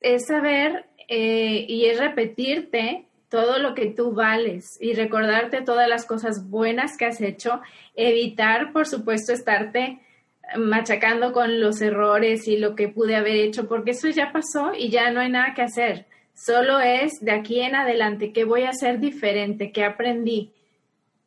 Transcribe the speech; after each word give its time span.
es 0.00 0.26
saber 0.26 0.86
eh, 1.08 1.64
y 1.68 1.86
es 1.86 1.98
repetirte 1.98 3.06
todo 3.28 3.58
lo 3.58 3.74
que 3.74 3.86
tú 3.86 4.12
vales 4.12 4.76
y 4.80 4.94
recordarte 4.94 5.62
todas 5.62 5.88
las 5.88 6.04
cosas 6.04 6.50
buenas 6.50 6.96
que 6.96 7.06
has 7.06 7.20
hecho, 7.20 7.60
evitar, 7.94 8.72
por 8.72 8.86
supuesto, 8.86 9.32
estarte 9.32 10.00
machacando 10.56 11.32
con 11.32 11.60
los 11.60 11.80
errores 11.80 12.48
y 12.48 12.56
lo 12.56 12.74
que 12.74 12.88
pude 12.88 13.14
haber 13.14 13.36
hecho, 13.36 13.68
porque 13.68 13.92
eso 13.92 14.08
ya 14.08 14.32
pasó 14.32 14.72
y 14.76 14.90
ya 14.90 15.10
no 15.12 15.20
hay 15.20 15.30
nada 15.30 15.54
que 15.54 15.62
hacer. 15.62 16.06
Solo 16.34 16.80
es 16.80 17.20
de 17.20 17.32
aquí 17.32 17.60
en 17.60 17.76
adelante 17.76 18.32
qué 18.32 18.44
voy 18.44 18.62
a 18.62 18.70
hacer 18.70 18.98
diferente, 18.98 19.72
qué 19.72 19.84
aprendí, 19.84 20.52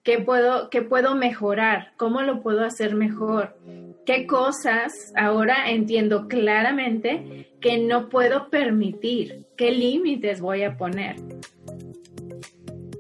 qué 0.04 0.20
puedo, 0.20 0.70
qué 0.70 0.82
puedo 0.82 1.16
mejorar, 1.16 1.94
cómo 1.98 2.22
lo 2.22 2.42
puedo 2.42 2.64
hacer 2.66 2.96
mejor, 2.96 3.58
qué 4.06 4.28
cosas 4.28 5.14
ahora 5.16 5.72
entiendo 5.72 6.28
claramente 6.28 7.48
que 7.62 7.78
no 7.78 8.10
puedo 8.10 8.50
permitir, 8.50 9.46
qué 9.58 9.72
límites 9.72 10.42
voy 10.42 10.64
a 10.64 10.78
poner. 10.78 11.16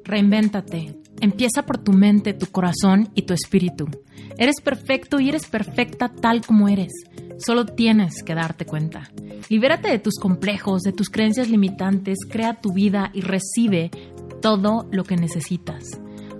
Reinvéntate. 0.05 0.95
Empieza 1.21 1.65
por 1.65 1.77
tu 1.77 1.93
mente, 1.93 2.33
tu 2.33 2.47
corazón 2.47 3.09
y 3.15 3.21
tu 3.21 3.33
espíritu. 3.33 3.87
Eres 4.37 4.59
perfecto 4.61 5.19
y 5.19 5.29
eres 5.29 5.47
perfecta 5.47 6.09
tal 6.09 6.45
como 6.45 6.67
eres. 6.67 6.91
Solo 7.37 7.65
tienes 7.65 8.23
que 8.23 8.35
darte 8.35 8.65
cuenta. 8.65 9.09
Libérate 9.49 9.89
de 9.89 9.99
tus 9.99 10.15
complejos, 10.19 10.81
de 10.81 10.91
tus 10.91 11.09
creencias 11.09 11.49
limitantes, 11.49 12.19
crea 12.29 12.59
tu 12.59 12.73
vida 12.73 13.09
y 13.13 13.21
recibe 13.21 13.91
todo 14.41 14.87
lo 14.91 15.05
que 15.05 15.15
necesitas. 15.15 16.02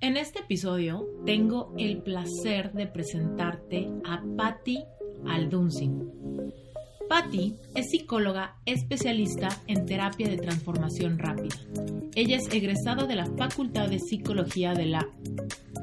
En 0.00 0.18
este 0.18 0.40
episodio 0.40 1.06
tengo 1.24 1.72
el 1.78 2.02
placer 2.02 2.72
de 2.72 2.86
presentarte 2.86 3.88
a 4.04 4.22
Patty 4.36 4.84
Aldunsin. 5.26 6.12
Patty 7.08 7.54
es 7.74 7.90
psicóloga 7.90 8.56
especialista 8.66 9.48
en 9.66 9.86
terapia 9.86 10.28
de 10.28 10.36
transformación 10.36 11.18
rápida. 11.18 11.56
Ella 12.14 12.36
es 12.36 12.52
egresada 12.52 13.06
de 13.06 13.16
la 13.16 13.26
Facultad 13.26 13.88
de 13.88 13.98
Psicología 13.98 14.74
de 14.74 14.86
la 14.86 15.08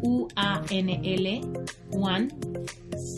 UANL, 0.03 1.41
UAN, 1.91 2.27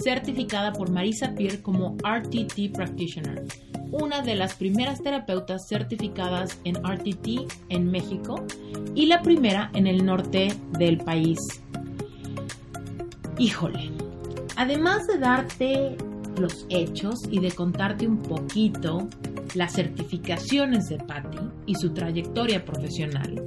certificada 0.03 0.71
por 0.71 0.91
Marisa 0.91 1.33
Peer 1.33 1.61
como 1.61 1.97
RTT 1.97 2.71
Practitioner, 2.73 3.43
una 3.91 4.21
de 4.21 4.35
las 4.35 4.55
primeras 4.55 5.01
terapeutas 5.01 5.67
certificadas 5.67 6.59
en 6.63 6.75
RTT 6.75 7.51
en 7.69 7.89
México 7.89 8.45
y 8.93 9.07
la 9.07 9.21
primera 9.21 9.71
en 9.73 9.87
el 9.87 10.05
norte 10.05 10.53
del 10.77 10.99
país. 10.99 11.39
Híjole, 13.37 13.91
además 14.55 15.07
de 15.07 15.17
darte 15.17 15.97
los 16.39 16.65
hechos 16.69 17.21
y 17.31 17.39
de 17.39 17.51
contarte 17.51 18.07
un 18.07 18.21
poquito 18.21 19.07
las 19.55 19.73
certificaciones 19.73 20.85
de 20.89 20.97
Patty 20.97 21.39
y 21.65 21.75
su 21.75 21.93
trayectoria 21.93 22.63
profesional, 22.63 23.43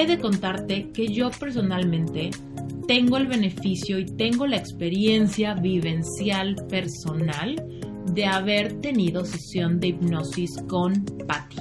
he 0.00 0.06
de 0.06 0.20
contarte 0.20 0.92
que 0.92 1.08
yo 1.08 1.28
personalmente 1.30 2.30
tengo 2.86 3.16
el 3.16 3.26
beneficio 3.26 3.98
y 3.98 4.06
tengo 4.06 4.46
la 4.46 4.56
experiencia 4.56 5.54
vivencial 5.54 6.54
personal 6.68 7.56
de 8.06 8.24
haber 8.24 8.80
tenido 8.80 9.24
sesión 9.24 9.80
de 9.80 9.88
hipnosis 9.88 10.62
con 10.68 11.04
Patty. 11.26 11.56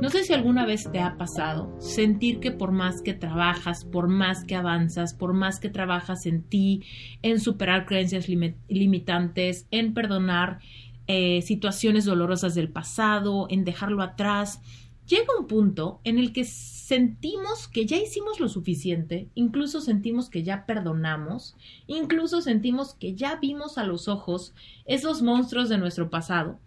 No 0.00 0.08
sé 0.08 0.24
si 0.24 0.32
alguna 0.32 0.64
vez 0.64 0.90
te 0.90 1.00
ha 1.00 1.18
pasado 1.18 1.76
sentir 1.78 2.40
que 2.40 2.50
por 2.50 2.72
más 2.72 3.02
que 3.02 3.12
trabajas, 3.12 3.84
por 3.84 4.08
más 4.08 4.44
que 4.44 4.56
avanzas, 4.56 5.12
por 5.12 5.34
más 5.34 5.60
que 5.60 5.68
trabajas 5.68 6.24
en 6.24 6.44
ti, 6.44 6.82
en 7.20 7.40
superar 7.40 7.84
creencias 7.84 8.26
limitantes, 8.68 9.66
en 9.70 9.92
perdonar 9.92 10.60
eh, 11.08 11.42
situaciones 11.42 12.06
dolorosas 12.06 12.54
del 12.54 12.70
pasado, 12.70 13.48
en 13.50 13.64
dejarlo 13.64 14.02
atrás, 14.02 14.62
llega 15.06 15.38
un 15.38 15.46
punto 15.46 16.00
en 16.04 16.18
el 16.18 16.32
que 16.32 16.44
sentimos 16.44 17.68
que 17.68 17.86
ya 17.86 17.96
hicimos 17.96 18.40
lo 18.40 18.48
suficiente, 18.48 19.28
incluso 19.34 19.80
sentimos 19.80 20.30
que 20.30 20.42
ya 20.42 20.66
perdonamos, 20.66 21.56
incluso 21.86 22.42
sentimos 22.42 22.94
que 22.94 23.14
ya 23.14 23.36
vimos 23.36 23.78
a 23.78 23.84
los 23.84 24.08
ojos 24.08 24.54
esos 24.84 25.22
monstruos 25.22 25.68
de 25.68 25.78
nuestro 25.78 26.10
pasado, 26.10 26.58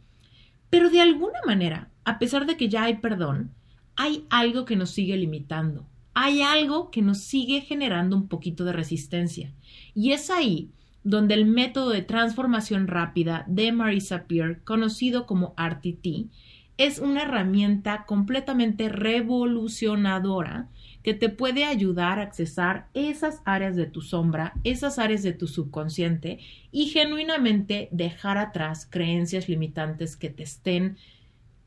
pero 0.70 0.90
de 0.90 1.02
alguna 1.02 1.40
manera 1.46 1.90
a 2.10 2.18
pesar 2.18 2.48
de 2.48 2.58
que 2.58 2.70
ya 2.70 2.86
hay 2.86 2.96
perdón, 2.96 3.54
hay 3.96 4.26
algo 4.32 4.66
que 4.66 4.76
nos 4.76 4.90
sigue 4.90 5.16
limitando, 5.16 5.86
hay 6.16 6.42
algo 6.42 6.90
que 6.90 7.04
nos 7.04 7.20
sigue 7.20 7.62
generando 7.62 8.16
un 8.16 8.28
poquito 8.28 8.66
de 8.66 8.74
resistencia. 8.74 9.54
Y 9.94 10.12
es 10.12 10.32
ahí 10.32 10.72
donde 11.04 11.36
el 11.36 11.46
método 11.46 11.92
de 11.92 12.02
transformación 12.02 12.88
rápida 12.88 13.46
de 13.48 13.72
Marisa 13.72 14.26
Peer, 14.26 14.64
conocido 14.64 15.28
como 15.28 15.54
RTT, 15.56 16.32
es 16.80 17.00
una 17.00 17.24
herramienta 17.24 18.06
completamente 18.06 18.88
revolucionadora 18.88 20.70
que 21.04 21.14
te 21.14 21.28
puede 21.28 21.66
ayudar 21.66 22.20
a 22.20 22.24
accesar 22.24 22.88
esas 22.94 23.42
áreas 23.44 23.76
de 23.76 23.86
tu 23.86 24.02
sombra, 24.02 24.54
esas 24.64 24.98
áreas 24.98 25.22
de 25.22 25.34
tu 25.34 25.48
subconsciente 25.48 26.40
y 26.72 26.86
genuinamente 26.86 27.90
dejar 27.92 28.38
atrás 28.38 28.88
creencias 28.90 29.50
limitantes 29.50 30.16
que 30.16 30.30
te 30.30 30.44
estén 30.44 30.96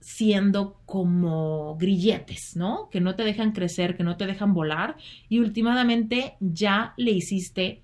siendo 0.00 0.80
como 0.86 1.76
grilletes, 1.76 2.56
¿no? 2.56 2.88
Que 2.90 3.02
no 3.02 3.14
te 3.14 3.22
dejan 3.22 3.52
crecer, 3.52 3.98
que 3.98 4.04
no 4.04 4.16
te 4.16 4.26
dejan 4.26 4.54
volar 4.54 4.96
y 5.28 5.40
últimamente 5.40 6.36
ya 6.40 6.94
le 6.96 7.10
hiciste, 7.10 7.81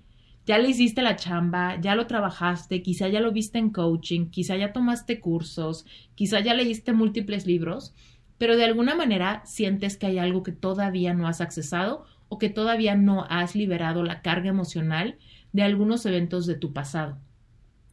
ya 0.49 0.57
le 0.57 0.67
hiciste 0.67 1.03
la 1.03 1.15
chamba, 1.15 1.79
ya 1.79 1.93
lo 1.93 2.07
trabajaste, 2.07 2.81
quizá 2.81 3.07
ya 3.07 3.19
lo 3.19 3.31
viste 3.31 3.59
en 3.59 3.69
coaching, 3.69 4.31
quizá 4.31 4.57
ya 4.57 4.73
tomaste 4.73 5.19
cursos, 5.19 5.85
quizá 6.15 6.39
ya 6.39 6.55
leíste 6.55 6.91
múltiples 6.91 7.45
libros, 7.45 7.93
pero 8.39 8.57
de 8.57 8.65
alguna 8.65 8.95
manera 8.95 9.43
sientes 9.45 9.95
que 9.95 10.07
hay 10.07 10.17
algo 10.17 10.41
que 10.41 10.51
todavía 10.51 11.13
no 11.13 11.27
has 11.27 11.39
accesado 11.39 12.03
o 12.29 12.39
que 12.39 12.49
todavía 12.49 12.95
no 12.95 13.27
has 13.29 13.53
liberado 13.53 14.01
la 14.01 14.23
carga 14.23 14.49
emocional 14.49 15.19
de 15.53 15.61
algunos 15.61 16.03
eventos 16.07 16.47
de 16.47 16.55
tu 16.55 16.73
pasado. 16.73 17.19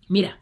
Mira, 0.09 0.39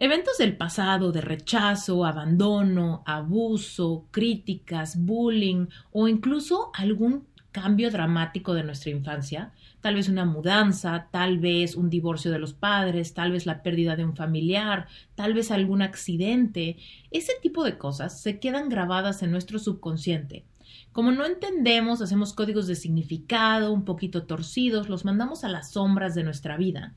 Eventos 0.00 0.38
del 0.38 0.56
pasado 0.56 1.10
de 1.10 1.22
rechazo, 1.22 2.04
abandono, 2.04 3.02
abuso, 3.04 4.06
críticas, 4.12 4.96
bullying 5.04 5.66
o 5.90 6.06
incluso 6.06 6.70
algún 6.72 7.26
cambio 7.50 7.90
dramático 7.90 8.54
de 8.54 8.62
nuestra 8.62 8.90
infancia, 8.90 9.52
tal 9.88 9.94
vez 9.94 10.10
una 10.10 10.26
mudanza, 10.26 11.08
tal 11.10 11.38
vez 11.38 11.74
un 11.74 11.88
divorcio 11.88 12.30
de 12.30 12.38
los 12.38 12.52
padres, 12.52 13.14
tal 13.14 13.32
vez 13.32 13.46
la 13.46 13.62
pérdida 13.62 13.96
de 13.96 14.04
un 14.04 14.14
familiar, 14.14 14.86
tal 15.14 15.32
vez 15.32 15.50
algún 15.50 15.80
accidente, 15.80 16.76
ese 17.10 17.32
tipo 17.40 17.64
de 17.64 17.78
cosas 17.78 18.20
se 18.20 18.38
quedan 18.38 18.68
grabadas 18.68 19.22
en 19.22 19.30
nuestro 19.30 19.58
subconsciente. 19.58 20.44
Como 20.92 21.10
no 21.10 21.24
entendemos, 21.24 22.02
hacemos 22.02 22.34
códigos 22.34 22.66
de 22.66 22.74
significado 22.74 23.72
un 23.72 23.86
poquito 23.86 24.24
torcidos, 24.24 24.90
los 24.90 25.06
mandamos 25.06 25.42
a 25.42 25.48
las 25.48 25.70
sombras 25.70 26.14
de 26.14 26.24
nuestra 26.24 26.58
vida 26.58 26.94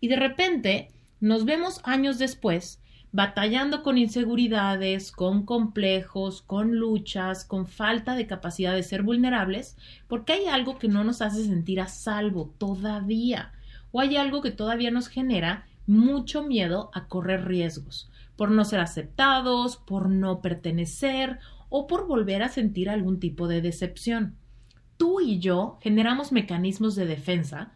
y 0.00 0.08
de 0.08 0.16
repente 0.16 0.88
nos 1.20 1.44
vemos 1.44 1.80
años 1.84 2.18
después 2.18 2.80
batallando 3.12 3.82
con 3.82 3.98
inseguridades, 3.98 5.12
con 5.12 5.44
complejos, 5.44 6.40
con 6.40 6.76
luchas, 6.76 7.44
con 7.44 7.66
falta 7.66 8.14
de 8.16 8.26
capacidad 8.26 8.74
de 8.74 8.82
ser 8.82 9.02
vulnerables, 9.02 9.76
porque 10.08 10.32
hay 10.32 10.46
algo 10.46 10.78
que 10.78 10.88
no 10.88 11.04
nos 11.04 11.20
hace 11.20 11.44
sentir 11.44 11.80
a 11.80 11.88
salvo 11.88 12.54
todavía, 12.56 13.52
o 13.92 14.00
hay 14.00 14.16
algo 14.16 14.40
que 14.40 14.50
todavía 14.50 14.90
nos 14.90 15.08
genera 15.08 15.66
mucho 15.86 16.42
miedo 16.42 16.90
a 16.94 17.06
correr 17.06 17.46
riesgos, 17.46 18.10
por 18.34 18.50
no 18.50 18.64
ser 18.64 18.80
aceptados, 18.80 19.76
por 19.76 20.08
no 20.08 20.40
pertenecer 20.40 21.38
o 21.68 21.86
por 21.86 22.06
volver 22.06 22.42
a 22.42 22.48
sentir 22.48 22.88
algún 22.88 23.20
tipo 23.20 23.46
de 23.46 23.60
decepción. 23.60 24.36
Tú 24.96 25.20
y 25.20 25.38
yo 25.38 25.78
generamos 25.82 26.32
mecanismos 26.32 26.94
de 26.94 27.06
defensa 27.06 27.74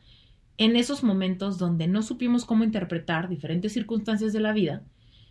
en 0.57 0.77
esos 0.77 1.03
momentos 1.03 1.59
donde 1.59 1.89
no 1.89 2.01
supimos 2.01 2.47
cómo 2.47 2.65
interpretar 2.65 3.29
diferentes 3.29 3.75
circunstancias 3.75 4.33
de 4.33 4.41
la 4.41 4.53
vida 4.53 4.83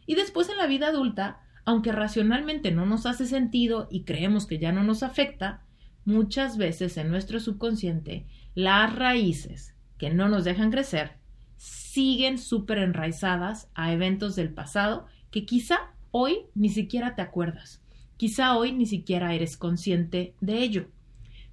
y 0.06 0.16
después 0.16 0.50
en 0.50 0.58
la 0.58 0.68
vida 0.68 0.88
adulta 0.88 1.42
aunque 1.66 1.92
racionalmente 1.92 2.72
no 2.72 2.86
nos 2.86 3.06
hace 3.06 3.26
sentido 3.26 3.88
y 3.90 4.04
creemos 4.04 4.46
que 4.46 4.60
ya 4.60 4.72
no 4.72 4.84
nos 4.84 5.02
afecta, 5.02 5.64
muchas 6.06 6.58
veces 6.58 6.96
en 6.98 7.10
nuestro 7.10 7.40
subconsciente 7.40 8.28
las 8.54 8.96
raíces 8.96 9.76
que 9.98 10.12
no 10.12 10.30
nos 10.30 10.46
dejan 10.46 10.72
crecer 10.72 11.14
siguen 11.58 12.38
súper 12.38 12.78
enraizadas 12.78 13.70
a 13.74 13.92
eventos 13.92 14.36
del 14.36 14.54
pasado 14.54 15.08
que 15.32 15.46
quizá 15.46 15.78
hoy 16.12 16.46
ni 16.54 16.70
siquiera 16.70 17.16
te 17.16 17.24
acuerdas, 17.24 17.82
quizá 18.16 18.56
hoy 18.56 18.72
ni 18.72 18.86
siquiera 18.86 19.34
eres 19.34 19.58
consciente 19.58 20.36
de 20.40 20.60
ello. 20.60 20.88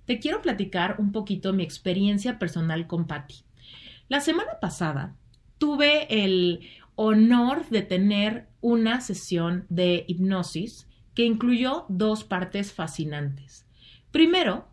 Te 0.05 0.19
quiero 0.19 0.43
platicar 0.43 0.97
un 0.99 1.13
poquito 1.13 1.53
mi 1.53 1.63
experiencia 1.63 2.39
personal 2.39 2.87
con 2.87 3.07
Patty. 3.07 3.37
La 4.09 4.21
semana 4.21 4.59
pasada 4.61 5.17
tuve 5.59 6.25
el 6.25 6.69
honor 7.05 7.69
de 7.69 7.83
tener 7.83 8.47
una 8.61 9.01
sesión 9.01 9.67
de 9.69 10.05
hipnosis 10.07 10.87
que 11.15 11.25
incluyó 11.25 11.85
dos 11.89 12.23
partes 12.23 12.73
fascinantes. 12.73 13.67
Primero, 14.13 14.69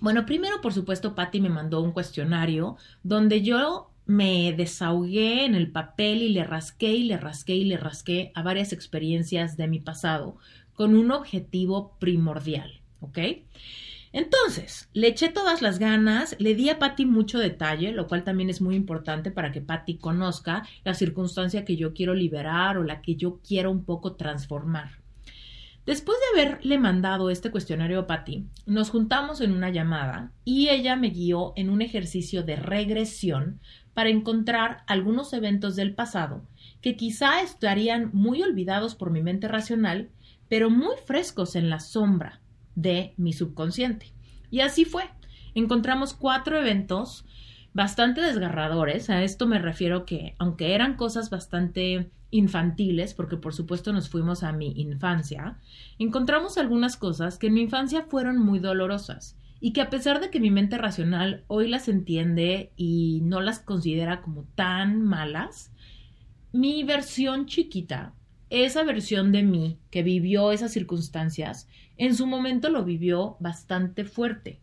bueno, 0.00 0.24
primero 0.24 0.62
por 0.62 0.72
supuesto 0.72 1.14
Patty 1.14 1.42
me 1.42 1.50
mandó 1.50 1.82
un 1.82 1.92
cuestionario 1.92 2.76
donde 3.02 3.42
yo 3.42 3.90
me 4.06 4.54
desahogué 4.54 5.44
en 5.44 5.54
el 5.54 5.70
papel 5.70 6.22
y 6.22 6.30
le 6.30 6.44
rasqué 6.44 6.94
y 6.94 7.04
le 7.04 7.18
rasqué 7.18 7.56
y 7.56 7.64
le 7.64 7.76
rasqué 7.76 8.32
a 8.34 8.42
varias 8.42 8.72
experiencias 8.72 9.58
de 9.58 9.68
mi 9.68 9.80
pasado 9.80 10.38
con 10.72 10.96
un 10.96 11.12
objetivo 11.12 11.94
primordial, 11.98 12.80
¿ok? 13.00 13.18
Entonces, 14.12 14.88
le 14.92 15.06
eché 15.06 15.28
todas 15.28 15.62
las 15.62 15.78
ganas, 15.78 16.34
le 16.40 16.56
di 16.56 16.68
a 16.68 16.80
Patty 16.80 17.04
mucho 17.04 17.38
detalle, 17.38 17.92
lo 17.92 18.08
cual 18.08 18.24
también 18.24 18.50
es 18.50 18.60
muy 18.60 18.74
importante 18.74 19.30
para 19.30 19.52
que 19.52 19.60
Patty 19.60 19.98
conozca 19.98 20.66
la 20.84 20.94
circunstancia 20.94 21.64
que 21.64 21.76
yo 21.76 21.94
quiero 21.94 22.14
liberar 22.14 22.76
o 22.76 22.82
la 22.82 23.02
que 23.02 23.14
yo 23.14 23.38
quiero 23.46 23.70
un 23.70 23.84
poco 23.84 24.14
transformar. 24.16 24.98
Después 25.86 26.18
de 26.18 26.42
haberle 26.42 26.78
mandado 26.78 27.30
este 27.30 27.52
cuestionario 27.52 28.00
a 28.00 28.06
Patty, 28.08 28.46
nos 28.66 28.90
juntamos 28.90 29.40
en 29.40 29.52
una 29.52 29.70
llamada 29.70 30.32
y 30.44 30.68
ella 30.68 30.96
me 30.96 31.10
guió 31.10 31.52
en 31.54 31.70
un 31.70 31.80
ejercicio 31.80 32.42
de 32.42 32.56
regresión 32.56 33.60
para 33.94 34.10
encontrar 34.10 34.82
algunos 34.88 35.32
eventos 35.32 35.76
del 35.76 35.94
pasado 35.94 36.42
que 36.80 36.96
quizá 36.96 37.42
estarían 37.42 38.10
muy 38.12 38.42
olvidados 38.42 38.94
por 38.96 39.10
mi 39.10 39.22
mente 39.22 39.46
racional, 39.46 40.10
pero 40.48 40.68
muy 40.68 40.96
frescos 41.06 41.54
en 41.54 41.70
la 41.70 41.78
sombra 41.78 42.40
de 42.80 43.14
mi 43.16 43.32
subconsciente. 43.32 44.12
Y 44.50 44.60
así 44.60 44.84
fue. 44.84 45.04
Encontramos 45.54 46.14
cuatro 46.14 46.58
eventos 46.58 47.24
bastante 47.72 48.20
desgarradores. 48.20 49.10
A 49.10 49.22
esto 49.22 49.46
me 49.46 49.58
refiero 49.58 50.04
que, 50.04 50.34
aunque 50.38 50.74
eran 50.74 50.96
cosas 50.96 51.30
bastante 51.30 52.10
infantiles, 52.30 53.14
porque 53.14 53.36
por 53.36 53.54
supuesto 53.54 53.92
nos 53.92 54.08
fuimos 54.08 54.42
a 54.42 54.52
mi 54.52 54.72
infancia, 54.80 55.58
encontramos 55.98 56.58
algunas 56.58 56.96
cosas 56.96 57.38
que 57.38 57.48
en 57.48 57.54
mi 57.54 57.62
infancia 57.62 58.06
fueron 58.08 58.38
muy 58.38 58.60
dolorosas 58.60 59.36
y 59.60 59.72
que 59.72 59.82
a 59.82 59.90
pesar 59.90 60.20
de 60.20 60.30
que 60.30 60.40
mi 60.40 60.50
mente 60.50 60.78
racional 60.78 61.44
hoy 61.48 61.68
las 61.68 61.88
entiende 61.88 62.72
y 62.76 63.20
no 63.24 63.40
las 63.40 63.58
considera 63.58 64.22
como 64.22 64.44
tan 64.54 65.02
malas, 65.02 65.72
mi 66.52 66.82
versión 66.84 67.46
chiquita 67.46 68.14
esa 68.50 68.82
versión 68.82 69.32
de 69.32 69.42
mí 69.42 69.78
que 69.90 70.02
vivió 70.02 70.52
esas 70.52 70.72
circunstancias, 70.72 71.68
en 71.96 72.14
su 72.14 72.26
momento 72.26 72.68
lo 72.68 72.84
vivió 72.84 73.36
bastante 73.40 74.04
fuerte. 74.04 74.58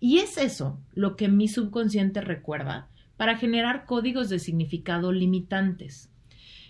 Y 0.00 0.18
es 0.18 0.38
eso 0.38 0.78
lo 0.94 1.16
que 1.16 1.28
mi 1.28 1.48
subconsciente 1.48 2.20
recuerda 2.20 2.88
para 3.16 3.36
generar 3.36 3.84
códigos 3.84 4.28
de 4.28 4.38
significado 4.38 5.12
limitantes. 5.12 6.08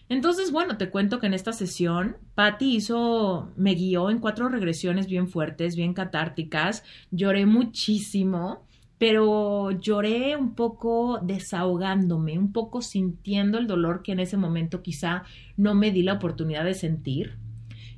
Entonces, 0.09 0.51
bueno, 0.51 0.77
te 0.77 0.91
cuento 0.91 1.21
que 1.21 1.27
en 1.27 1.35
esta 1.35 1.53
sesión 1.53 2.17
Patty 2.35 2.77
hizo, 2.77 3.53
me 3.57 3.75
guió 3.75 4.11
en 4.11 4.19
cuatro 4.19 4.49
regresiones 4.49 5.07
bien 5.07 5.29
fuertes, 5.29 5.77
bien 5.77 5.95
catárticas, 5.95 6.85
lloré 7.11 7.47
muchísimo 7.47 8.67
pero 9.03 9.73
lloré 9.73 10.37
un 10.37 10.55
poco 10.55 11.19
desahogándome, 11.21 12.39
un 12.39 12.53
poco 12.53 12.83
sintiendo 12.83 13.59
el 13.59 13.67
dolor 13.67 14.05
que 14.05 14.13
en 14.13 14.21
ese 14.21 14.37
momento 14.37 14.81
quizá 14.81 15.25
no 15.57 15.75
me 15.75 15.91
di 15.91 16.05
la 16.05 16.13
oportunidad 16.13 16.65
de 16.65 16.75
sentir 16.75 17.37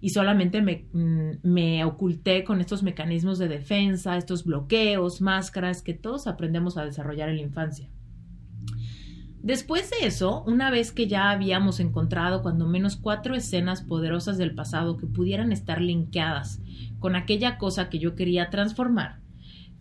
y 0.01 0.09
solamente 0.09 0.63
me, 0.63 0.87
mm, 0.95 1.41
me, 1.43 1.85
oculté 1.85 2.43
con 2.43 2.59
estos 2.63 2.83
mecanismos 2.83 3.39
de 3.39 3.49
defensa, 3.49 4.17
estos 4.17 4.45
bloqueos, 4.45 5.21
máscaras 5.21 5.83
que 5.83 5.93
todos 5.93 6.27
aprendemos 6.27 6.79
a 6.79 6.87
desarrollar 6.87 7.29
en 7.29 7.37
la 7.37 7.43
infancia. 7.43 7.87
Después 9.43 9.91
de 9.91 10.07
eso, 10.07 10.43
una 10.47 10.71
vez 10.71 10.91
que 10.91 11.07
ya 11.07 11.31
habíamos 11.31 11.81
encontrado 11.81 12.41
cuando 12.41 12.67
menos 12.67 12.97
cuatro 12.97 13.35
escenas 13.35 13.83
poderosas 13.83 14.39
del 14.39 14.55
pasado 14.55 14.97
que 14.97 15.07
pudieran 15.07 15.53
estar 15.53 15.83
linkeadas 15.83 16.63
con 16.99 17.15
aquella 17.15 17.59
cosa 17.59 17.91
que 17.91 17.99
yo 17.99 18.15
quería 18.15 18.49
transformar, 18.49 19.21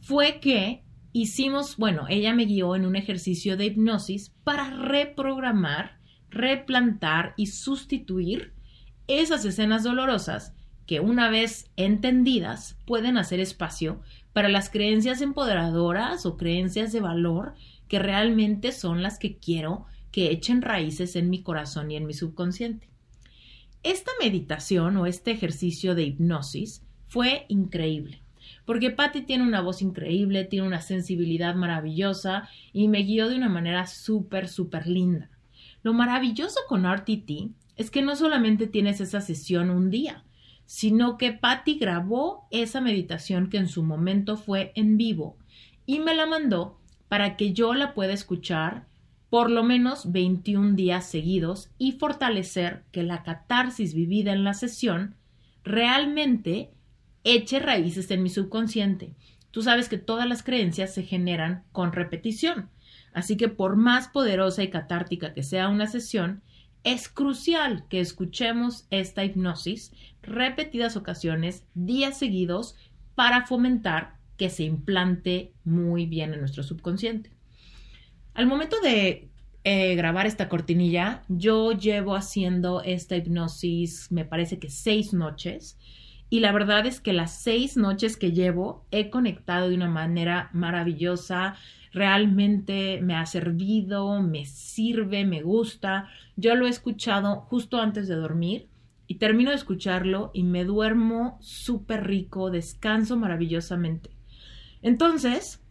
fue 0.02 0.42
que 0.42 0.83
hicimos, 1.14 1.78
bueno, 1.78 2.08
ella 2.10 2.34
me 2.34 2.46
guió 2.46 2.76
en 2.76 2.86
un 2.86 2.96
ejercicio 2.96 3.56
de 3.56 3.66
hipnosis 3.66 4.32
para 4.44 4.72
reprogramar, 4.72 6.00
replantar 6.30 7.36
y 7.38 7.48
sustituir 7.48 8.54
esas 9.08 9.46
escenas 9.46 9.84
dolorosas 9.84 10.54
que 10.88 11.00
una 11.00 11.30
vez 11.30 11.70
entendidas 11.78 12.78
pueden 12.86 13.18
hacer 13.18 13.40
espacio 13.40 14.02
para 14.34 14.50
las 14.50 14.70
creencias 14.70 15.22
empoderadoras 15.22 16.26
o 16.26 16.36
creencias 16.36 16.92
de 16.92 17.00
valor 17.00 17.54
que 17.88 18.00
realmente 18.00 18.72
son 18.72 19.04
las 19.04 19.20
que 19.20 19.38
quiero 19.38 19.86
que 20.12 20.32
echen 20.32 20.62
raíces 20.62 21.16
en 21.16 21.30
mi 21.30 21.44
corazón 21.44 21.92
y 21.92 21.96
en 21.96 22.06
mi 22.06 22.14
subconsciente. 22.14 22.90
Esta 23.84 24.12
meditación 24.20 24.98
o 24.98 25.06
este 25.06 25.32
ejercicio 25.32 25.94
de 25.94 26.04
hipnosis 26.04 26.84
fue 27.08 27.46
increíble 27.50 28.23
porque 28.66 28.92
Patty 28.92 29.22
tiene 29.22 29.44
una 29.44 29.62
voz 29.62 29.82
increíble, 29.82 30.46
tiene 30.46 30.68
una 30.68 30.82
sensibilidad 30.82 31.56
maravillosa 31.56 32.50
y 32.72 32.88
me 32.88 33.04
guió 33.04 33.30
de 33.30 33.36
una 33.36 33.50
manera 33.50 33.88
súper, 33.88 34.48
súper 34.48 34.88
linda. 34.88 35.30
Lo 35.82 35.94
maravilloso 35.94 36.60
con 36.68 36.92
RTT 36.92 37.52
es 37.76 37.92
que 37.92 38.02
no 38.02 38.16
solamente 38.16 38.68
tienes 38.68 39.02
esa 39.02 39.22
sesión 39.22 39.70
un 39.70 39.90
día, 39.90 40.24
sino 40.66 41.18
que 41.18 41.34
Patty 41.34 41.78
grabó 41.78 42.48
esa 42.52 42.82
meditación 42.82 43.50
que 43.50 43.58
en 43.58 43.68
su 43.68 43.84
momento 43.84 44.38
fue 44.38 44.72
en 44.76 44.98
vivo 44.98 45.38
y 45.86 46.00
me 46.00 46.16
la 46.16 46.26
mandó 46.26 46.80
para 47.10 47.36
que 47.36 47.54
yo 47.54 47.74
la 47.74 47.94
pueda 47.94 48.14
escuchar 48.14 48.88
por 49.30 49.50
lo 49.50 49.64
menos 49.64 50.12
21 50.12 50.76
días 50.76 51.10
seguidos 51.10 51.72
y 51.78 51.94
fortalecer 51.94 52.84
que 52.92 53.04
la 53.04 53.24
catarsis 53.24 53.94
vivida 53.94 54.32
en 54.32 54.44
la 54.44 54.54
sesión 54.54 55.16
realmente 55.64 56.73
eche 57.24 57.60
raíces 57.60 58.10
en 58.12 58.24
mi 58.24 58.30
subconsciente. 58.30 59.14
Tú 59.52 59.62
sabes 59.62 59.90
que 59.90 59.98
todas 59.98 60.28
las 60.28 60.44
creencias 60.44 60.94
se 60.94 61.04
generan 61.04 61.64
con 61.72 61.94
repetición. 61.94 62.70
Así 63.14 63.38
que 63.38 63.48
por 63.48 63.76
más 63.76 64.08
poderosa 64.08 64.64
y 64.64 64.70
catártica 64.70 65.34
que 65.34 65.44
sea 65.44 65.70
una 65.70 65.88
sesión, 65.88 66.42
es 66.84 67.08
crucial 67.08 67.86
que 67.88 68.00
escuchemos 68.00 68.88
esta 68.90 69.24
hipnosis 69.24 69.94
repetidas 70.22 70.98
ocasiones, 70.98 71.66
días 71.74 72.18
seguidos, 72.18 72.76
para 73.16 73.46
fomentar 73.46 74.16
que 74.38 74.50
se 74.50 74.64
implante 74.64 75.54
muy 75.64 76.06
bien 76.06 76.34
en 76.34 76.40
nuestro 76.40 76.64
subconsciente. 76.64 77.32
Al 78.34 78.48
momento 78.48 78.80
de 78.82 79.30
eh, 79.64 79.96
grabar 79.96 80.26
esta 80.26 80.50
cortinilla, 80.50 81.24
yo 81.30 81.72
llevo 81.72 82.16
haciendo 82.16 82.82
esta 82.82 83.16
hipnosis, 83.16 84.12
me 84.12 84.26
parece 84.26 84.60
que 84.60 84.70
seis 84.70 85.14
noches, 85.14 85.78
y 86.34 86.40
la 86.40 86.52
verdad 86.52 86.88
es 86.88 87.00
que 87.00 87.14
las 87.14 87.44
seis 87.44 87.78
noches 87.78 88.18
que 88.18 88.32
llevo 88.32 88.88
he 88.90 89.12
conectado 89.12 89.70
de 89.70 89.76
una 89.76 89.88
manera 89.88 90.50
maravillosa. 90.52 91.58
Realmente 91.92 93.00
me 93.04 93.14
ha 93.14 93.28
servido, 93.28 94.20
me 94.20 94.44
sirve, 94.48 95.26
me 95.26 95.44
gusta. 95.44 96.10
Yo 96.36 96.56
lo 96.56 96.66
he 96.66 96.72
escuchado 96.72 97.42
justo 97.42 97.80
antes 97.80 98.08
de 98.08 98.16
dormir 98.16 98.68
y 99.06 99.20
termino 99.20 99.52
de 99.52 99.58
escucharlo 99.58 100.32
y 100.34 100.42
me 100.42 100.66
duermo 100.66 101.38
súper 101.40 102.08
rico, 102.08 102.50
descanso 102.50 103.16
maravillosamente. 103.16 104.10
Entonces, 104.82 105.62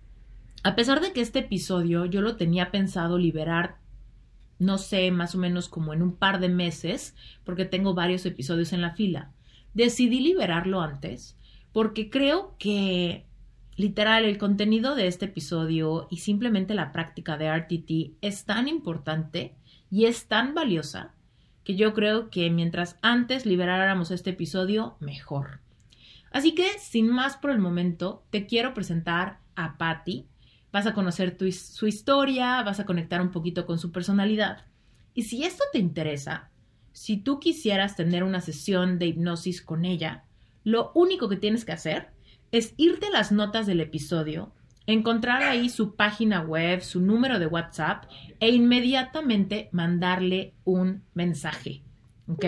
a 0.63 0.77
pesar 0.77 1.01
de 1.01 1.13
que 1.13 1.23
este 1.23 1.41
episodio 1.41 2.05
yo 2.05 2.21
lo 2.21 2.37
tenía 2.37 2.71
pensado 2.71 3.19
liberar, 3.19 3.79
no 4.61 4.79
sé, 4.79 5.11
más 5.11 5.35
o 5.35 5.39
menos 5.39 5.69
como 5.69 5.93
en 5.93 6.03
un 6.03 6.15
par 6.15 6.39
de 6.39 6.51
meses, 6.51 7.17
porque 7.43 7.65
tengo 7.65 7.95
varios 7.95 8.25
episodios 8.27 8.73
en 8.73 8.81
la 8.81 8.95
fila, 8.95 9.33
decidí 9.75 10.21
liberarlo 10.21 10.81
antes 10.81 11.37
porque 11.73 12.11
creo 12.11 12.55
que 12.59 13.27
literal 13.77 14.25
el 14.25 14.39
contenido 14.39 14.95
de 14.95 15.07
este 15.07 15.27
episodio 15.27 16.07
y 16.11 16.19
simplemente 16.19 16.75
la 16.75 16.93
práctica 16.93 17.37
de 17.37 17.51
RTT 17.51 18.19
es 18.21 18.45
tan 18.45 18.69
importante 18.69 19.55
y 19.91 20.05
es 20.05 20.27
tan 20.27 20.55
valiosa 20.55 21.15
que 21.65 21.77
yo 21.77 21.95
creo 21.95 22.29
que 22.31 22.51
mientras 22.51 22.99
antes 23.03 23.47
liberáramos 23.47 24.11
este 24.11 24.31
episodio, 24.31 24.97
mejor. 25.01 25.61
Así 26.31 26.55
que, 26.55 26.67
sin 26.79 27.09
más 27.09 27.37
por 27.37 27.51
el 27.51 27.59
momento, 27.59 28.25
te 28.31 28.47
quiero 28.47 28.75
presentar 28.75 29.39
a 29.55 29.77
Patty. 29.79 30.27
Vas 30.73 30.87
a 30.87 30.95
conocer 30.95 31.37
su 31.53 31.87
historia, 31.87 32.63
vas 32.63 32.81
a 32.81 32.87
conectar 32.87 33.21
un 33.21 33.31
poquito 33.31 33.67
con 33.67 33.79
su 33.79 33.93
personalidad. 33.93 34.65
Y 35.15 35.23
si 35.23 35.45
esto 35.45 35.63
te 35.73 35.79
interesa, 35.79 36.51
si 36.93 37.17
tú 37.17 37.41
quisieras 37.41 37.97
tener 37.97 38.25
una 38.25 38.41
sesión 38.41 38.99
de 38.99 39.07
hipnosis 39.07 39.63
con 39.63 39.85
ella, 39.85 40.25
lo 40.65 40.93
único 40.95 41.29
que 41.29 41.37
tienes 41.37 41.65
que 41.65 41.73
hacer 41.73 42.09
es 42.53 42.75
irte 42.77 43.07
a 43.07 43.11
las 43.11 43.33
notas 43.33 43.67
del 43.67 43.81
episodio, 43.81 44.53
encontrar 44.87 45.43
ahí 45.43 45.69
su 45.69 45.95
página 45.95 46.41
web, 46.43 46.83
su 46.83 47.01
número 47.01 47.39
de 47.39 47.47
WhatsApp 47.47 48.05
e 48.41 48.51
inmediatamente 48.51 49.69
mandarle 49.73 50.55
un 50.65 51.03
mensaje. 51.15 51.83
¿Ok? 52.29 52.45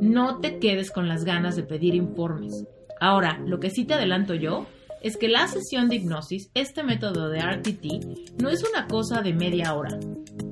No 0.00 0.40
te 0.40 0.58
quedes 0.58 0.90
con 0.90 1.08
las 1.08 1.24
ganas 1.24 1.56
de 1.56 1.62
pedir 1.62 1.94
informes. 1.94 2.64
Ahora, 3.00 3.40
lo 3.46 3.60
que 3.60 3.70
sí 3.70 3.84
te 3.84 3.94
adelanto 3.94 4.34
yo 4.34 4.66
es 5.02 5.16
que 5.16 5.28
la 5.28 5.46
sesión 5.48 5.88
de 5.88 5.96
hipnosis, 5.96 6.50
este 6.54 6.82
método 6.82 7.28
de 7.28 7.40
RTT, 7.40 8.40
no 8.40 8.48
es 8.48 8.64
una 8.68 8.86
cosa 8.86 9.22
de 9.22 9.32
media 9.32 9.74
hora. 9.74 9.98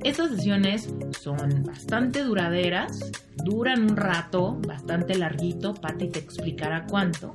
Estas 0.03 0.31
sesiones 0.31 0.93
son 1.19 1.63
bastante 1.63 2.23
duraderas, 2.23 3.11
duran 3.43 3.83
un 3.83 3.97
rato, 3.97 4.59
bastante 4.67 5.17
larguito, 5.17 5.73
Patti 5.73 6.09
te 6.09 6.19
explicará 6.19 6.85
cuánto, 6.89 7.33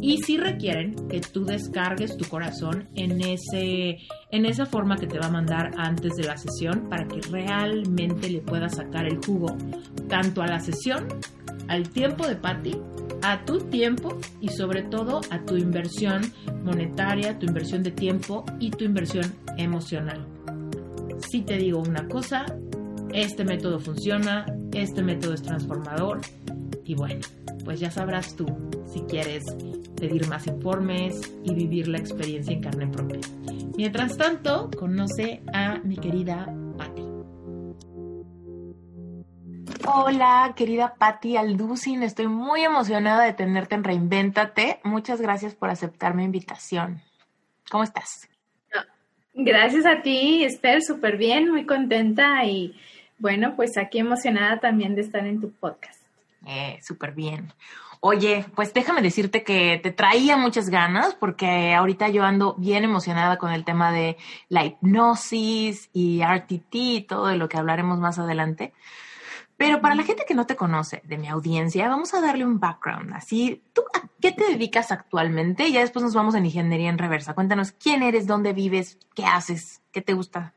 y 0.00 0.18
sí 0.18 0.36
requieren 0.36 0.94
que 1.08 1.20
tú 1.20 1.44
descargues 1.44 2.16
tu 2.16 2.26
corazón 2.28 2.88
en, 2.94 3.20
ese, 3.22 3.98
en 4.30 4.46
esa 4.46 4.66
forma 4.66 4.96
que 4.96 5.06
te 5.06 5.18
va 5.18 5.26
a 5.26 5.30
mandar 5.30 5.72
antes 5.76 6.14
de 6.16 6.24
la 6.24 6.36
sesión 6.36 6.88
para 6.88 7.06
que 7.06 7.20
realmente 7.30 8.30
le 8.30 8.40
puedas 8.40 8.76
sacar 8.76 9.06
el 9.06 9.18
jugo 9.24 9.56
tanto 10.08 10.42
a 10.42 10.46
la 10.46 10.60
sesión, 10.60 11.06
al 11.68 11.88
tiempo 11.88 12.26
de 12.26 12.36
Patti 12.36 12.76
a 13.22 13.44
tu 13.44 13.58
tiempo 13.60 14.16
y 14.40 14.48
sobre 14.48 14.82
todo 14.82 15.20
a 15.30 15.44
tu 15.44 15.56
inversión 15.56 16.22
monetaria, 16.64 17.38
tu 17.38 17.46
inversión 17.46 17.82
de 17.82 17.90
tiempo 17.90 18.44
y 18.60 18.70
tu 18.70 18.84
inversión 18.84 19.32
emocional. 19.56 20.26
Si 21.28 21.42
te 21.42 21.56
digo 21.56 21.80
una 21.80 22.06
cosa, 22.08 22.46
este 23.12 23.44
método 23.44 23.78
funciona, 23.78 24.46
este 24.72 25.02
método 25.02 25.34
es 25.34 25.42
transformador 25.42 26.20
y 26.84 26.94
bueno, 26.94 27.20
pues 27.64 27.80
ya 27.80 27.90
sabrás 27.90 28.36
tú 28.36 28.46
si 28.92 29.00
quieres 29.00 29.44
pedir 29.96 30.28
más 30.28 30.46
informes 30.46 31.20
y 31.42 31.54
vivir 31.54 31.88
la 31.88 31.98
experiencia 31.98 32.52
en 32.52 32.60
carne 32.60 32.86
propia. 32.86 33.20
Mientras 33.76 34.16
tanto, 34.16 34.70
conoce 34.76 35.42
a 35.52 35.78
mi 35.78 35.96
querida 35.96 36.46
Hola, 39.88 40.52
querida 40.56 40.94
Patti 40.98 41.36
Alducin, 41.36 42.02
estoy 42.02 42.26
muy 42.26 42.64
emocionada 42.64 43.22
de 43.22 43.32
tenerte 43.32 43.76
en 43.76 43.84
Reinvéntate. 43.84 44.80
Muchas 44.82 45.20
gracias 45.20 45.54
por 45.54 45.70
aceptar 45.70 46.14
mi 46.14 46.24
invitación. 46.24 47.00
¿Cómo 47.70 47.84
estás? 47.84 48.28
Gracias 49.32 49.86
a 49.86 50.02
ti, 50.02 50.42
Esther, 50.44 50.82
súper 50.82 51.16
bien, 51.16 51.50
muy 51.50 51.66
contenta 51.66 52.44
y 52.44 52.74
bueno, 53.18 53.54
pues 53.54 53.78
aquí 53.78 54.00
emocionada 54.00 54.58
también 54.58 54.96
de 54.96 55.02
estar 55.02 55.24
en 55.24 55.40
tu 55.40 55.52
podcast. 55.52 56.00
Eh, 56.46 56.80
súper 56.82 57.12
bien. 57.12 57.52
Oye, 58.00 58.44
pues 58.54 58.74
déjame 58.74 59.02
decirte 59.02 59.44
que 59.44 59.78
te 59.82 59.92
traía 59.92 60.36
muchas 60.36 60.68
ganas 60.68 61.14
porque 61.14 61.74
ahorita 61.74 62.08
yo 62.08 62.24
ando 62.24 62.54
bien 62.54 62.82
emocionada 62.82 63.36
con 63.36 63.52
el 63.52 63.64
tema 63.64 63.92
de 63.92 64.16
la 64.48 64.64
hipnosis 64.64 65.90
y 65.92 66.22
RTT 66.22 66.74
y 66.74 67.00
todo 67.02 67.28
de 67.28 67.36
lo 67.36 67.48
que 67.48 67.56
hablaremos 67.56 67.98
más 67.98 68.18
adelante. 68.18 68.72
Pero 69.56 69.80
para 69.80 69.94
la 69.94 70.02
gente 70.02 70.24
que 70.28 70.34
no 70.34 70.46
te 70.46 70.54
conoce 70.54 71.00
de 71.04 71.16
mi 71.16 71.28
audiencia, 71.28 71.88
vamos 71.88 72.12
a 72.12 72.20
darle 72.20 72.44
un 72.44 72.60
background. 72.60 73.14
Así, 73.14 73.62
¿tú 73.72 73.82
a 73.94 74.06
qué 74.20 74.32
te 74.32 74.44
dedicas 74.44 74.92
actualmente? 74.92 75.72
Ya 75.72 75.80
después 75.80 76.02
nos 76.02 76.14
vamos 76.14 76.34
en 76.34 76.44
ingeniería 76.44 76.90
en 76.90 76.98
reversa. 76.98 77.34
Cuéntanos 77.34 77.72
quién 77.72 78.02
eres, 78.02 78.26
dónde 78.26 78.52
vives, 78.52 78.98
qué 79.14 79.24
haces, 79.24 79.80
qué 79.92 80.02
te 80.02 80.12
gusta. 80.12 80.52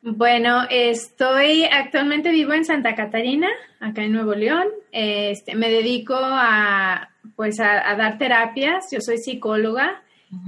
Bueno, 0.00 0.62
estoy 0.70 1.64
actualmente 1.64 2.30
vivo 2.30 2.52
en 2.52 2.64
Santa 2.64 2.94
Catarina, 2.94 3.48
acá 3.80 4.04
en 4.04 4.12
Nuevo 4.12 4.34
León. 4.34 4.68
Este, 4.92 5.56
me 5.56 5.68
dedico 5.68 6.14
a, 6.16 7.10
pues, 7.34 7.58
a, 7.58 7.96
dar 7.96 8.18
terapias. 8.18 8.86
Yo 8.92 9.00
soy 9.00 9.18
psicóloga. 9.18 10.02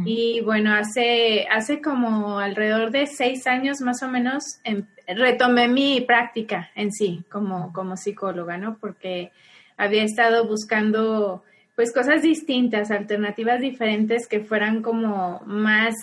Y 0.04 0.40
bueno, 0.42 0.74
hace, 0.74 1.46
hace 1.50 1.80
como 1.80 2.38
alrededor 2.38 2.90
de 2.90 3.06
seis 3.06 3.46
años 3.46 3.80
más 3.80 4.02
o 4.02 4.08
menos 4.08 4.44
em, 4.64 4.84
retomé 5.06 5.68
mi 5.68 6.02
práctica 6.02 6.70
en 6.74 6.92
sí 6.92 7.24
como, 7.30 7.72
como 7.72 7.96
psicóloga, 7.96 8.58
¿no? 8.58 8.76
Porque 8.78 9.32
había 9.78 10.04
estado 10.04 10.46
buscando 10.46 11.42
pues 11.74 11.94
cosas 11.94 12.20
distintas, 12.20 12.90
alternativas 12.90 13.60
diferentes 13.60 14.28
que 14.28 14.40
fueran 14.40 14.82
como 14.82 15.40
más, 15.46 15.94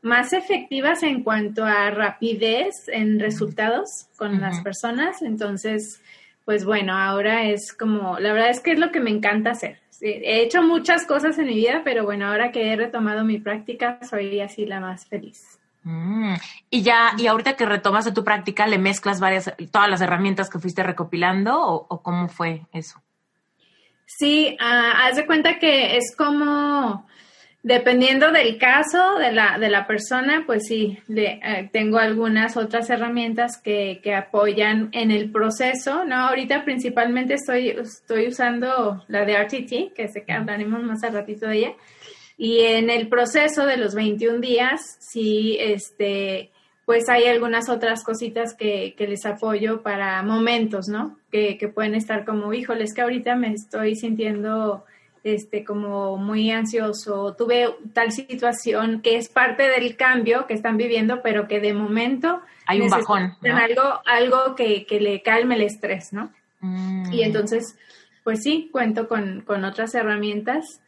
más 0.00 0.32
efectivas 0.32 1.02
en 1.02 1.24
cuanto 1.24 1.64
a 1.64 1.90
rapidez 1.90 2.86
en 2.86 3.18
resultados 3.18 4.06
con 4.16 4.40
las 4.40 4.60
personas. 4.60 5.20
Entonces, 5.22 6.00
pues 6.44 6.64
bueno, 6.64 6.96
ahora 6.96 7.48
es 7.48 7.72
como, 7.72 8.20
la 8.20 8.32
verdad 8.32 8.50
es 8.50 8.60
que 8.60 8.72
es 8.72 8.78
lo 8.78 8.92
que 8.92 9.00
me 9.00 9.10
encanta 9.10 9.50
hacer. 9.50 9.81
He 10.02 10.42
hecho 10.42 10.62
muchas 10.62 11.06
cosas 11.06 11.38
en 11.38 11.46
mi 11.46 11.54
vida, 11.54 11.82
pero 11.84 12.04
bueno, 12.04 12.26
ahora 12.26 12.50
que 12.50 12.72
he 12.72 12.76
retomado 12.76 13.24
mi 13.24 13.38
práctica, 13.38 13.98
soy 14.02 14.40
así 14.40 14.66
la 14.66 14.80
más 14.80 15.06
feliz. 15.06 15.58
Mm, 15.84 16.34
y 16.70 16.82
ya, 16.82 17.12
y 17.18 17.26
ahorita 17.26 17.56
que 17.56 17.66
retomas 17.66 18.04
de 18.04 18.12
tu 18.12 18.24
práctica, 18.24 18.66
¿le 18.66 18.78
mezclas 18.78 19.20
varias, 19.20 19.52
todas 19.70 19.88
las 19.88 20.00
herramientas 20.00 20.48
que 20.48 20.58
fuiste 20.58 20.82
recopilando 20.82 21.60
o, 21.60 22.02
cómo 22.02 22.28
fue 22.28 22.66
eso? 22.72 23.00
Sí, 24.06 24.56
ah, 24.60 25.06
haz 25.06 25.16
de 25.16 25.26
cuenta 25.26 25.58
que 25.58 25.96
es 25.96 26.14
como, 26.16 27.06
dependiendo 27.62 28.32
del 28.32 28.58
caso 28.58 29.18
de 29.18 29.32
la, 29.32 29.58
de 29.58 29.70
la 29.70 29.86
persona, 29.86 30.42
pues 30.46 30.66
sí, 30.66 30.98
le, 31.06 31.40
eh, 31.42 31.70
tengo 31.72 31.98
algunas 31.98 32.56
otras 32.56 32.90
herramientas 32.90 33.60
que, 33.62 34.00
que, 34.02 34.14
apoyan 34.14 34.88
en 34.92 35.10
el 35.10 35.30
proceso, 35.30 36.04
¿no? 36.04 36.28
Ahorita 36.28 36.64
principalmente 36.64 37.34
estoy, 37.34 37.68
estoy 37.68 38.28
usando 38.28 39.04
la 39.08 39.24
de 39.24 39.36
RTT, 39.36 39.94
que 39.94 40.08
sé 40.08 40.24
que 40.24 40.32
hablaremos 40.32 40.82
más 40.82 41.04
al 41.04 41.14
ratito 41.14 41.46
de 41.46 41.58
ella, 41.58 41.72
y 42.36 42.60
en 42.60 42.90
el 42.90 43.08
proceso 43.08 43.64
de 43.64 43.76
los 43.76 43.94
21 43.94 44.40
días, 44.40 44.96
sí, 44.98 45.56
este, 45.60 46.50
pues 46.84 47.08
hay 47.08 47.26
algunas 47.26 47.68
otras 47.68 48.02
cositas 48.02 48.54
que, 48.54 48.94
que 48.96 49.06
les 49.06 49.24
apoyo 49.24 49.82
para 49.82 50.20
momentos, 50.24 50.88
¿no? 50.88 51.18
Que, 51.30 51.56
que, 51.58 51.68
pueden 51.68 51.94
estar 51.94 52.24
como, 52.24 52.52
híjoles, 52.52 52.92
que 52.92 53.02
ahorita 53.02 53.36
me 53.36 53.52
estoy 53.52 53.94
sintiendo 53.94 54.84
este, 55.24 55.64
como 55.64 56.16
muy 56.16 56.50
ansioso, 56.50 57.34
tuve 57.34 57.68
tal 57.92 58.12
situación 58.12 59.00
que 59.02 59.16
es 59.16 59.28
parte 59.28 59.68
del 59.68 59.96
cambio 59.96 60.46
que 60.46 60.54
están 60.54 60.76
viviendo, 60.76 61.22
pero 61.22 61.46
que 61.46 61.60
de 61.60 61.74
momento 61.74 62.40
hay 62.66 62.80
un 62.80 62.90
bajón. 62.90 63.36
Algo, 63.42 64.00
algo 64.04 64.54
que, 64.56 64.86
que, 64.86 65.00
le 65.00 65.22
calme 65.22 65.54
el 65.54 65.62
estrés, 65.62 66.12
¿no? 66.12 66.32
Mm. 66.60 67.12
Y 67.12 67.22
entonces, 67.22 67.76
pues 68.24 68.42
sí, 68.42 68.68
cuento 68.72 69.08
con, 69.08 69.42
con 69.42 69.64
otras 69.64 69.94
herramientas 69.94 70.80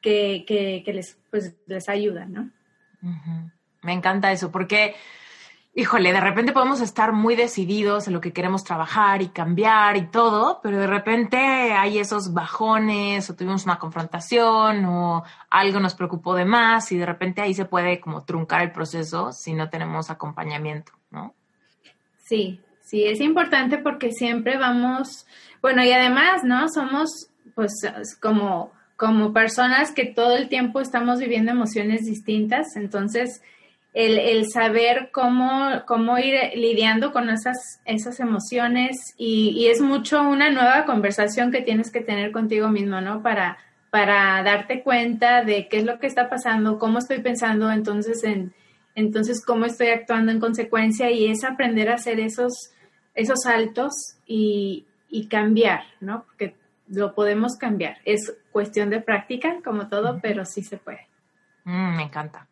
que, 0.00 0.82
les, 0.86 1.18
pues, 1.30 1.54
les 1.66 1.88
ayuda, 1.88 2.26
¿no? 2.26 2.50
Me 3.82 3.92
encanta 3.92 4.32
eso, 4.32 4.50
porque, 4.50 4.94
híjole, 5.78 6.10
de 6.10 6.20
repente 6.20 6.54
podemos 6.54 6.80
estar 6.80 7.12
muy 7.12 7.36
decididos 7.36 8.06
en 8.06 8.14
lo 8.14 8.20
que 8.22 8.32
queremos 8.32 8.64
trabajar 8.64 9.20
y 9.20 9.28
cambiar 9.28 9.98
y 9.98 10.06
todo, 10.06 10.58
pero 10.62 10.78
de 10.78 10.86
repente 10.86 11.36
hay 11.36 11.98
esos 11.98 12.32
bajones 12.32 13.28
o 13.28 13.36
tuvimos 13.36 13.66
una 13.66 13.78
confrontación 13.78 14.86
o 14.86 15.22
algo 15.50 15.78
nos 15.78 15.94
preocupó 15.94 16.34
de 16.34 16.46
más 16.46 16.90
y 16.92 16.96
de 16.96 17.04
repente 17.04 17.42
ahí 17.42 17.52
se 17.52 17.66
puede 17.66 18.00
como 18.00 18.24
truncar 18.24 18.62
el 18.62 18.72
proceso 18.72 19.32
si 19.32 19.52
no 19.52 19.68
tenemos 19.68 20.08
acompañamiento, 20.08 20.92
¿no? 21.10 21.34
Sí, 22.24 22.58
sí, 22.80 23.04
es 23.04 23.20
importante 23.20 23.76
porque 23.76 24.12
siempre 24.12 24.56
vamos, 24.56 25.26
bueno, 25.60 25.84
y 25.84 25.92
además, 25.92 26.42
¿no? 26.42 26.70
Somos 26.70 27.28
pues 27.54 27.74
como 28.18 28.72
como 28.96 29.34
personas 29.34 29.92
que 29.92 30.06
todo 30.06 30.36
el 30.36 30.48
tiempo 30.48 30.80
estamos 30.80 31.18
viviendo 31.18 31.52
emociones 31.52 32.06
distintas, 32.06 32.76
entonces 32.76 33.42
el, 33.96 34.46
saber 34.50 35.08
cómo, 35.10 35.70
cómo 35.86 36.18
ir 36.18 36.34
lidiando 36.54 37.12
con 37.12 37.30
esas, 37.30 37.80
esas 37.86 38.20
emociones 38.20 39.14
y, 39.16 39.68
es 39.68 39.80
mucho 39.80 40.20
una 40.20 40.50
nueva 40.50 40.84
conversación 40.84 41.50
que 41.50 41.62
tienes 41.62 41.90
que 41.90 42.02
tener 42.02 42.30
contigo 42.30 42.68
mismo, 42.68 43.00
¿no? 43.00 43.22
Para, 43.22 43.56
para 43.88 44.42
darte 44.42 44.82
cuenta 44.82 45.42
de 45.42 45.68
qué 45.68 45.78
es 45.78 45.84
lo 45.84 45.98
que 45.98 46.06
está 46.06 46.28
pasando, 46.28 46.78
cómo 46.78 46.98
estoy 46.98 47.22
pensando, 47.22 47.72
entonces, 47.72 48.22
en, 48.22 48.52
entonces 48.94 49.42
cómo 49.42 49.64
estoy 49.64 49.88
actuando 49.88 50.30
en 50.30 50.40
consecuencia 50.40 51.10
y 51.10 51.28
es 51.28 51.42
aprender 51.42 51.88
a 51.88 51.94
hacer 51.94 52.20
esos, 52.20 52.72
esos 53.14 53.40
saltos 53.44 54.18
y, 54.26 54.84
y 55.08 55.26
cambiar, 55.28 55.84
¿no? 56.00 56.24
Porque 56.26 56.54
lo 56.88 57.14
podemos 57.14 57.56
cambiar. 57.56 57.96
Es 58.04 58.36
cuestión 58.52 58.90
de 58.90 59.00
práctica, 59.00 59.56
como 59.64 59.88
todo, 59.88 60.18
pero 60.20 60.44
sí 60.44 60.62
se 60.62 60.76
puede. 60.76 61.08
Mm, 61.64 61.96
me 61.96 62.02
encanta. 62.02 62.46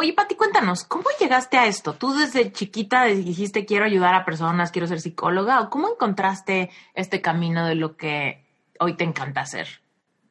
Oye, 0.00 0.12
Pati, 0.12 0.36
cuéntanos, 0.36 0.84
¿cómo 0.84 1.06
llegaste 1.18 1.56
a 1.56 1.66
esto? 1.66 1.92
Tú 1.92 2.14
desde 2.14 2.52
chiquita 2.52 3.06
dijiste 3.06 3.66
quiero 3.66 3.84
ayudar 3.84 4.14
a 4.14 4.24
personas, 4.24 4.70
quiero 4.70 4.86
ser 4.86 5.00
psicóloga, 5.00 5.60
¿o 5.60 5.70
cómo 5.70 5.90
encontraste 5.90 6.70
este 6.94 7.20
camino 7.20 7.66
de 7.66 7.74
lo 7.74 7.96
que 7.96 8.44
hoy 8.78 8.94
te 8.94 9.02
encanta 9.02 9.40
hacer? 9.40 9.66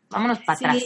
Vámonos 0.10 0.40
para 0.40 0.56
atrás. 0.58 0.86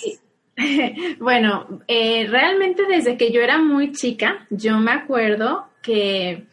bueno, 1.19 1.67
eh, 1.87 2.25
realmente 2.27 2.87
desde 2.87 3.17
que 3.17 3.31
yo 3.31 3.41
era 3.41 3.59
muy 3.59 3.91
chica, 3.91 4.47
yo 4.49 4.79
me 4.79 4.93
acuerdo 4.93 5.67
que 5.83 6.47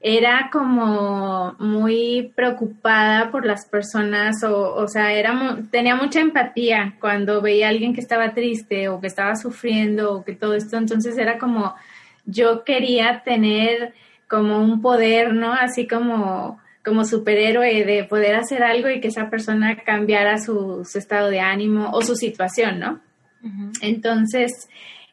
era 0.00 0.48
como 0.52 1.56
muy 1.58 2.32
preocupada 2.36 3.30
por 3.30 3.44
las 3.44 3.66
personas 3.66 4.44
o, 4.44 4.74
o 4.74 4.86
sea, 4.86 5.12
era, 5.12 5.58
tenía 5.70 5.96
mucha 5.96 6.20
empatía 6.20 6.94
cuando 7.00 7.42
veía 7.42 7.66
a 7.66 7.70
alguien 7.70 7.94
que 7.94 8.00
estaba 8.00 8.32
triste 8.32 8.88
o 8.88 9.00
que 9.00 9.08
estaba 9.08 9.34
sufriendo 9.34 10.14
o 10.14 10.24
que 10.24 10.34
todo 10.34 10.54
esto, 10.54 10.76
entonces 10.76 11.18
era 11.18 11.38
como 11.38 11.74
yo 12.26 12.62
quería 12.62 13.22
tener 13.24 13.94
como 14.28 14.60
un 14.60 14.82
poder, 14.82 15.34
¿no? 15.34 15.52
Así 15.52 15.88
como 15.88 16.60
como 16.84 17.04
superhéroe 17.04 17.84
de 17.84 18.04
poder 18.04 18.36
hacer 18.36 18.62
algo 18.62 18.88
y 18.88 19.00
que 19.00 19.08
esa 19.08 19.28
persona 19.28 19.76
cambiara 19.84 20.38
su, 20.38 20.88
estado 20.94 21.28
de 21.28 21.40
ánimo 21.40 21.90
o 21.92 22.00
su 22.00 22.16
situación, 22.16 22.78
¿no? 22.78 23.00
Entonces, 23.82 24.68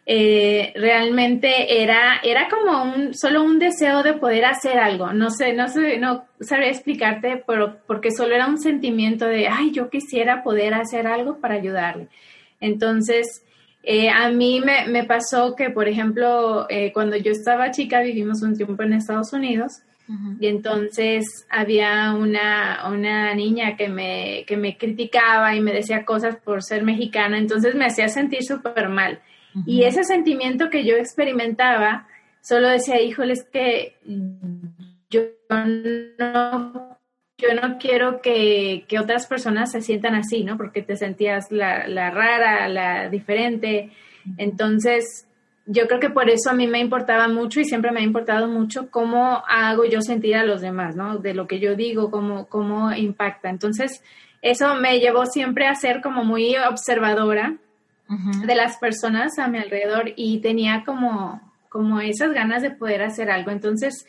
eh, 0.08 0.72
realmente 0.76 1.82
era, 1.82 2.20
era 2.24 2.48
como 2.48 2.84
un, 2.84 3.14
solo 3.16 3.44
un 3.44 3.58
deseo 3.58 4.04
de 4.04 4.14
poder 4.14 4.46
hacer 4.46 4.78
algo. 4.78 5.12
No 5.14 5.32
sé, 5.32 5.54
no 5.54 5.68
sé, 5.68 5.98
no 5.98 6.26
sabría 6.40 6.70
explicarte, 6.70 7.44
pero 7.48 7.78
porque 7.88 8.12
solo 8.12 8.36
era 8.36 8.48
un 8.48 8.60
sentimiento 8.60 9.26
de, 9.26 9.48
ay, 9.48 9.72
yo 9.72 9.90
quisiera 9.90 10.44
poder 10.44 10.76
hacer 10.76 11.08
algo 11.08 11.40
para 11.40 11.56
ayudarle. 11.56 12.08
Entonces, 12.62 13.44
eh, 13.82 14.10
a 14.10 14.30
mí 14.30 14.62
me, 14.62 15.04
pasó 15.06 15.56
que, 15.56 15.72
por 15.72 15.88
ejemplo, 15.88 16.68
eh, 16.70 16.92
cuando 16.94 17.16
yo 17.18 17.32
estaba 17.32 17.72
chica, 17.72 18.02
vivimos 18.02 18.44
un 18.44 18.56
tiempo 18.56 18.84
en 18.84 18.94
Estados 18.94 19.34
Unidos 19.34 19.82
y 20.40 20.46
entonces 20.46 21.48
había 21.50 22.14
una, 22.14 22.88
una 22.88 23.34
niña 23.34 23.76
que 23.76 23.90
me, 23.90 24.44
que 24.46 24.56
me 24.56 24.78
criticaba 24.78 25.56
y 25.56 25.62
me 25.62 25.74
decía 25.74 26.06
cosas 26.06 26.36
por 26.36 26.62
ser 26.62 26.84
mexicana, 26.84 27.40
entonces 27.40 27.74
me 27.74 27.86
hacía 27.86 28.08
sentir 28.08 28.44
súper 28.44 28.88
mal. 28.90 29.20
Y 29.66 29.84
ese 29.84 30.04
sentimiento 30.04 30.70
que 30.70 30.84
yo 30.84 30.96
experimentaba, 30.96 32.08
solo 32.42 32.68
decía, 32.68 33.02
híjole, 33.02 33.34
es 33.34 33.44
que 33.44 33.96
yo 35.10 35.22
no, 35.50 36.98
yo 37.38 37.54
no 37.62 37.78
quiero 37.78 38.22
que, 38.22 38.86
que, 38.88 39.00
otras 39.00 39.28
personas 39.28 39.72
se 39.72 39.82
sientan 39.82 40.16
así, 40.16 40.44
¿no? 40.44 40.58
Porque 40.58 40.82
te 40.82 40.96
sentías 40.96 41.52
la, 41.52 41.88
la 41.88 42.12
rara, 42.12 42.68
la 42.68 43.10
diferente. 43.10 43.92
Entonces, 44.38 45.28
yo 45.66 45.88
creo 45.88 46.00
que 46.00 46.10
por 46.10 46.30
eso 46.30 46.50
a 46.50 46.54
mí 46.54 46.68
me 46.68 46.80
importaba 46.80 47.28
mucho 47.28 47.60
y 47.60 47.66
siempre 47.66 47.92
me 47.92 48.02
ha 48.02 48.04
importado 48.04 48.48
mucho 48.48 48.92
cómo 48.92 49.44
hago 49.48 49.86
yo 49.86 50.02
sentir 50.02 50.36
a 50.36 50.46
los 50.46 50.62
demás, 50.62 50.96
¿no? 50.96 51.18
De 51.18 51.34
lo 51.34 51.48
que 51.48 51.60
yo 51.60 51.76
digo, 51.76 52.12
cómo, 52.12 52.48
cómo 52.48 52.94
impacta. 52.94 53.50
Entonces, 53.50 54.04
eso 54.42 54.76
me 54.76 55.00
llevó 55.00 55.26
siempre 55.26 55.68
a 55.68 55.76
ser 55.76 56.02
como 56.02 56.24
muy 56.24 56.56
observadora 56.58 57.58
de 58.08 58.56
las 58.56 58.78
personas 58.78 59.40
a 59.40 59.48
mi 59.48 59.58
alrededor 59.58 60.14
y 60.16 60.40
tenía 60.40 60.84
como, 60.86 61.42
como 61.70 62.02
esas 62.02 62.34
ganas 62.34 62.62
de 62.62 62.72
poder 62.72 63.02
hacer 63.02 63.32
algo. 63.32 63.52
Entonces, 63.52 64.06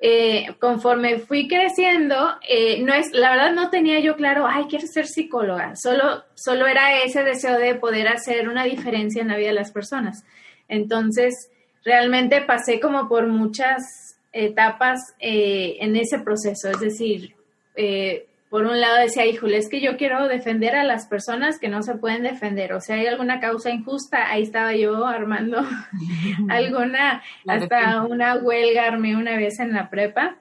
eh, 0.00 0.54
conforme 0.60 1.18
fui 1.18 1.46
creciendo, 1.48 2.16
eh, 2.48 2.82
no 2.82 2.94
es, 2.94 3.12
la 3.12 3.30
verdad 3.30 3.52
no 3.52 3.70
tenía 3.70 4.00
yo 4.00 4.16
claro, 4.16 4.46
ay, 4.46 4.64
quiero 4.68 4.86
ser 4.86 5.06
psicóloga. 5.06 5.76
Solo, 5.76 6.24
solo 6.34 6.66
era 6.66 7.02
ese 7.02 7.22
deseo 7.22 7.58
de 7.58 7.74
poder 7.74 8.08
hacer 8.08 8.48
una 8.48 8.64
diferencia 8.64 9.22
en 9.22 9.28
la 9.28 9.36
vida 9.36 9.48
de 9.48 9.54
las 9.54 9.72
personas. 9.72 10.24
Entonces, 10.68 11.50
realmente 11.84 12.40
pasé 12.42 12.80
como 12.80 13.08
por 13.08 13.26
muchas 13.26 14.16
etapas 14.32 15.00
eh, 15.20 15.76
en 15.80 15.96
ese 15.96 16.18
proceso, 16.18 16.68
es 16.68 16.80
decir, 16.80 17.34
eh, 17.76 18.26
por 18.54 18.66
un 18.66 18.80
lado 18.80 18.98
decía, 18.98 19.26
híjole, 19.26 19.56
es 19.56 19.68
que 19.68 19.80
yo 19.80 19.96
quiero 19.96 20.28
defender 20.28 20.76
a 20.76 20.84
las 20.84 21.08
personas 21.08 21.58
que 21.58 21.66
no 21.66 21.82
se 21.82 21.96
pueden 21.96 22.22
defender, 22.22 22.72
o 22.72 22.80
sea, 22.80 22.94
hay 22.94 23.08
alguna 23.08 23.40
causa 23.40 23.70
injusta, 23.70 24.30
ahí 24.30 24.44
estaba 24.44 24.76
yo 24.76 25.08
armando 25.08 25.60
alguna, 26.48 27.20
hasta 27.48 28.04
una 28.04 28.36
huelga 28.36 28.86
armé 28.86 29.16
una 29.16 29.36
vez 29.36 29.58
en 29.58 29.72
la 29.72 29.90
prepa, 29.90 30.36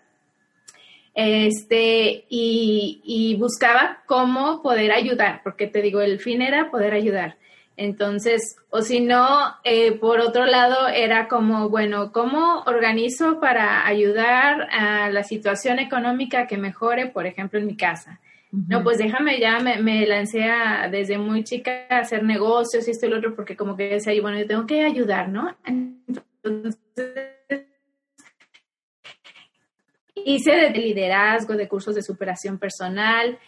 este, 1.15 2.25
y, 2.29 3.01
y 3.03 3.36
buscaba 3.38 4.03
cómo 4.05 4.62
poder 4.62 4.91
ayudar, 4.91 5.41
porque 5.43 5.65
te 5.65 5.82
digo, 5.82 6.00
el 6.00 6.20
fin 6.20 6.43
era 6.43 6.70
poder 6.70 6.93
ayudar. 6.93 7.38
Entonces, 7.75 8.58
o 8.70 8.82
si 8.82 9.00
no, 9.00 9.56
eh, 9.63 9.94
por 9.94 10.20
otro 10.20 10.46
lado, 10.46 10.88
era 10.88 11.27
como, 11.27 11.70
bueno, 11.70 12.12
¿cómo 12.12 12.63
organizo 12.68 13.39
para 13.39 13.88
ayudar 13.88 14.69
a 14.71 15.10
la 15.10 15.24
situación 15.24 15.80
económica 15.80 16.45
que 16.45 16.58
mejore, 16.58 17.08
por 17.08 17.26
ejemplo, 17.26 17.60
en 17.60 17.65
mi 17.65 17.76
casa? 17.76 18.19
No, 18.52 18.84
pues 18.84 19.00
déjame, 19.00 19.39
ya 19.39 19.58
me, 19.60 20.06
lancé 20.06 20.43
a, 20.43 20.88
desde 20.88 21.17
muy 21.17 21.43
chica 21.43 21.88
a 21.89 22.00
hacer 22.00 22.21
negocios 22.24 22.88
y 22.88 22.91
esto 22.91 23.08
y 23.08 23.10
lo 23.10 23.17
otro, 23.17 23.36
porque 23.36 23.58
como 23.58 23.76
que 23.76 23.89
decía, 23.89 24.13
bueno, 24.21 24.38
yo 24.38 24.45
tengo 24.45 24.67
que 24.67 24.84
ayudar, 24.84 25.28
¿no? 25.30 25.58
Entonces, 25.65 26.78
hice 30.13 30.52
de 30.52 30.69
liderazgo, 30.69 31.56
de 31.56 31.67
cursos 31.67 31.95
de 31.95 32.04
superación 32.04 32.60
personal, 32.60 33.39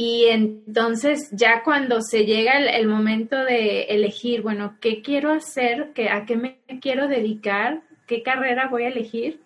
y 0.00 0.26
entonces 0.26 1.28
ya 1.32 1.64
cuando 1.64 2.00
se 2.02 2.24
llega 2.24 2.56
el, 2.56 2.86
momento 2.86 3.36
de 3.36 3.82
elegir, 3.88 4.42
bueno, 4.42 4.76
¿qué 4.80 5.02
quiero 5.02 5.32
hacer? 5.32 5.90
¿Qué, 5.92 6.08
¿A 6.08 6.24
qué 6.24 6.36
me 6.36 6.60
quiero 6.80 7.08
dedicar? 7.08 7.82
¿Qué 8.06 8.22
carrera 8.22 8.68
voy 8.68 8.84
a 8.84 8.88
elegir? 8.90 9.40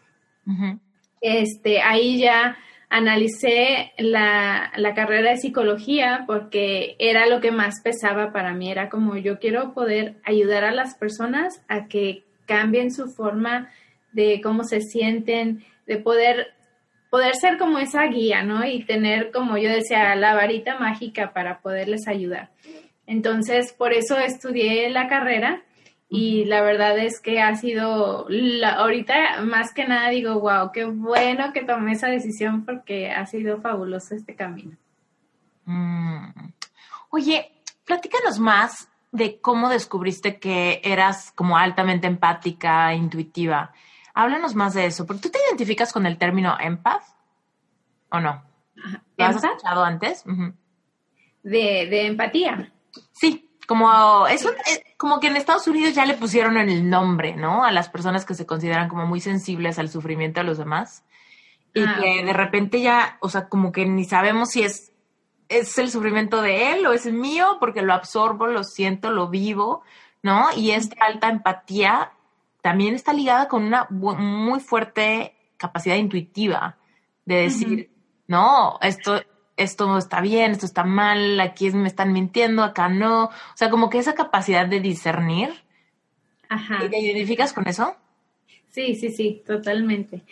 este, 1.23 1.81
ahí 1.81 2.19
ya 2.19 2.59
analicé 2.91 3.93
la, 3.97 4.71
la, 4.77 4.93
carrera 4.93 5.31
de 5.31 5.39
psicología 5.39 6.25
porque 6.27 6.97
era 6.99 7.27
lo 7.27 7.41
que 7.41 7.51
más 7.51 7.81
pesaba 7.81 8.31
para 8.31 8.53
mí. 8.53 8.71
Era 8.71 8.91
como 8.91 9.17
yo 9.17 9.39
quiero 9.39 9.73
poder 9.73 10.17
ayudar 10.23 10.65
a 10.65 10.73
las 10.73 10.97
personas 10.97 11.63
a 11.69 11.89
que 11.89 12.25
cambien 12.45 12.93
su 12.93 13.09
forma 13.09 13.71
de 14.13 14.43
cómo 14.43 14.65
se 14.65 14.83
sienten, 14.83 15.65
de 15.87 15.97
poder 15.97 16.49
poder 17.13 17.37
ser 17.37 17.59
como 17.59 17.79
esa 17.79 18.07
guía, 18.07 18.43
¿no? 18.43 18.65
Y 18.65 18.85
tener, 18.85 19.33
como 19.33 19.59
yo 19.59 19.69
decía, 19.69 20.17
la 20.17 20.35
varita 20.35 20.79
mágica 20.79 21.35
para 21.35 21.61
poderles 21.61 22.09
ayudar. 22.09 22.49
Entonces, 23.07 23.75
por 23.75 23.93
eso 23.93 24.19
estudié 24.19 24.89
la 24.89 25.09
carrera 25.09 25.63
y 26.09 26.47
la 26.47 26.63
verdad 26.63 26.99
es 26.99 27.21
que 27.21 27.43
ha 27.43 27.55
sido, 27.55 28.27
ahorita 28.79 29.43
más 29.43 29.75
que 29.75 29.87
nada 29.87 30.09
digo, 30.09 30.41
wow, 30.41 30.73
qué 30.73 30.87
bueno 30.87 31.53
que 31.53 31.65
tomé 31.65 31.93
esa 31.93 32.09
decisión 32.09 32.65
porque 32.65 33.11
ha 33.11 33.27
sido 33.27 33.61
fabuloso 33.61 34.15
este 34.15 34.35
camino. 34.35 34.79
Mm. 35.67 36.31
Oye, 37.11 37.53
platícanos 37.85 38.39
más 38.39 38.89
de 39.11 39.39
cómo 39.39 39.69
descubriste 39.69 40.39
que 40.39 40.81
eras 40.83 41.31
como 41.33 41.59
altamente 41.59 42.07
empática, 42.07 42.95
intuitiva. 42.95 43.75
Háblanos 44.15 44.55
más 44.55 44.75
de 44.75 44.87
eso, 44.87 45.07
porque 45.07 45.23
tú 45.23 45.31
te 45.31 45.39
identificas 45.49 45.93
con 45.93 46.07
el 46.07 46.19
término 46.19 46.57
empath 46.61 47.05
o 48.11 48.21
no? 48.21 48.43
¿Lo 49.17 49.25
has 49.25 49.37
escuchado 49.37 49.85
antes? 49.85 50.25
de, 51.43 52.07
empatía. 52.07 52.73
Sí, 53.13 53.51
como 53.67 54.27
es 54.27 54.45
eh, 54.45 54.95
como 54.97 55.21
que 55.21 55.29
en 55.29 55.37
Estados 55.37 55.67
Unidos 55.67 55.95
ya 55.95 56.07
le 56.07 56.15
pusieron 56.15 56.57
el 56.57 56.89
nombre, 56.89 57.35
¿no? 57.37 57.65
A 57.65 57.73
las 57.73 57.89
personas 57.89 58.25
que 58.25 58.35
se 58.35 58.47
consideran 58.47 58.89
como 58.89 59.07
muy 59.07 59.21
sensibles 59.21 59.79
al 59.79 59.89
sufrimiento 59.89 60.41
de 60.41 60.47
los 60.47 60.59
demás. 60.59 61.05
Y 61.75 61.83
ah, 61.83 61.97
que 61.99 62.25
de 62.25 62.33
repente 62.33 62.81
ya, 62.81 63.17
o 63.21 63.29
sea, 63.29 63.49
como 63.49 63.73
que 63.73 63.87
ni 63.87 64.05
sabemos 64.05 64.51
si 64.51 64.63
es, 64.63 64.93
es 65.49 65.79
el 65.79 65.91
sufrimiento 65.91 66.43
de 66.43 66.73
él 66.73 66.87
o 66.87 66.93
es 66.93 67.07
mío, 67.07 67.57
porque 67.61 67.83
lo 67.83 67.95
absorbo, 67.95 68.47
lo 68.47 68.63
siento, 68.63 69.11
lo 69.11 69.29
vivo, 69.29 69.83
¿no? 70.23 70.49
Y 70.55 70.73
esta 70.73 71.05
alta 71.07 71.29
empatía 71.29 72.13
también 72.63 72.95
está 72.95 73.13
ligada 73.13 73.49
con 73.49 73.65
una 73.65 73.87
muy 73.91 74.61
fuerte 74.61 75.35
capacidad 75.57 75.97
intuitiva 75.97 76.79
de 77.25 77.35
decir, 77.43 77.91
no, 78.27 78.79
esto, 78.81 79.21
esto 79.57 79.99
está 79.99 80.21
bien, 80.21 80.53
esto 80.53 80.67
está 80.67 80.85
mal, 80.85 81.39
aquí 81.41 81.71
me 81.71 81.89
están 81.89 82.13
mintiendo, 82.13 82.63
acá 82.63 82.89
no. 82.89 83.25
O 83.25 83.57
sea, 83.57 83.69
como 83.69 83.91
que 83.91 83.99
esa 83.99 84.15
capacidad 84.15 84.67
de 84.67 84.81
discernir. 84.81 85.51
Ajá. 86.49 86.79
¿Te 86.89 86.99
identificas 86.99 87.53
con 87.53 87.69
eso? 87.69 87.97
Sí, 88.71 88.95
sí, 88.95 89.11
sí, 89.11 89.43
totalmente. 89.47 90.23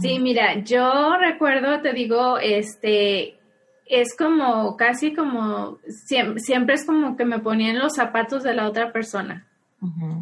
Sí, 0.00 0.18
mira, 0.18 0.60
yo 0.60 1.16
recuerdo, 1.16 1.80
te 1.80 1.92
digo, 1.92 2.38
este, 2.38 3.38
es 3.86 4.16
como, 4.16 4.76
casi 4.76 5.14
como, 5.14 5.78
siempre, 5.86 6.74
es 6.74 6.86
como 6.86 7.16
que 7.16 7.24
me 7.24 7.38
ponía 7.40 7.70
en 7.70 7.78
los 7.78 7.94
zapatos 7.94 8.42
de 8.42 8.54
la 8.54 8.68
otra 8.68 8.92
persona. 8.92 9.46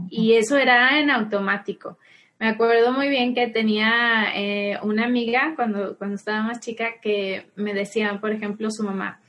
Y 0.09 0.35
eso 0.35 0.57
era 0.57 0.99
en 0.99 1.11
automático. 1.11 1.99
Me 2.38 2.49
acuerdo 2.49 2.92
muy 2.92 3.09
bien 3.09 3.35
que 3.35 3.49
tenía 3.49 4.33
eh, 4.35 4.79
una 4.83 5.05
amiga 5.05 5.53
cuando, 5.57 5.99
cuando 5.99 6.16
estaba 6.16 6.42
más 6.42 6.61
chica 6.61 7.01
que 7.03 7.51
me 7.57 7.75
decía, 7.75 8.18
por 8.20 8.33
ejemplo, 8.33 8.70
su 8.70 8.83
mamá, 8.83 9.20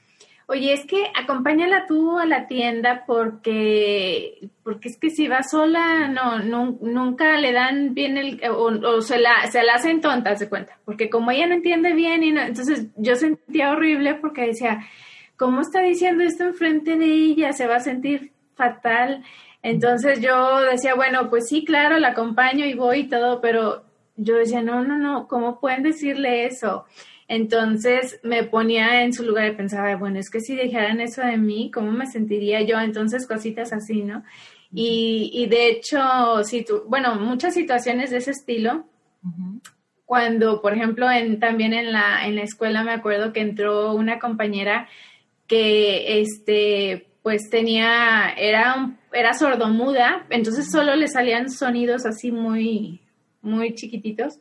oye, 0.51 0.73
es 0.73 0.85
que 0.85 1.03
acompáñala 1.15 1.85
tú 1.87 2.19
a 2.19 2.25
la 2.25 2.47
tienda 2.47 3.03
porque, 3.05 4.49
porque 4.63 4.89
es 4.89 4.97
que 4.97 5.09
si 5.09 5.27
va 5.27 5.43
sola, 5.43 6.07
no, 6.07 6.39
nunca 6.81 7.37
le 7.37 7.53
dan 7.53 7.93
bien 7.93 8.17
el, 8.17 8.41
o, 8.49 9.01
se, 9.01 9.17
la, 9.17 9.49
se 9.49 9.63
la 9.63 9.75
hacen 9.75 10.01
tonta, 10.01 10.35
se 10.35 10.49
cuenta, 10.49 10.77
porque 10.83 11.09
como 11.09 11.31
ella 11.31 11.47
no 11.47 11.55
entiende 11.55 11.93
bien, 11.93 12.23
y 12.23 12.31
no, 12.31 12.41
entonces 12.41 12.87
yo 12.97 13.15
sentía 13.15 13.71
horrible 13.71 14.15
porque 14.15 14.47
decía, 14.47 14.85
¿cómo 15.37 15.61
está 15.61 15.81
diciendo 15.81 16.23
esto 16.23 16.43
enfrente 16.43 16.97
de 16.97 17.05
ella? 17.05 17.53
Se 17.53 17.67
va 17.67 17.77
a 17.77 17.81
sentir 17.81 18.31
fatal. 18.55 19.23
Entonces 19.63 20.21
yo 20.21 20.59
decía, 20.61 20.95
bueno, 20.95 21.29
pues 21.29 21.47
sí, 21.47 21.63
claro, 21.63 21.99
la 21.99 22.09
acompaño 22.09 22.65
y 22.65 22.73
voy 22.73 22.99
y 22.99 23.09
todo, 23.09 23.41
pero 23.41 23.83
yo 24.15 24.35
decía, 24.35 24.61
no, 24.61 24.83
no, 24.83 24.97
no, 24.97 25.27
¿cómo 25.27 25.59
pueden 25.59 25.83
decirle 25.83 26.45
eso? 26.45 26.85
Entonces 27.27 28.19
me 28.23 28.43
ponía 28.43 29.03
en 29.03 29.13
su 29.13 29.23
lugar 29.23 29.47
y 29.47 29.55
pensaba, 29.55 29.95
bueno, 29.95 30.19
es 30.19 30.29
que 30.29 30.41
si 30.41 30.55
dijeran 30.55 30.99
eso 30.99 31.21
de 31.21 31.37
mí, 31.37 31.71
¿cómo 31.71 31.91
me 31.91 32.07
sentiría 32.07 32.61
yo? 32.61 32.79
Entonces 32.79 33.27
cositas 33.27 33.71
así, 33.71 34.01
¿no? 34.01 34.23
Y, 34.73 35.31
y 35.33 35.47
de 35.47 35.69
hecho, 35.69 36.43
si 36.43 36.63
tú, 36.63 36.83
bueno, 36.87 37.15
muchas 37.15 37.53
situaciones 37.53 38.09
de 38.09 38.17
ese 38.17 38.31
estilo, 38.31 38.85
cuando, 40.05 40.61
por 40.61 40.73
ejemplo, 40.73 41.09
en, 41.09 41.39
también 41.39 41.73
en 41.73 41.93
la, 41.93 42.25
en 42.25 42.35
la 42.35 42.43
escuela 42.43 42.83
me 42.83 42.91
acuerdo 42.91 43.31
que 43.31 43.41
entró 43.41 43.93
una 43.93 44.19
compañera 44.19 44.89
que, 45.47 46.21
este, 46.21 47.10
pues 47.23 47.49
tenía, 47.49 48.33
era, 48.37 48.91
era 49.11 49.33
sordomuda, 49.33 50.25
entonces 50.29 50.71
solo 50.71 50.95
le 50.95 51.07
salían 51.07 51.49
sonidos 51.49 52.05
así 52.05 52.31
muy, 52.31 52.99
muy 53.41 53.75
chiquititos. 53.75 54.39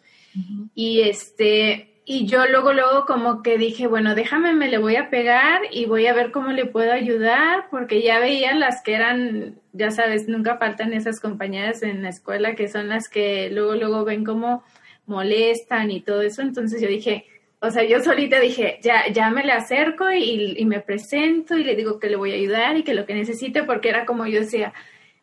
Y 0.75 1.01
este, 1.01 1.91
y 2.05 2.27
yo 2.27 2.47
luego, 2.47 2.73
luego 2.73 3.05
como 3.05 3.43
que 3.43 3.59
dije, 3.59 3.87
bueno, 3.87 4.15
déjame, 4.15 4.55
me 4.55 4.69
le 4.69 4.79
voy 4.79 4.97
a 4.97 5.11
pegar 5.11 5.61
y 5.71 5.85
voy 5.85 6.07
a 6.07 6.15
ver 6.15 6.31
cómo 6.31 6.53
le 6.53 6.67
puedo 6.67 6.93
ayudar, 6.93 7.67
porque 7.71 8.03
ya 8.03 8.19
veían 8.19 8.61
las 8.61 8.83
que 8.83 8.95
eran, 8.95 9.57
ya 9.73 9.91
sabes, 9.91 10.27
nunca 10.27 10.57
faltan 10.57 10.93
esas 10.93 11.21
compañeras 11.21 11.83
en 11.83 12.03
la 12.03 12.09
escuela 12.09 12.55
que 12.55 12.69
son 12.69 12.89
las 12.89 13.09
que 13.09 13.51
luego, 13.51 13.75
luego 13.75 14.05
ven 14.05 14.25
cómo 14.25 14.65
molestan 15.07 15.91
y 15.91 16.01
todo 16.01 16.23
eso. 16.23 16.43
Entonces 16.43 16.81
yo 16.81 16.89
dije, 16.89 17.27
o 17.61 17.71
sea, 17.71 17.85
yo 17.85 18.01
solita 18.01 18.41
dije, 18.41 18.79
ya, 18.83 19.09
ya 19.13 19.31
me 19.31 19.45
le 19.45 19.53
acerco 19.53 20.11
y, 20.11 20.55
y, 20.57 20.65
me 20.65 20.81
presento 20.81 21.57
y 21.57 21.65
le 21.65 21.77
digo 21.77 21.99
que 21.99 22.09
le 22.09 22.17
voy 22.17 22.33
a 22.33 22.37
ayudar 22.37 22.77
y 22.77 22.85
que 22.85 22.95
lo 22.95 23.05
que 23.05 23.15
necesite, 23.15 23.65
porque 23.65 23.91
era 23.91 24.07
como 24.07 24.27
yo 24.27 24.41
decía, 24.41 24.73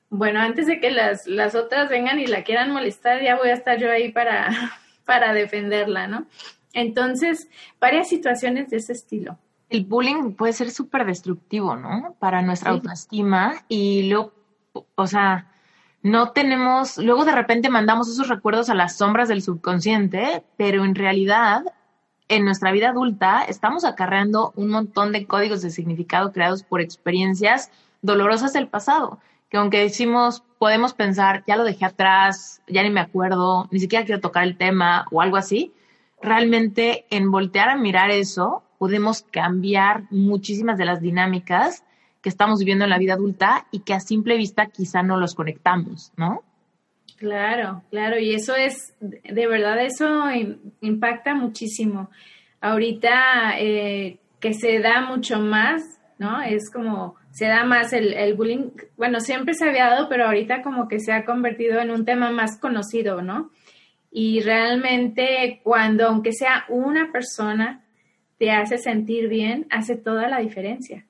bueno, 0.09 0.39
antes 0.39 0.67
de 0.67 0.79
que 0.79 0.91
las, 0.91 1.25
las 1.25 1.55
otras 1.55 1.89
vengan 1.89 2.19
y 2.19 2.27
la 2.27 2.43
quieran 2.43 2.71
molestar, 2.71 3.23
ya 3.23 3.37
voy 3.37 3.49
a 3.49 3.53
estar 3.53 3.79
yo 3.79 3.91
ahí 3.91 4.11
para, 4.11 4.49
para 5.05 5.33
defenderla, 5.33 6.07
¿no? 6.07 6.27
Entonces, 6.73 7.49
varias 7.79 8.07
situaciones 8.07 8.69
de 8.69 8.77
ese 8.77 8.93
estilo. 8.93 9.39
El 9.69 9.85
bullying 9.85 10.33
puede 10.33 10.53
ser 10.53 10.69
súper 10.69 11.05
destructivo, 11.05 11.75
¿no? 11.75 12.15
Para 12.19 12.43
nuestra 12.43 12.71
autoestima 12.71 13.65
y 13.67 14.09
luego, 14.09 14.33
o 14.95 15.07
sea, 15.07 15.51
no 16.03 16.31
tenemos, 16.31 16.97
luego 16.99 17.25
de 17.25 17.33
repente 17.33 17.69
mandamos 17.69 18.09
esos 18.09 18.29
recuerdos 18.29 18.69
a 18.69 18.75
las 18.75 18.97
sombras 18.97 19.27
del 19.27 19.41
subconsciente, 19.41 20.43
pero 20.55 20.85
en 20.85 20.95
realidad 20.95 21.63
en 22.29 22.45
nuestra 22.45 22.71
vida 22.71 22.89
adulta 22.89 23.43
estamos 23.43 23.85
acarreando 23.85 24.51
un 24.55 24.69
montón 24.69 25.11
de 25.11 25.25
códigos 25.25 25.61
de 25.61 25.69
significado 25.69 26.31
creados 26.31 26.63
por 26.63 26.81
experiencias 26.81 27.71
dolorosas 28.01 28.53
del 28.53 28.67
pasado, 28.67 29.19
que 29.49 29.57
aunque 29.57 29.79
decimos, 29.79 30.43
podemos 30.57 30.93
pensar, 30.93 31.43
ya 31.47 31.55
lo 31.55 31.63
dejé 31.63 31.85
atrás, 31.85 32.61
ya 32.67 32.83
ni 32.83 32.89
me 32.89 32.99
acuerdo, 32.99 33.67
ni 33.71 33.79
siquiera 33.79 34.05
quiero 34.05 34.21
tocar 34.21 34.43
el 34.43 34.57
tema 34.57 35.05
o 35.11 35.21
algo 35.21 35.37
así, 35.37 35.73
realmente 36.21 37.05
en 37.09 37.31
voltear 37.31 37.69
a 37.69 37.77
mirar 37.77 38.11
eso 38.11 38.63
podemos 38.77 39.23
cambiar 39.23 40.03
muchísimas 40.11 40.77
de 40.77 40.85
las 40.85 41.01
dinámicas 41.01 41.83
que 42.21 42.29
estamos 42.29 42.59
viviendo 42.59 42.83
en 42.83 42.89
la 42.89 42.97
vida 42.97 43.13
adulta 43.13 43.67
y 43.71 43.79
que 43.79 43.93
a 43.93 43.99
simple 43.99 44.37
vista 44.37 44.67
quizá 44.67 45.01
no 45.03 45.17
los 45.17 45.33
conectamos, 45.33 46.11
¿no? 46.17 46.43
Claro, 47.17 47.81
claro, 47.89 48.19
y 48.19 48.35
eso 48.35 48.55
es, 48.55 48.93
de 48.99 49.47
verdad, 49.47 49.83
eso 49.83 50.25
impacta 50.81 51.33
muchísimo. 51.33 52.11
Ahorita 52.61 53.59
eh, 53.59 54.19
que 54.39 54.53
se 54.53 54.79
da 54.79 55.01
mucho 55.01 55.39
más, 55.39 55.81
¿no? 56.19 56.43
Es 56.43 56.69
como, 56.71 57.15
se 57.31 57.47
da 57.47 57.63
más 57.63 57.91
el, 57.93 58.13
el, 58.13 58.35
bullying, 58.35 58.69
bueno, 58.97 59.19
siempre 59.19 59.55
se 59.55 59.67
había 59.67 59.87
dado, 59.87 60.07
pero 60.09 60.25
ahorita 60.25 60.61
como 60.61 60.87
que 60.87 60.99
se 60.99 61.11
ha 61.11 61.25
convertido 61.25 61.79
en 61.79 61.89
un 61.89 62.05
tema 62.05 62.29
más 62.29 62.59
conocido, 62.59 63.23
¿no? 63.23 63.49
Y 64.11 64.41
realmente 64.41 65.59
cuando, 65.63 66.05
aunque 66.05 66.33
sea 66.33 66.65
una 66.69 67.11
persona, 67.11 67.83
te 68.37 68.51
hace 68.51 68.77
sentir 68.77 69.27
bien, 69.27 69.65
hace 69.71 69.95
toda 69.95 70.27
la 70.27 70.37
diferencia. 70.37 71.06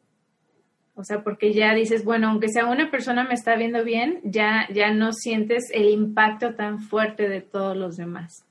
O 0.97 1.03
sea, 1.03 1.23
porque 1.23 1.53
ya 1.53 1.75
dices, 1.75 2.03
bueno, 2.03 2.27
aunque 2.29 2.49
sea 2.49 2.65
una 2.65 2.89
persona 2.89 3.23
me 3.23 3.35
está 3.35 3.55
viendo 3.55 3.83
bien, 3.83 4.19
ya, 4.23 4.67
ya 4.73 4.91
no 4.91 5.13
sientes 5.13 5.69
el 5.71 5.89
impacto 5.89 6.55
tan 6.55 6.79
fuerte 6.79 7.29
de 7.29 7.41
todos 7.41 7.77
los 7.77 7.97
demás. 7.97 8.43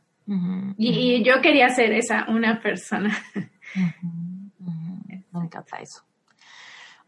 y, 0.79 1.25
yo 1.25 1.41
quería 1.43 1.69
ser 1.71 1.93
esa, 1.93 2.25
una 2.29 2.63
persona. 2.63 3.17
Me 5.33 5.45
encanta 5.45 5.79
eso. 5.79 6.03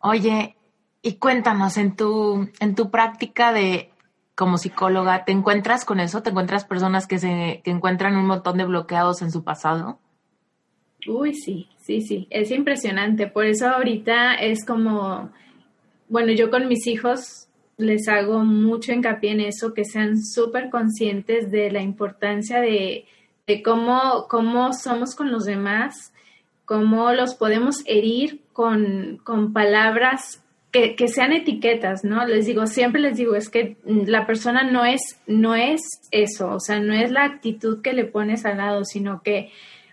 Oye, 0.01 0.57
y 1.03 1.15
cuéntanos, 1.15 1.77
en 1.77 1.95
tu, 1.95 2.51
en 2.59 2.75
tu 2.75 2.91
práctica 2.91 3.53
de 3.53 3.93
como 4.35 4.59
psicóloga, 4.59 5.25
¿te 5.25 5.31
encuentras 5.31 5.85
con 5.85 6.01
eso? 6.01 6.21
¿Te 6.23 6.31
encuentras 6.31 6.65
personas 6.65 7.07
que 7.07 7.19
se 7.19 7.61
que 7.65 7.71
encuentran 7.71 8.17
un 8.17 8.27
montón 8.27 8.59
de 8.59 8.65
bloqueados 8.65 9.23
en 9.23 9.31
su 9.31 9.45
pasado? 9.45 10.01
Uy, 11.07 11.35
sí, 11.35 11.69
sí, 11.81 12.01
sí, 12.01 12.27
es 12.31 12.51
impresionante. 12.51 13.27
Por 13.27 13.47
eso 13.47 13.69
ahorita 13.69 14.35
es 14.35 14.65
como, 14.65 15.31
bueno, 16.09 16.33
yo 16.33 16.51
con 16.51 16.69
mis 16.69 16.87
hijos 16.87 17.49
les 17.77 18.09
hago 18.09 18.41
mucho 18.45 18.93
hincapié 18.93 19.31
en 19.31 19.41
eso, 19.41 19.73
que 19.73 19.85
sean 19.85 20.21
súper 20.21 20.69
conscientes 20.69 21.51
de 21.51 21.71
la 21.71 21.81
importancia 21.81 22.61
de, 22.61 23.07
de 23.47 23.63
cómo, 23.63 24.27
cómo 24.29 24.73
somos 24.73 25.15
con 25.15 25.31
los 25.31 25.45
demás, 25.45 26.13
cómo 26.65 27.13
los 27.13 27.35
podemos 27.37 27.83
herir 27.87 28.41
con, 28.53 29.21
con 29.23 29.53
palabras 29.53 30.43
que, 30.73 30.97
que, 30.97 31.09
sean 31.09 31.33
etiquetas, 31.33 32.05
¿no? 32.05 32.27
Les 32.27 32.45
digo, 32.45 32.67
siempre 32.67 33.01
les 33.01 33.17
digo, 33.17 33.37
es 33.37 33.49
que 33.49 33.77
la 33.87 34.27
persona 34.27 34.65
no 34.65 34.85
es, 34.85 35.01
no 35.27 35.55
es 35.55 35.81
eso, 36.11 36.51
o 36.51 36.61
sea, 36.61 36.81
no 36.81 36.93
es 36.93 37.11
la 37.11 37.25
actitud 37.25 37.81
que 37.81 37.95
le 37.95 38.05
pones 38.05 38.45
al 38.45 38.59
lado, 38.59 38.85
sino 38.85 39.23
que 39.23 39.51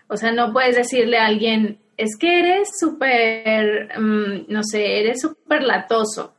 o 0.08 0.16
sea, 0.16 0.32
no 0.32 0.52
puedes 0.52 0.76
decirle 0.76 1.18
a 1.18 1.26
alguien, 1.26 1.78
es 1.96 2.16
que 2.18 2.38
eres 2.38 2.68
súper, 2.78 3.98
mm, 3.98 4.46
no 4.48 4.62
sé, 4.62 5.00
eres 5.00 5.20
súper 5.20 5.62
latoso. 5.62 6.34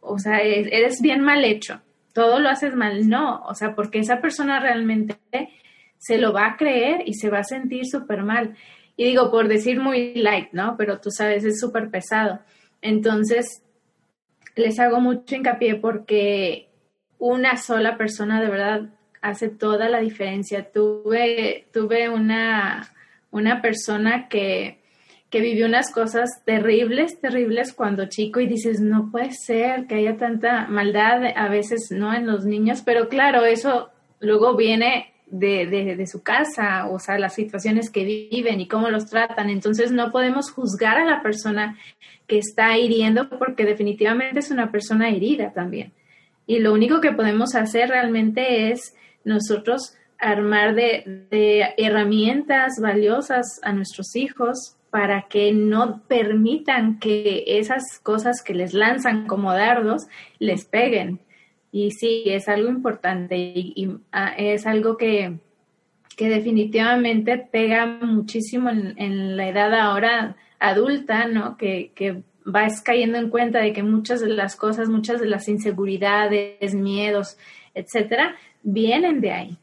O 0.00 0.18
sea, 0.18 0.40
eres 0.40 1.00
bien 1.00 1.20
mal 1.22 1.44
hecho. 1.44 1.80
Todo 2.12 2.40
lo 2.40 2.48
haces 2.48 2.74
mal. 2.74 3.08
No, 3.08 3.42
o 3.44 3.54
sea, 3.54 3.74
porque 3.74 4.00
esa 4.00 4.20
persona 4.20 4.60
realmente 4.60 5.16
se 5.98 6.18
lo 6.18 6.32
va 6.32 6.48
a 6.48 6.56
creer 6.56 7.02
y 7.06 7.14
se 7.14 7.30
va 7.30 7.38
a 7.38 7.44
sentir 7.44 7.86
súper 7.86 8.22
mal. 8.24 8.56
Y 8.96 9.04
digo, 9.04 9.30
por 9.30 9.48
decir 9.48 9.80
muy 9.80 10.14
light, 10.14 10.48
¿no? 10.52 10.76
Pero 10.76 11.00
tú 11.00 11.10
sabes, 11.10 11.44
es 11.44 11.60
súper 11.60 11.90
pesado. 11.90 12.40
Entonces, 12.82 13.62
les 14.56 14.78
hago 14.80 15.00
mucho 15.00 15.36
hincapié 15.36 15.76
porque 15.76 16.68
una 17.18 17.56
sola 17.56 17.96
persona 17.96 18.40
de 18.42 18.50
verdad 18.50 18.90
hace 19.22 19.48
toda 19.48 19.88
la 19.88 20.00
diferencia. 20.00 20.70
Tuve, 20.70 21.66
tuve 21.72 22.08
una, 22.08 22.92
una 23.30 23.62
persona 23.62 24.28
que, 24.28 24.80
que 25.30 25.40
vivió 25.40 25.66
unas 25.66 25.90
cosas 25.90 26.42
terribles, 26.44 27.20
terribles 27.20 27.72
cuando 27.72 28.06
chico 28.06 28.40
y 28.40 28.46
dices, 28.46 28.80
no 28.80 29.10
puede 29.10 29.32
ser 29.32 29.86
que 29.86 29.94
haya 29.94 30.16
tanta 30.18 30.66
maldad 30.66 31.22
a 31.34 31.48
veces, 31.48 31.88
¿no? 31.90 32.12
En 32.12 32.26
los 32.26 32.44
niños, 32.44 32.82
pero 32.84 33.08
claro, 33.08 33.44
eso 33.46 33.90
luego 34.20 34.56
viene 34.56 35.12
de, 35.26 35.66
de, 35.66 35.96
de, 35.96 36.06
su 36.06 36.22
casa, 36.22 36.86
o 36.90 36.98
sea, 36.98 37.18
las 37.18 37.34
situaciones 37.34 37.90
que 37.90 38.04
viven 38.04 38.60
y 38.60 38.68
cómo 38.68 38.90
los 38.90 39.06
tratan. 39.06 39.48
Entonces 39.48 39.90
no 39.90 40.12
podemos 40.12 40.50
juzgar 40.50 40.98
a 40.98 41.06
la 41.06 41.22
persona 41.22 41.78
que 42.26 42.38
está 42.38 42.76
hiriendo 42.76 43.30
porque 43.30 43.64
definitivamente 43.64 44.40
es 44.40 44.50
una 44.50 44.70
persona 44.70 45.08
herida 45.08 45.52
también. 45.54 45.92
Y 46.46 46.58
lo 46.58 46.74
único 46.74 47.00
que 47.00 47.12
podemos 47.12 47.54
hacer 47.54 47.88
realmente 47.88 48.70
es 48.72 48.94
nosotros 49.24 49.94
armar 50.22 50.74
de, 50.74 51.74
herramientas 51.76 52.74
valiosas 52.80 53.60
a 53.62 53.72
nuestros 53.72 54.14
hijos 54.14 54.76
para 54.90 55.22
que 55.22 55.52
no 55.52 56.02
permitan 56.06 56.98
que 56.98 57.44
esas 57.46 57.98
cosas 58.02 58.42
que 58.42 58.54
les 58.54 58.72
lanzan 58.72 59.26
como 59.26 59.52
dardos 59.52 60.06
les 60.38 60.64
peguen. 60.64 61.20
Y 61.72 61.90
sí, 61.92 62.24
es 62.26 62.48
algo 62.48 62.68
importante 62.68 63.36
y, 63.36 63.90
ah, 64.12 64.34
es 64.36 64.66
algo 64.66 64.96
que, 64.96 65.38
que, 66.16 66.28
definitivamente 66.28 67.38
pega 67.38 67.86
muchísimo 67.86 68.68
en, 68.70 69.36
la 69.36 69.48
edad 69.48 69.74
ahora 69.74 70.36
adulta, 70.60 71.26
¿no? 71.26 71.56
Que, 71.56 71.92
que 71.94 72.22
vas 72.44 72.82
cayendo 72.82 73.18
en 73.18 73.30
cuenta 73.30 73.60
de 73.60 73.72
que 73.72 73.82
muchas 73.82 74.20
de 74.20 74.28
las 74.28 74.54
cosas, 74.56 74.88
muchas 74.88 75.20
de 75.20 75.26
las 75.26 75.48
inseguridades, 75.48 76.74
miedos, 76.74 77.38
etcétera, 77.74 78.36
vienen 78.62 79.20
de 79.20 79.32
ahí. 79.32 79.58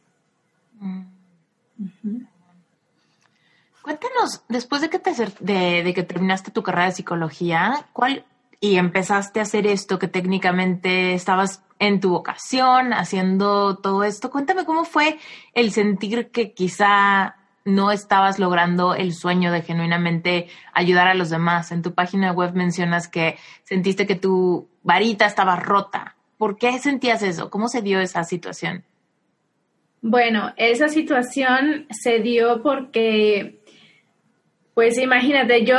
Cuéntanos, 3.81 4.43
después 4.49 4.81
de 4.81 4.89
que, 4.89 4.99
te, 4.99 5.11
de, 5.39 5.93
que 5.93 6.03
terminaste 6.03 6.51
tu 6.51 6.61
carrera 6.61 6.85
de 6.85 6.91
psicología, 6.91 7.85
¿cuál 7.93 8.25
y 8.59 8.75
empezaste 8.75 9.39
a 9.39 9.43
hacer 9.43 9.65
esto 9.65 9.97
que 9.97 10.07
técnicamente 10.07 11.13
estabas 11.13 11.63
en 11.79 11.99
tu 11.99 12.09
vocación, 12.09 12.93
haciendo 12.93 13.77
todo 13.77 14.03
esto? 14.03 14.29
Cuéntame 14.29 14.65
cómo 14.65 14.83
fue 14.83 15.17
el 15.53 15.71
sentir 15.71 16.29
que 16.29 16.51
quizá 16.51 17.37
no 17.65 17.91
estabas 17.91 18.37
logrando 18.37 18.95
el 18.95 19.13
sueño 19.13 19.51
de 19.51 19.61
genuinamente 19.61 20.49
ayudar 20.73 21.07
a 21.07 21.13
los 21.13 21.29
demás. 21.29 21.71
En 21.71 21.81
tu 21.81 21.93
página 21.93 22.31
web 22.31 22.53
mencionas 22.53 23.07
que 23.07 23.37
sentiste 23.63 24.05
que 24.05 24.15
tu 24.15 24.67
varita 24.83 25.25
estaba 25.25 25.55
rota. 25.55 26.15
¿Por 26.37 26.57
qué 26.57 26.77
sentías 26.79 27.21
eso? 27.21 27.49
¿Cómo 27.49 27.67
se 27.69 27.81
dio 27.81 27.99
esa 27.99 28.23
situación? 28.23 28.83
Bueno, 30.01 30.53
esa 30.55 30.87
situación 30.87 31.87
se 31.89 32.19
dio 32.19 32.61
porque, 32.63 33.59
pues 34.73 34.97
imagínate, 34.97 35.65
yo 35.65 35.77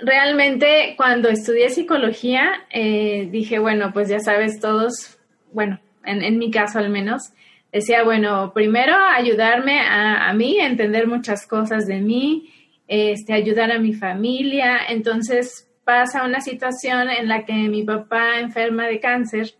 realmente 0.00 0.94
cuando 0.96 1.28
estudié 1.28 1.70
psicología 1.70 2.64
eh, 2.70 3.28
dije, 3.30 3.58
bueno, 3.58 3.92
pues 3.92 4.08
ya 4.08 4.20
sabes, 4.20 4.60
todos, 4.60 5.18
bueno, 5.52 5.80
en, 6.04 6.38
mi 6.38 6.50
caso 6.50 6.78
al 6.78 6.90
menos, 6.90 7.32
decía, 7.72 8.04
bueno, 8.04 8.52
primero 8.54 8.94
ayudarme 8.94 9.80
a, 9.80 10.28
a, 10.28 10.32
mí 10.32 10.60
a 10.60 10.66
entender 10.66 11.08
muchas 11.08 11.46
cosas 11.46 11.86
de 11.86 12.00
mí, 12.00 12.52
este, 12.86 13.32
ayudar 13.32 13.72
a 13.72 13.80
mi 13.80 13.94
familia. 13.94 14.78
Entonces 14.88 15.68
pasa 15.84 16.24
una 16.24 16.40
situación 16.40 17.10
en 17.10 17.28
la 17.28 17.44
que 17.44 17.52
mi 17.52 17.82
papá 17.82 18.38
enferma 18.38 18.86
de 18.86 19.00
cáncer, 19.00 19.54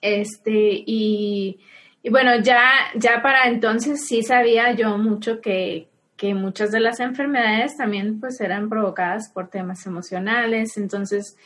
este, 0.00 0.82
y, 0.86 1.58
y 2.02 2.10
bueno, 2.10 2.40
ya, 2.40 2.68
ya 2.94 3.22
para 3.22 3.46
entonces 3.46 4.06
sí 4.06 4.22
sabía 4.22 4.72
yo 4.72 4.98
mucho 4.98 5.40
que, 5.40 5.88
que 6.16 6.34
muchas 6.34 6.72
de 6.72 6.80
las 6.80 6.98
enfermedades 7.00 7.76
también 7.76 8.18
pues 8.18 8.40
eran 8.40 8.68
provocadas 8.68 9.30
por 9.32 9.48
temas 9.48 9.86
emocionales. 9.86 10.76
Entonces, 10.76 11.36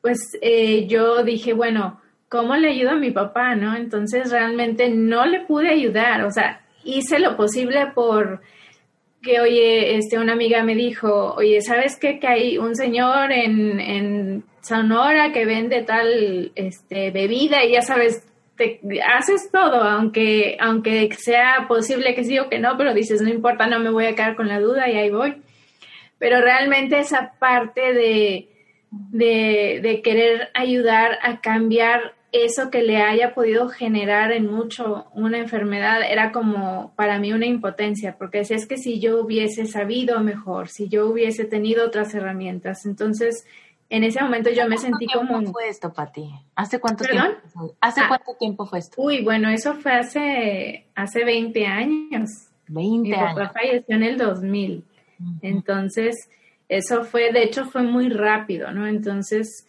pues 0.00 0.20
eh, 0.40 0.86
yo 0.86 1.22
dije, 1.22 1.52
bueno, 1.52 2.00
¿cómo 2.28 2.56
le 2.56 2.70
ayudo 2.70 2.92
a 2.92 2.96
mi 2.96 3.10
papá? 3.10 3.54
¿No? 3.54 3.76
Entonces 3.76 4.30
realmente 4.30 4.88
no 4.88 5.26
le 5.26 5.40
pude 5.40 5.68
ayudar, 5.68 6.24
o 6.24 6.30
sea, 6.30 6.62
hice 6.84 7.18
lo 7.18 7.36
posible 7.36 7.88
por 7.94 8.40
que, 9.22 9.40
oye, 9.40 9.96
este, 9.96 10.18
una 10.18 10.34
amiga 10.34 10.62
me 10.62 10.74
dijo, 10.74 11.34
oye, 11.34 11.60
¿sabes 11.60 11.98
qué? 11.98 12.20
Que 12.20 12.28
hay 12.28 12.58
un 12.58 12.76
señor 12.76 13.32
en, 13.32 13.80
en 13.80 14.44
Sonora 14.62 15.32
que 15.32 15.44
vende 15.44 15.82
tal 15.82 16.52
este, 16.54 17.10
bebida 17.10 17.64
y 17.64 17.72
ya 17.72 17.82
sabes, 17.82 18.22
te 18.56 18.80
haces 19.02 19.50
todo, 19.50 19.82
aunque, 19.82 20.56
aunque 20.60 21.08
sea 21.16 21.66
posible 21.68 22.14
que 22.14 22.24
sí 22.24 22.38
o 22.38 22.48
que 22.48 22.58
no, 22.58 22.76
pero 22.76 22.94
dices, 22.94 23.20
no 23.20 23.28
importa, 23.28 23.66
no 23.66 23.78
me 23.78 23.90
voy 23.90 24.06
a 24.06 24.14
quedar 24.14 24.36
con 24.36 24.48
la 24.48 24.60
duda 24.60 24.88
y 24.88 24.96
ahí 24.96 25.10
voy. 25.10 25.36
Pero 26.18 26.40
realmente 26.40 26.98
esa 26.98 27.34
parte 27.38 27.92
de, 27.92 28.48
de, 28.90 30.00
querer 30.02 30.48
ayudar 30.54 31.18
a 31.22 31.40
cambiar 31.40 32.14
eso 32.32 32.70
que 32.70 32.82
le 32.82 32.96
haya 32.98 33.34
podido 33.34 33.68
generar 33.68 34.32
en 34.32 34.46
mucho 34.46 35.06
una 35.14 35.38
enfermedad 35.38 36.00
era 36.02 36.32
como 36.32 36.92
para 36.96 37.18
mí 37.18 37.32
una 37.32 37.46
impotencia, 37.46 38.16
porque 38.18 38.38
decía, 38.38 38.56
es 38.56 38.66
que 38.66 38.78
si 38.78 38.98
yo 38.98 39.20
hubiese 39.20 39.66
sabido 39.66 40.20
mejor, 40.20 40.68
si 40.68 40.88
yo 40.88 41.06
hubiese 41.06 41.44
tenido 41.44 41.86
otras 41.86 42.14
herramientas, 42.14 42.84
entonces 42.84 43.46
en 43.88 44.04
ese 44.04 44.22
momento 44.22 44.50
yo 44.50 44.68
me 44.68 44.78
sentí 44.78 45.06
como... 45.06 45.28
¿Cuánto 45.28 45.52
fue 45.52 45.68
esto, 45.68 45.92
Pati? 45.92 46.28
¿Hace 46.54 46.80
cuánto 46.80 47.04
tiempo? 47.04 47.74
¿Hace 47.80 48.00
ah. 48.00 48.08
cuánto 48.08 48.34
tiempo 48.38 48.66
fue 48.66 48.80
esto? 48.80 49.00
Uy, 49.00 49.22
bueno, 49.22 49.48
eso 49.48 49.74
fue 49.74 49.92
hace, 49.92 50.86
hace 50.94 51.24
20 51.24 51.66
años. 51.66 52.30
20 52.68 53.14
años. 53.14 53.28
Mi 53.28 53.34
papá 53.34 53.52
falleció 53.52 53.96
en 53.96 54.02
el 54.02 54.18
2000. 54.18 54.84
Entonces, 55.40 56.28
eso 56.68 57.04
fue, 57.04 57.32
de 57.32 57.44
hecho, 57.44 57.64
fue 57.64 57.82
muy 57.82 58.08
rápido, 58.08 58.72
¿no? 58.72 58.86
Entonces, 58.86 59.66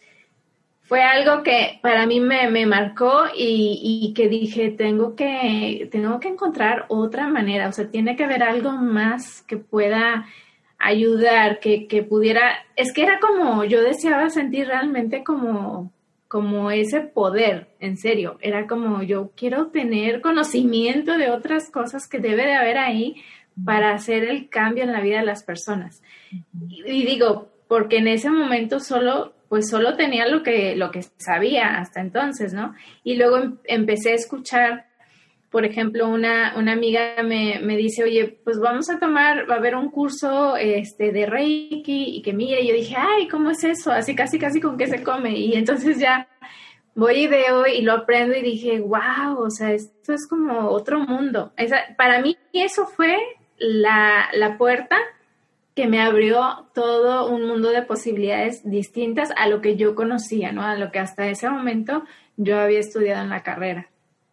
fue 0.82 1.02
algo 1.02 1.42
que 1.42 1.78
para 1.82 2.06
mí 2.06 2.18
me, 2.18 2.50
me 2.50 2.66
marcó 2.66 3.24
y, 3.36 4.02
y, 4.02 4.14
que 4.14 4.28
dije, 4.28 4.70
tengo 4.70 5.14
que, 5.14 5.88
tengo 5.92 6.18
que 6.18 6.28
encontrar 6.28 6.86
otra 6.88 7.28
manera, 7.28 7.68
o 7.68 7.72
sea, 7.72 7.90
tiene 7.90 8.16
que 8.16 8.24
haber 8.24 8.42
algo 8.42 8.72
más 8.72 9.42
que 9.42 9.58
pueda 9.58 10.26
ayudar, 10.78 11.60
que, 11.60 11.86
que 11.86 12.02
pudiera, 12.02 12.64
es 12.76 12.92
que 12.92 13.02
era 13.02 13.18
como, 13.20 13.64
yo 13.64 13.82
deseaba 13.82 14.30
sentir 14.30 14.68
realmente 14.68 15.24
como, 15.24 15.92
como 16.28 16.70
ese 16.70 17.00
poder, 17.00 17.68
en 17.80 17.96
serio, 17.96 18.38
era 18.40 18.66
como 18.66 19.02
yo 19.02 19.32
quiero 19.34 19.68
tener 19.68 20.20
conocimiento 20.20 21.16
de 21.16 21.30
otras 21.30 21.70
cosas 21.70 22.06
que 22.08 22.20
debe 22.20 22.44
de 22.44 22.54
haber 22.54 22.78
ahí 22.78 23.16
para 23.64 23.92
hacer 23.92 24.24
el 24.24 24.48
cambio 24.48 24.84
en 24.84 24.92
la 24.92 25.00
vida 25.00 25.18
de 25.18 25.26
las 25.26 25.42
personas. 25.42 26.02
Y, 26.68 27.04
digo, 27.04 27.48
porque 27.66 27.98
en 27.98 28.08
ese 28.08 28.30
momento 28.30 28.78
solo, 28.78 29.32
pues 29.48 29.68
solo 29.68 29.96
tenía 29.96 30.28
lo 30.28 30.42
que, 30.42 30.76
lo 30.76 30.90
que 30.90 31.02
sabía 31.16 31.78
hasta 31.78 32.00
entonces, 32.00 32.52
¿no? 32.52 32.74
Y 33.02 33.16
luego 33.16 33.38
em, 33.38 33.58
empecé 33.64 34.12
a 34.12 34.16
escuchar 34.16 34.86
por 35.50 35.64
ejemplo, 35.64 36.08
una, 36.08 36.54
una 36.56 36.72
amiga 36.72 37.22
me, 37.24 37.58
me, 37.60 37.76
dice, 37.76 38.04
oye, 38.04 38.38
pues 38.44 38.58
vamos 38.58 38.90
a 38.90 38.98
tomar, 38.98 39.48
va 39.48 39.54
a 39.54 39.58
haber 39.58 39.76
un 39.76 39.90
curso 39.90 40.56
este, 40.56 41.10
de 41.10 41.24
Reiki 41.24 42.16
y 42.16 42.22
que 42.22 42.34
mire, 42.34 42.60
y 42.60 42.68
yo 42.68 42.74
dije, 42.74 42.96
ay, 42.98 43.28
¿cómo 43.28 43.50
es 43.50 43.64
eso? 43.64 43.90
Así 43.90 44.14
casi, 44.14 44.38
casi 44.38 44.60
con 44.60 44.76
qué 44.76 44.86
se 44.86 45.02
come. 45.02 45.36
Y 45.38 45.54
entonces 45.54 45.98
ya 45.98 46.28
voy 46.94 47.20
y 47.20 47.26
veo 47.28 47.66
y 47.66 47.80
lo 47.80 47.92
aprendo 47.92 48.36
y 48.36 48.42
dije, 48.42 48.80
wow, 48.80 49.38
o 49.38 49.50
sea, 49.50 49.72
esto 49.72 50.12
es 50.12 50.26
como 50.26 50.68
otro 50.68 51.00
mundo. 51.00 51.52
Esa, 51.56 51.78
para 51.96 52.20
mí 52.20 52.36
eso 52.52 52.86
fue 52.86 53.16
la, 53.56 54.28
la 54.34 54.58
puerta 54.58 54.98
que 55.74 55.86
me 55.86 56.00
abrió 56.00 56.68
todo 56.74 57.28
un 57.28 57.46
mundo 57.46 57.70
de 57.70 57.82
posibilidades 57.82 58.68
distintas 58.68 59.30
a 59.36 59.48
lo 59.48 59.60
que 59.60 59.76
yo 59.76 59.94
conocía, 59.94 60.50
¿no? 60.50 60.62
A 60.62 60.74
lo 60.74 60.90
que 60.90 60.98
hasta 60.98 61.28
ese 61.28 61.48
momento 61.48 62.02
yo 62.36 62.58
había 62.58 62.80
estudiado 62.80 63.22
en 63.22 63.30
la 63.30 63.44
carrera. 63.44 63.88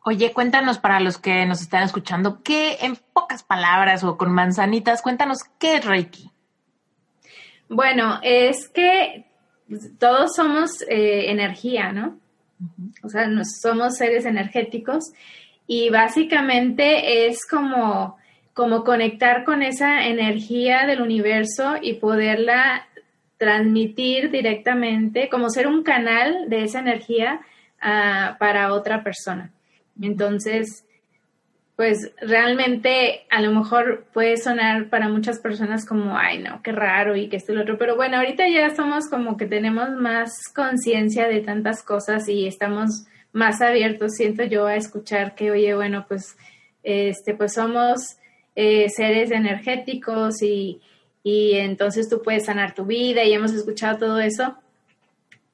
Oye, 0.07 0.33
cuéntanos 0.33 0.77
para 0.77 0.99
los 0.99 1.17
que 1.17 1.47
nos 1.47 1.61
están 1.61 1.81
escuchando, 1.81 2.43
¿qué 2.43 2.77
en 2.81 2.95
pocas 2.95 3.41
palabras 3.41 4.03
o 4.03 4.17
con 4.17 4.31
manzanitas, 4.31 5.01
cuéntanos 5.01 5.39
qué 5.57 5.77
es 5.77 5.85
Reiki? 5.85 6.29
Bueno, 7.69 8.19
es 8.21 8.69
que 8.69 9.25
todos 9.97 10.35
somos 10.35 10.83
eh, 10.83 11.31
energía, 11.31 11.91
¿no? 11.91 12.19
O 13.01 13.09
sea, 13.09 13.27
somos 13.59 13.97
seres 13.97 14.27
energéticos 14.27 15.11
y 15.65 15.89
básicamente 15.89 17.25
es 17.25 17.39
como, 17.49 18.17
como 18.53 18.83
conectar 18.83 19.43
con 19.43 19.63
esa 19.63 20.05
energía 20.05 20.85
del 20.85 21.01
universo 21.01 21.77
y 21.81 21.93
poderla 21.93 22.87
transmitir 23.37 24.29
directamente, 24.29 25.29
como 25.29 25.49
ser 25.49 25.65
un 25.65 25.81
canal 25.81 26.47
de 26.47 26.63
esa 26.63 26.77
energía 26.77 27.41
ah, 27.81 28.35
para 28.37 28.71
otra 28.71 29.03
persona. 29.03 29.51
Entonces, 30.01 30.85
pues 31.75 32.13
realmente 32.21 33.25
a 33.29 33.41
lo 33.41 33.51
mejor 33.51 34.05
puede 34.13 34.37
sonar 34.37 34.89
para 34.89 35.09
muchas 35.09 35.39
personas 35.39 35.85
como, 35.85 36.17
ay, 36.17 36.39
no, 36.39 36.61
qué 36.63 36.71
raro 36.71 37.15
y 37.15 37.27
que 37.27 37.35
esto 37.35 37.51
y 37.51 37.55
lo 37.55 37.63
otro, 37.63 37.77
pero 37.77 37.95
bueno, 37.95 38.17
ahorita 38.17 38.47
ya 38.47 38.73
somos 38.73 39.09
como 39.09 39.35
que 39.35 39.45
tenemos 39.45 39.89
más 39.91 40.31
conciencia 40.55 41.27
de 41.27 41.41
tantas 41.41 41.83
cosas 41.83 42.29
y 42.29 42.47
estamos 42.47 43.05
más 43.33 43.61
abiertos, 43.61 44.13
siento 44.13 44.45
yo, 44.45 44.65
a 44.65 44.77
escuchar 44.77 45.35
que, 45.35 45.51
oye, 45.51 45.75
bueno, 45.75 46.05
pues, 46.07 46.37
este, 46.83 47.33
pues 47.33 47.53
somos 47.53 48.17
eh, 48.55 48.87
seres 48.89 49.31
energéticos 49.31 50.41
y, 50.41 50.79
y 51.23 51.55
entonces 51.55 52.07
tú 52.07 52.21
puedes 52.21 52.45
sanar 52.45 52.73
tu 52.73 52.85
vida 52.85 53.25
y 53.25 53.33
hemos 53.33 53.51
escuchado 53.51 53.97
todo 53.97 54.19
eso, 54.19 54.55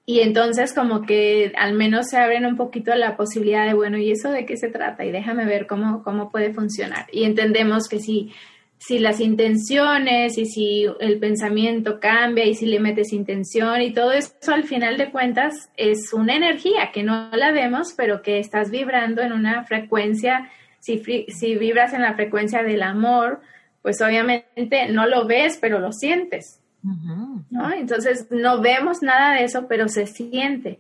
y 0.06 0.22
entonces 0.22 0.74
como 0.74 1.04
que 1.04 1.54
al 1.58 1.74
menos 1.74 2.08
se 2.10 2.18
abren 2.18 2.46
un 2.46 2.58
poquito 2.58 2.94
la 2.96 3.16
posibilidad 3.16 3.68
de, 3.68 3.74
bueno, 3.74 3.98
¿y 3.98 4.12
eso 4.12 4.32
de 4.32 4.46
qué 4.46 4.58
se 4.58 4.70
trata? 4.70 5.06
Y 5.06 5.12
déjame 5.12 5.46
ver 5.46 5.68
cómo, 5.68 6.04
cómo 6.04 6.32
puede 6.32 6.54
funcionar. 6.54 7.06
Y 7.12 7.24
entendemos 7.24 7.88
que 7.88 8.00
si, 8.00 8.34
si 8.80 8.98
las 8.98 9.20
intenciones 9.20 10.40
y 10.40 10.48
si 10.48 10.88
el 11.00 11.20
pensamiento 11.20 12.00
cambia 12.00 12.46
y 12.46 12.56
si 12.56 12.66
le 12.66 12.80
metes 12.80 13.14
intención 13.14 13.80
y 13.82 13.94
todo 13.94 14.12
eso 14.12 14.34
al 14.48 14.64
final 14.64 14.98
de 14.98 15.12
cuentas 15.12 15.70
es 15.78 16.12
una 16.14 16.36
energía 16.36 16.92
que 16.92 17.04
no 17.04 17.30
la 17.34 17.52
vemos, 17.52 17.94
pero 17.96 18.24
que 18.24 18.40
estás 18.40 18.72
vibrando 18.72 19.22
en 19.22 19.34
una 19.34 19.66
frecuencia, 19.66 20.50
si, 20.80 21.04
si 21.28 21.56
vibras 21.56 21.94
en 21.94 22.02
la 22.02 22.16
frecuencia 22.16 22.64
del 22.64 22.82
amor, 22.82 23.42
pues 23.84 24.02
obviamente 24.02 24.88
no 24.90 25.06
lo 25.06 25.28
ves, 25.28 25.60
pero 25.62 25.80
lo 25.80 25.92
sientes. 25.92 26.61
¿No? 26.84 27.72
Entonces 27.74 28.28
no 28.32 28.62
vemos 28.62 29.02
nada 29.02 29.36
de 29.36 29.44
eso, 29.44 29.67
pero 29.67 29.88
se 29.88 30.08
siente. 30.08 30.80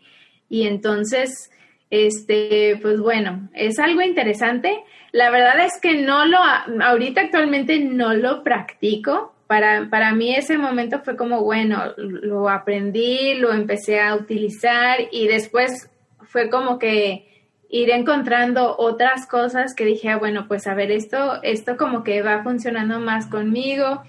Y 0.49 0.67
entonces, 0.67 1.51
este, 1.89 2.77
pues 2.81 2.99
bueno, 2.99 3.49
es 3.53 3.79
algo 3.79 4.01
interesante. 4.01 4.83
La 5.11 5.29
verdad 5.29 5.59
es 5.65 5.79
que 5.81 6.01
no 6.01 6.25
lo, 6.25 6.37
ahorita 6.83 7.21
actualmente 7.21 7.79
no 7.79 8.13
lo 8.13 8.43
practico. 8.43 9.33
Para, 9.47 9.89
para 9.89 10.13
mí 10.13 10.33
ese 10.33 10.57
momento 10.57 11.01
fue 11.03 11.17
como, 11.17 11.43
bueno, 11.43 11.93
lo 11.97 12.49
aprendí, 12.49 13.33
lo 13.33 13.51
empecé 13.51 13.99
a 13.99 14.15
utilizar 14.15 14.97
y 15.11 15.27
después 15.27 15.89
fue 16.23 16.49
como 16.49 16.79
que 16.79 17.27
ir 17.69 17.89
encontrando 17.89 18.75
otras 18.77 19.27
cosas 19.27 19.73
que 19.75 19.85
dije, 19.85 20.09
ah, 20.09 20.17
bueno, 20.17 20.45
pues 20.47 20.67
a 20.67 20.73
ver, 20.73 20.91
esto, 20.91 21.41
esto 21.43 21.75
como 21.75 22.03
que 22.03 22.21
va 22.21 22.43
funcionando 22.43 22.99
más 22.99 23.27
conmigo 23.27 24.03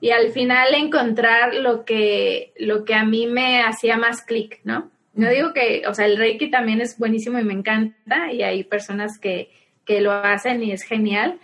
y 0.00 0.10
al 0.10 0.30
final 0.30 0.74
encontrar 0.74 1.54
lo 1.54 1.84
que, 1.84 2.52
lo 2.58 2.84
que 2.84 2.94
a 2.94 3.04
mí 3.04 3.26
me 3.26 3.62
hacía 3.62 3.96
más 3.96 4.22
clic, 4.22 4.60
¿no? 4.64 4.90
No 5.14 5.30
digo 5.30 5.52
que, 5.54 5.82
o 5.88 5.94
sea, 5.94 6.04
el 6.04 6.18
Reiki 6.18 6.50
también 6.50 6.80
es 6.80 6.98
buenísimo 6.98 7.38
y 7.38 7.44
me 7.44 7.54
encanta 7.54 8.32
y 8.32 8.42
hay 8.42 8.64
personas 8.64 9.18
que, 9.18 9.50
que 9.86 10.02
lo 10.02 10.12
hacen 10.12 10.62
y 10.62 10.72
es 10.72 10.82
genial. 10.82 11.38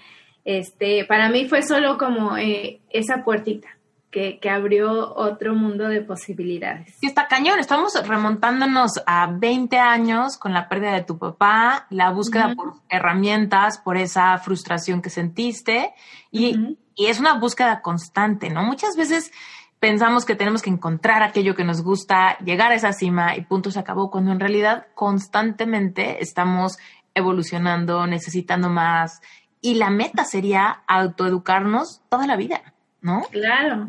Este, 0.44 1.04
para 1.06 1.30
mí 1.30 1.46
fue 1.46 1.62
solo 1.62 1.96
como 1.96 2.36
eh, 2.36 2.80
esa 2.90 3.24
puertita. 3.24 3.68
Que, 4.12 4.38
que, 4.38 4.51
abrió 4.51 5.14
otro 5.16 5.55
mundo 5.55 5.88
de 5.88 6.03
posibilidades. 6.03 6.94
Sí, 7.01 7.07
está 7.07 7.27
cañón. 7.27 7.59
Estamos 7.59 7.94
remontándonos 8.07 9.03
a 9.07 9.27
20 9.27 9.79
años 9.79 10.38
con 10.38 10.53
la 10.53 10.68
pérdida 10.68 10.92
de 10.92 11.03
tu 11.03 11.18
papá, 11.18 11.87
la 11.90 12.11
búsqueda 12.11 12.55
por 12.55 12.75
herramientas, 12.88 13.79
por 13.79 13.96
esa 13.96 14.38
frustración 14.38 15.03
que 15.03 15.11
sentiste 15.11 15.94
y, 16.31 16.77
y, 16.94 17.07
es 17.07 17.18
una 17.18 17.38
búsqueda 17.38 17.81
constante, 17.81 18.51
¿no? 18.51 18.62
Muchas 18.62 18.96
veces 18.96 19.33
pensamos 19.81 20.25
que 20.25 20.37
tenemos 20.37 20.62
que 20.62 20.70
encontrar 20.70 21.22
aquello 21.22 21.57
que 21.57 21.64
nos 21.64 21.83
gusta, 21.83 22.38
llegar 22.44 22.70
a 22.70 22.77
esa 22.77 22.92
cima 22.92 23.35
y 23.37 23.40
punto 23.40 23.70
se 23.70 23.81
acabó, 23.81 24.11
cuando 24.11 24.31
en 24.31 24.38
realidad 24.38 24.87
constantemente 24.94 26.22
estamos 26.22 26.79
evolucionando, 27.14 28.07
necesitando 28.07 28.68
más 28.68 29.20
y 29.62 29.75
la 29.75 29.90
meta 29.90 30.25
sería 30.25 30.83
autoeducarnos 30.87 32.03
toda 32.11 32.27
la 32.27 32.37
vida. 32.37 32.75
¿No? 33.02 33.22
Claro. 33.30 33.88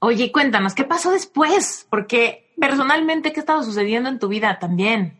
Oye, 0.00 0.30
cuéntanos, 0.32 0.74
¿qué 0.74 0.84
pasó 0.84 1.12
después? 1.12 1.86
Porque 1.88 2.52
personalmente, 2.60 3.32
¿qué 3.32 3.40
estaba 3.40 3.62
sucediendo 3.62 4.08
en 4.08 4.18
tu 4.18 4.28
vida 4.28 4.58
también? 4.58 5.18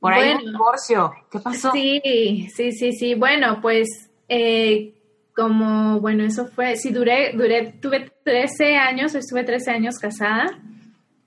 Por 0.00 0.12
ahí 0.12 0.34
un 0.34 0.52
divorcio, 0.52 1.12
¿qué 1.30 1.38
pasó? 1.38 1.72
Sí, 1.72 2.48
sí, 2.54 2.72
sí, 2.72 2.92
sí. 2.92 3.14
Bueno, 3.14 3.60
pues 3.62 4.10
eh, 4.28 4.94
como, 5.34 6.00
bueno, 6.00 6.24
eso 6.24 6.46
fue, 6.48 6.76
sí, 6.76 6.90
duré, 6.90 7.32
duré, 7.34 7.72
tuve 7.80 8.10
13 8.24 8.76
años, 8.76 9.14
estuve 9.14 9.44
13 9.44 9.70
años 9.70 9.98
casada, 9.98 10.58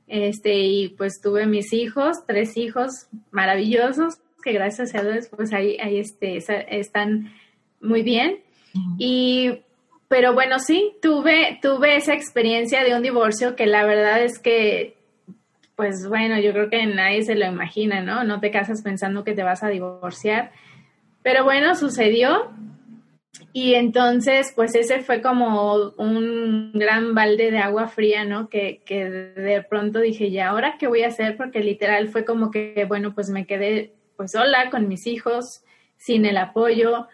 este, 0.08 0.56
y 0.56 0.90
pues 0.90 1.22
tuve 1.22 1.46
mis 1.46 1.72
hijos, 1.74 2.18
tres 2.26 2.58
hijos 2.58 3.08
maravillosos, 3.32 4.18
que 4.44 4.52
gracias 4.54 4.96
a 4.96 5.04
Dios, 5.04 5.28
pues 5.36 5.54
ahí, 5.54 5.78
ahí 5.80 6.00
este, 6.00 6.38
están 6.70 7.32
muy 7.80 8.02
bien. 8.02 8.40
Y 8.98 9.62
pero 10.10 10.34
bueno, 10.34 10.58
sí, 10.58 10.96
tuve, 11.04 11.60
tuve 11.62 11.96
esa 11.96 12.16
experiencia 12.16 12.84
de 12.84 12.96
un 12.96 13.04
divorcio 13.04 13.56
que 13.56 13.68
la 13.68 13.86
verdad 13.86 14.24
es 14.24 14.40
que, 14.40 14.98
pues 15.76 16.08
bueno, 16.10 16.40
yo 16.40 16.52
creo 16.52 16.68
que 16.68 16.84
nadie 16.88 17.22
se 17.22 17.36
lo 17.36 17.46
imagina, 17.46 18.02
¿no? 18.02 18.24
No 18.24 18.40
te 18.40 18.50
casas 18.50 18.82
pensando 18.82 19.24
que 19.24 19.36
te 19.36 19.44
vas 19.44 19.64
a 19.64 19.70
divorciar. 19.70 20.52
Pero 21.22 21.44
bueno, 21.44 21.76
sucedió. 21.76 22.52
Y 23.54 23.76
entonces, 23.76 24.52
pues 24.56 24.74
ese 24.74 25.02
fue 25.02 25.22
como 25.22 25.94
un 25.98 26.72
gran 26.74 27.14
balde 27.14 27.52
de 27.52 27.60
agua 27.60 27.88
fría, 27.88 28.26
¿no? 28.26 28.50
Que, 28.50 28.82
que 28.84 29.06
de 29.06 29.62
pronto 29.62 30.00
dije, 30.00 30.26
¿y 30.26 30.40
ahora 30.40 30.78
qué 30.80 30.88
voy 30.88 31.04
a 31.04 31.10
hacer? 31.10 31.38
Porque 31.38 31.60
literal 31.60 32.10
fue 32.10 32.26
como 32.26 32.50
que, 32.50 32.84
bueno, 32.88 33.14
pues 33.14 33.30
me 33.30 33.46
quedé 33.46 33.94
pues 34.18 34.32
sola 34.32 34.72
con 34.72 34.88
mis 34.88 35.06
hijos, 35.06 35.62
sin 35.98 36.26
el 36.26 36.38
apoyo, 36.38 37.08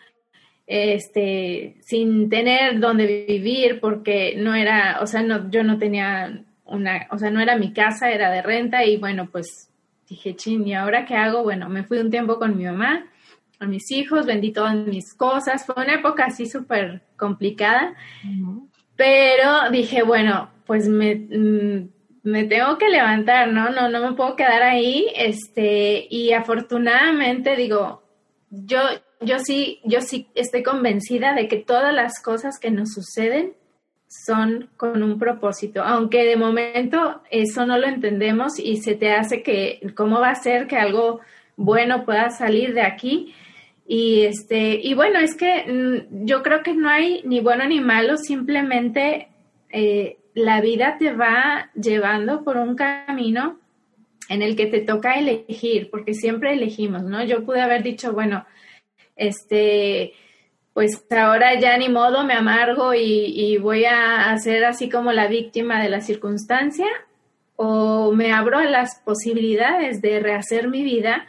este, 0.68 1.76
sin 1.82 2.30
tener 2.30 2.80
donde 2.80 3.26
vivir 3.28 3.80
porque 3.80 4.36
no 4.38 4.56
era, 4.56 5.00
o 5.02 5.08
sea, 5.08 5.22
no, 5.22 5.50
yo 5.50 5.64
no 5.64 5.78
tenía 5.78 6.44
una, 6.66 7.08
o 7.12 7.18
sea, 7.18 7.30
no 7.30 7.40
era 7.40 7.58
mi 7.58 7.72
casa, 7.72 8.12
era 8.12 8.32
de 8.32 8.42
renta 8.42 8.84
y 8.84 8.98
bueno, 8.98 9.30
pues 9.32 9.70
dije, 10.10 10.36
chin, 10.36 10.68
¿y 10.68 10.74
ahora 10.74 11.06
qué 11.06 11.16
hago? 11.16 11.44
Bueno, 11.44 11.70
me 11.70 11.84
fui 11.84 12.00
un 12.00 12.12
tiempo 12.12 12.40
con 12.40 12.58
mi 12.58 12.66
mamá, 12.66 13.06
con 13.60 13.70
mis 13.70 13.92
hijos, 13.92 14.26
vendí 14.26 14.52
todas 14.52 14.76
mis 14.76 15.14
cosas, 15.14 15.66
fue 15.66 15.76
una 15.78 15.96
época 15.96 16.26
así 16.26 16.46
súper 16.46 17.02
complicada, 17.18 17.96
pero 18.96 19.70
dije, 19.72 20.04
bueno, 20.04 20.50
pues 20.66 20.88
me, 20.88 21.16
mm, 21.16 21.90
me 22.24 22.44
tengo 22.46 22.78
que 22.78 22.90
levantar, 22.90 23.52
¿no? 23.52 23.70
No, 23.70 23.88
no 23.90 24.02
me 24.02 24.16
puedo 24.16 24.36
quedar 24.36 24.64
ahí, 24.64 25.08
este, 25.16 26.08
y 26.10 26.32
afortunadamente 26.34 27.56
digo, 27.56 28.04
yo, 28.50 28.80
yo 29.22 29.40
sí, 29.40 29.80
yo 29.84 30.02
sí 30.02 30.28
estoy 30.36 30.64
convencida 30.64 31.34
de 31.34 31.48
que 31.48 31.58
todas 31.58 31.94
las 31.94 32.22
cosas 32.22 32.60
que 32.60 32.72
nos 32.72 32.94
suceden 32.94 33.54
son 34.08 34.70
con 34.78 35.04
un 35.04 35.20
propósito, 35.20 35.84
aunque 35.84 36.26
de 36.26 36.38
momento 36.38 37.22
eso 37.32 37.66
no 37.66 37.78
lo 37.78 37.88
entendemos 37.88 38.60
y 38.60 38.78
se 38.78 38.96
te 38.96 39.12
hace 39.12 39.42
que 39.42 39.94
cómo 39.96 40.20
va 40.20 40.30
a 40.30 40.36
ser 40.36 40.68
que 40.68 40.78
algo 40.78 41.20
bueno 41.58 42.06
pueda 42.06 42.30
salir 42.30 42.74
de 42.74 42.82
aquí. 42.82 43.34
Y 43.88 44.24
este, 44.24 44.80
y 44.82 44.94
bueno, 44.94 45.20
es 45.20 45.36
que 45.36 45.66
mm, 45.66 46.26
yo 46.26 46.42
creo 46.44 46.64
que 46.64 46.74
no 46.74 46.90
hay 46.90 47.22
ni 47.24 47.40
bueno 47.40 47.68
ni 47.68 47.80
malo, 47.82 48.18
simplemente 48.18 49.30
eh, 49.70 50.18
la 50.34 50.62
vida 50.62 50.98
te 50.98 51.14
va 51.14 51.70
llevando 51.76 52.44
por 52.44 52.58
un 52.58 52.76
camino 52.76 53.60
en 54.30 54.42
el 54.42 54.56
que 54.56 54.66
te 54.66 54.82
toca 54.82 55.14
elegir, 55.14 55.90
porque 55.92 56.14
siempre 56.14 56.54
elegimos, 56.54 57.04
¿no? 57.04 57.24
Yo 57.24 57.46
pude 57.46 57.62
haber 57.62 57.84
dicho, 57.84 58.12
bueno, 58.12 58.46
este, 59.16 60.14
pues 60.74 61.06
ahora 61.10 61.60
ya 61.60 61.78
ni 61.78 61.90
modo 61.90 62.24
me 62.24 62.34
amargo 62.34 62.94
y, 62.94 63.58
voy 63.58 63.86
a 63.86 64.32
hacer 64.32 64.66
así 64.66 64.90
como 64.90 65.12
la 65.12 65.28
víctima 65.28 65.82
de 65.82 65.90
la 65.90 66.02
circunstancia, 66.02 66.88
o 67.56 68.12
me 68.12 68.34
abro 68.34 68.58
a 68.58 68.66
las 68.66 69.02
posibilidades 69.06 70.02
de 70.02 70.20
rehacer 70.20 70.68
mi 70.68 70.84
vida, 70.84 71.26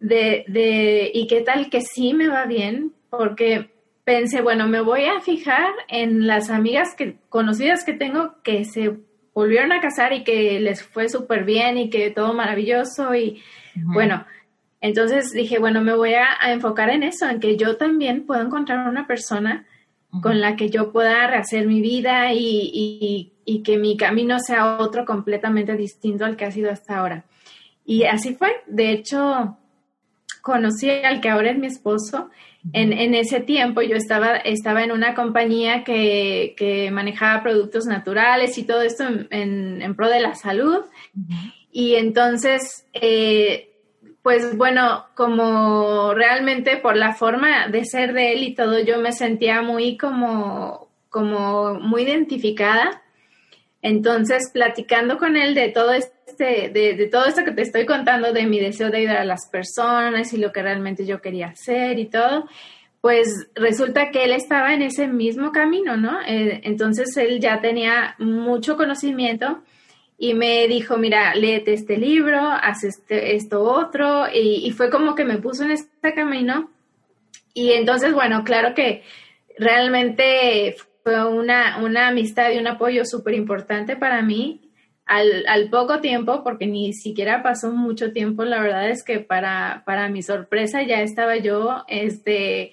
de, 0.00 0.44
de, 0.48 1.10
y 1.14 1.28
qué 1.28 1.42
tal 1.42 1.70
que 1.70 1.80
sí 1.80 2.12
me 2.12 2.28
va 2.28 2.44
bien, 2.46 2.92
porque 3.08 3.70
pensé, 4.04 4.42
bueno, 4.42 4.66
me 4.66 4.80
voy 4.80 5.04
a 5.04 5.20
fijar 5.20 5.72
en 5.88 6.26
las 6.26 6.50
amigas 6.50 6.94
que, 6.96 7.16
conocidas 7.28 7.84
que 7.84 7.92
tengo 7.92 8.34
que 8.42 8.64
se 8.64 8.96
volvieron 9.34 9.72
a 9.72 9.80
casar 9.80 10.12
y 10.12 10.24
que 10.24 10.60
les 10.60 10.82
fue 10.82 11.08
súper 11.08 11.44
bien 11.44 11.78
y 11.78 11.90
que 11.90 12.10
todo 12.10 12.34
maravilloso 12.34 13.14
y 13.14 13.42
bueno, 13.74 14.26
entonces 14.82 15.30
dije, 15.30 15.60
bueno, 15.60 15.80
me 15.80 15.94
voy 15.94 16.14
a, 16.14 16.26
enfocar 16.52 16.90
en 16.90 17.04
eso, 17.04 17.28
en 17.28 17.38
que 17.38 17.56
yo 17.56 17.76
también 17.76 18.26
puedo 18.26 18.42
encontrar 18.42 18.88
una 18.88 19.06
persona 19.06 19.64
con 20.20 20.40
la 20.40 20.56
que 20.56 20.70
yo 20.70 20.92
pueda 20.92 21.28
rehacer 21.28 21.68
mi 21.68 21.80
vida 21.80 22.32
y, 22.34 23.32
que 23.64 23.78
mi 23.78 23.96
camino 23.96 24.40
sea 24.40 24.78
otro 24.78 25.04
completamente 25.04 25.76
distinto 25.76 26.24
al 26.24 26.36
que 26.36 26.46
ha 26.46 26.50
sido 26.50 26.70
hasta 26.70 26.98
ahora. 26.98 27.24
Y 27.84 28.04
así 28.04 28.34
fue. 28.34 28.56
De 28.66 28.90
hecho, 28.90 29.56
conocí 30.42 30.90
al 30.90 31.20
que 31.20 31.28
ahora 31.28 31.52
es 31.52 31.58
mi 31.58 31.68
esposo. 31.68 32.30
En, 32.72 33.14
ese 33.14 33.38
tiempo 33.38 33.82
yo 33.82 33.94
estaba, 33.94 34.36
estaba 34.36 34.82
en 34.82 34.90
una 34.90 35.14
compañía 35.14 35.84
que, 35.84 36.90
manejaba 36.92 37.44
productos 37.44 37.86
naturales 37.86 38.58
y 38.58 38.64
todo 38.64 38.82
esto 38.82 39.04
en, 39.30 39.94
pro 39.94 40.08
de 40.08 40.20
la 40.20 40.34
salud. 40.34 40.80
Y 41.70 41.94
entonces 41.94 42.86
eh, 42.92 43.71
pues 44.22 44.56
bueno, 44.56 45.06
como 45.14 46.14
realmente 46.14 46.76
por 46.76 46.96
la 46.96 47.14
forma 47.14 47.66
de 47.68 47.84
ser 47.84 48.12
de 48.12 48.32
él 48.32 48.44
y 48.44 48.54
todo, 48.54 48.78
yo 48.78 49.00
me 49.00 49.12
sentía 49.12 49.62
muy 49.62 49.96
como, 49.96 50.88
como 51.08 51.74
muy 51.74 52.02
identificada. 52.02 53.02
Entonces, 53.82 54.50
platicando 54.52 55.18
con 55.18 55.36
él 55.36 55.54
de 55.54 55.70
todo 55.70 55.92
este, 55.92 56.68
de, 56.68 57.08
todo 57.10 57.26
esto 57.26 57.44
que 57.44 57.50
te 57.50 57.62
estoy 57.62 57.84
contando, 57.84 58.32
de 58.32 58.46
mi 58.46 58.60
deseo 58.60 58.90
de 58.90 58.98
ayudar 58.98 59.16
a 59.18 59.24
las 59.24 59.48
personas 59.50 60.32
y 60.32 60.38
lo 60.38 60.52
que 60.52 60.62
realmente 60.62 61.04
yo 61.04 61.20
quería 61.20 61.48
hacer 61.48 61.98
y 61.98 62.06
todo, 62.06 62.46
pues 63.00 63.48
resulta 63.56 64.12
que 64.12 64.22
él 64.22 64.30
estaba 64.30 64.72
en 64.72 64.82
ese 64.82 65.08
mismo 65.08 65.50
camino, 65.50 65.96
¿no? 65.96 66.20
Eh, 66.22 66.60
entonces 66.62 67.16
él 67.16 67.40
ya 67.40 67.60
tenía 67.60 68.14
mucho 68.18 68.76
conocimiento 68.76 69.62
y 70.22 70.34
me 70.34 70.68
dijo, 70.68 70.98
mira, 70.98 71.34
léete 71.34 71.72
este 71.72 71.96
libro, 71.96 72.38
haz 72.38 72.84
este, 72.84 73.34
esto 73.34 73.60
otro, 73.64 74.26
y, 74.32 74.70
fue 74.70 74.88
como 74.88 75.16
que 75.16 75.24
me 75.24 75.38
puso 75.38 75.64
en 75.64 75.72
este 75.72 76.14
camino. 76.14 76.70
Y 77.54 77.72
entonces, 77.72 78.12
bueno, 78.14 78.44
claro 78.44 78.72
que 78.72 79.02
realmente 79.58 80.76
fue 81.02 81.28
una, 81.28 81.78
una 81.82 82.06
amistad 82.06 82.52
y 82.52 82.58
un 82.58 82.68
apoyo 82.68 83.04
súper 83.04 83.34
importante 83.34 83.96
para 83.96 84.22
mí. 84.22 84.70
Al, 85.06 85.44
al, 85.48 85.68
poco 85.70 86.00
tiempo, 86.00 86.44
porque 86.44 86.68
ni 86.68 86.92
siquiera 86.92 87.42
pasó 87.42 87.72
mucho 87.72 88.12
tiempo, 88.12 88.44
la 88.44 88.62
verdad 88.62 88.90
es 88.90 89.02
que 89.02 89.18
para, 89.18 89.82
para 89.84 90.08
mi 90.08 90.22
sorpresa 90.22 90.84
ya 90.84 91.02
estaba 91.02 91.38
yo 91.38 91.82
este, 91.88 92.70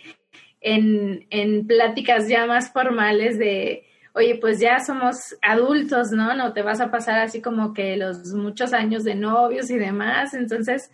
en, 0.62 1.26
en 1.32 1.66
pláticas 1.66 2.28
ya 2.28 2.46
más 2.46 2.72
formales 2.72 3.40
de, 3.40 3.89
oye, 4.20 4.36
pues 4.36 4.60
ya 4.60 4.80
somos 4.80 5.38
adultos, 5.42 6.12
¿no? 6.12 6.36
No 6.36 6.54
te 6.54 6.62
vas 6.62 6.82
a 6.82 6.92
pasar 6.92 7.20
así 7.20 7.42
como 7.42 7.74
que 7.74 7.96
los 7.96 8.34
muchos 8.34 8.74
años 8.74 9.04
de 9.04 9.16
novios 9.16 9.72
y 9.72 9.78
demás. 9.78 10.34
Entonces, 10.34 10.92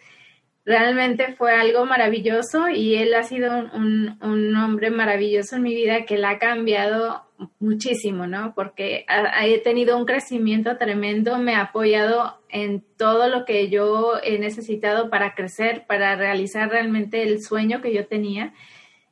realmente 0.63 1.33
fue 1.33 1.53
algo 1.53 1.85
maravilloso 1.85 2.69
y 2.69 2.95
él 2.95 3.13
ha 3.15 3.23
sido 3.23 3.51
un, 3.73 4.55
hombre 4.55 4.91
maravilloso 4.91 5.55
en 5.55 5.63
mi 5.63 5.73
vida 5.73 6.05
que 6.05 6.17
la 6.17 6.31
ha 6.31 6.39
cambiado 6.39 7.23
muchísimo, 7.59 8.27
¿no? 8.27 8.53
Porque 8.55 9.05
he 9.43 9.59
tenido 9.59 9.97
un 9.97 10.05
crecimiento 10.05 10.77
tremendo, 10.77 11.37
me 11.37 11.55
ha 11.55 11.61
apoyado 11.61 12.39
en 12.49 12.83
todo 12.97 13.27
lo 13.27 13.43
que 13.45 13.69
yo 13.69 14.13
he 14.23 14.39
necesitado 14.39 15.09
para 15.09 15.35
crecer, 15.35 15.85
para 15.87 16.15
realizar 16.15 16.69
realmente 16.69 17.23
el 17.23 17.43
sueño 17.43 17.81
que 17.81 17.93
yo 17.93 18.07
tenía. 18.07 18.53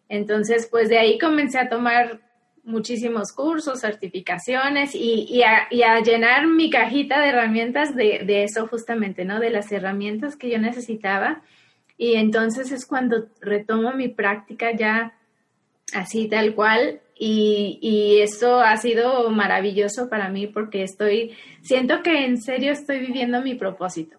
Entonces, 0.07 0.67
pues 0.69 0.89
de 0.89 0.99
ahí 0.99 1.17
comencé 1.17 1.59
a 1.59 1.69
tomar 1.69 2.21
muchísimos 2.63 3.31
cursos, 3.33 3.81
certificaciones 3.81 4.95
y, 4.95 5.43
a, 5.43 5.99
llenar 6.01 6.47
mi 6.47 6.69
cajita 6.69 7.19
de 7.21 7.29
herramientas 7.29 7.95
de, 7.95 8.43
eso 8.43 8.67
justamente, 8.67 9.25
¿no? 9.25 9.39
De 9.39 9.49
las 9.49 9.71
herramientas 9.71 10.35
que 10.35 10.49
yo 10.49 10.57
necesitaba. 10.59 11.41
Y 11.97 12.15
entonces 12.15 12.71
es 12.71 12.85
cuando 12.85 13.27
retomo 13.41 13.93
mi 13.93 14.07
práctica 14.07 14.71
ya 14.75 15.13
así 15.93 16.27
tal 16.27 16.55
cual. 16.55 17.01
Y, 17.15 17.79
y 17.81 18.21
eso 18.21 18.59
ha 18.59 18.75
sido 18.77 19.29
maravilloso 19.29 20.09
para 20.09 20.29
mí 20.29 20.47
porque 20.47 20.83
estoy, 20.83 21.35
siento 21.61 22.01
que 22.01 22.25
en 22.25 22.41
serio 22.41 22.71
estoy 22.71 22.99
viviendo 22.99 23.41
mi 23.41 23.55
propósito. 23.55 24.17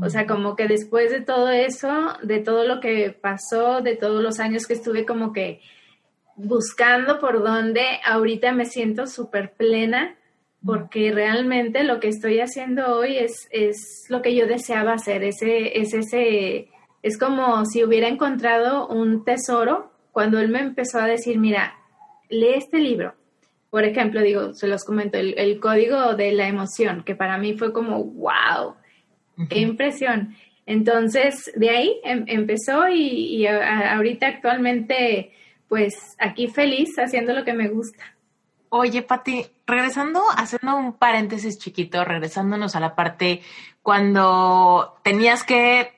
O 0.00 0.08
sea, 0.08 0.26
como 0.26 0.56
que 0.56 0.66
después 0.66 1.10
de 1.10 1.20
todo 1.20 1.50
eso, 1.50 2.14
de 2.22 2.40
todo 2.40 2.64
lo 2.64 2.80
que 2.80 3.10
pasó, 3.10 3.82
de 3.82 3.94
todos 3.94 4.22
los 4.22 4.40
años 4.40 4.66
que 4.66 4.72
estuve 4.72 5.04
como 5.04 5.34
que 5.34 5.60
buscando 6.44 7.18
por 7.18 7.42
dónde, 7.42 7.82
ahorita 8.04 8.52
me 8.52 8.66
siento 8.66 9.06
súper 9.06 9.52
plena 9.52 10.16
porque 10.64 11.10
realmente 11.10 11.82
lo 11.82 11.98
que 11.98 12.08
estoy 12.08 12.40
haciendo 12.40 12.96
hoy 12.96 13.16
es, 13.16 13.48
es 13.50 14.06
lo 14.08 14.22
que 14.22 14.34
yo 14.34 14.46
deseaba 14.46 14.92
hacer, 14.92 15.24
ese, 15.24 15.80
es 15.80 15.92
ese, 15.92 16.68
es 17.02 17.18
como 17.18 17.64
si 17.66 17.82
hubiera 17.82 18.08
encontrado 18.08 18.86
un 18.86 19.24
tesoro 19.24 19.90
cuando 20.12 20.38
él 20.38 20.48
me 20.48 20.60
empezó 20.60 21.00
a 21.00 21.06
decir, 21.06 21.38
mira, 21.38 21.74
lee 22.28 22.54
este 22.54 22.78
libro. 22.78 23.14
Por 23.70 23.84
ejemplo, 23.84 24.20
digo, 24.20 24.52
se 24.52 24.68
los 24.68 24.84
comento, 24.84 25.16
el, 25.16 25.58
código 25.58 26.14
de 26.14 26.32
la 26.32 26.46
emoción, 26.46 27.02
que 27.04 27.16
para 27.16 27.38
mí 27.38 27.54
fue 27.54 27.72
como, 27.72 28.04
wow, 28.04 28.74
qué 29.48 29.60
impresión. 29.60 30.36
Entonces, 30.66 31.50
de 31.56 31.70
ahí 31.70 32.00
em, 32.04 32.24
empezó 32.28 32.88
y, 32.88 33.46
ahorita 33.46 34.26
actualmente, 34.28 35.32
pues 35.72 36.16
aquí 36.18 36.48
feliz 36.48 36.98
haciendo 36.98 37.32
lo 37.32 37.46
que 37.46 37.54
me 37.54 37.68
gusta. 37.68 38.04
Oye, 38.68 39.00
Pati, 39.00 39.46
regresando, 39.66 40.22
haciendo 40.36 40.76
un 40.76 40.92
paréntesis 40.92 41.58
chiquito, 41.58 42.04
regresándonos 42.04 42.76
a 42.76 42.80
la 42.80 42.94
parte 42.94 43.40
cuando 43.80 44.98
tenías 45.02 45.44
que 45.44 45.90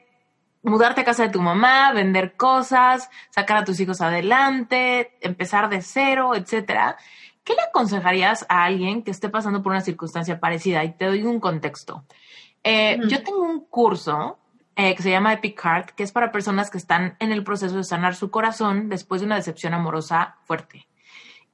mudarte 0.63 1.01
a 1.01 1.05
casa 1.05 1.25
de 1.25 1.31
tu 1.31 1.41
mamá, 1.41 1.93
vender 1.93 2.37
cosas, 2.37 3.11
sacar 3.31 3.57
a 3.57 3.65
tus 3.65 3.81
hijos 3.81 4.01
adelante, 4.01 5.19
empezar 5.21 5.69
de 5.69 5.83
cero, 5.83 6.37
etcétera. 6.37 6.97
¿Qué 7.43 7.55
le 7.55 7.63
aconsejarías 7.63 8.47
a 8.49 8.63
alguien 8.63 9.03
que 9.03 9.11
esté 9.11 9.29
pasando 9.29 9.61
por 9.61 9.73
una 9.73 9.81
circunstancia 9.81 10.39
parecida? 10.39 10.85
Y 10.85 10.93
te 10.93 11.07
doy 11.07 11.25
un 11.25 11.41
contexto. 11.41 12.05
Eh, 12.63 13.01
yo 13.09 13.25
tengo 13.25 13.41
un 13.41 13.65
curso 13.65 14.39
eh, 14.77 14.95
que 14.95 15.03
se 15.03 15.11
llama 15.11 15.33
Epic 15.33 15.61
Heart, 15.61 15.91
que 15.91 16.03
es 16.03 16.13
para 16.13 16.33
personas 16.33 16.71
que 16.71 16.79
están 16.79 17.17
en 17.21 17.33
el 17.33 17.45
proceso 17.45 17.77
de 17.77 17.85
sanar 17.85 18.15
su 18.17 18.31
corazón 18.31 18.89
después 18.89 19.21
de 19.21 19.27
una 19.27 19.37
decepción 19.37 19.75
amorosa 19.75 20.37
fuerte. 20.45 20.89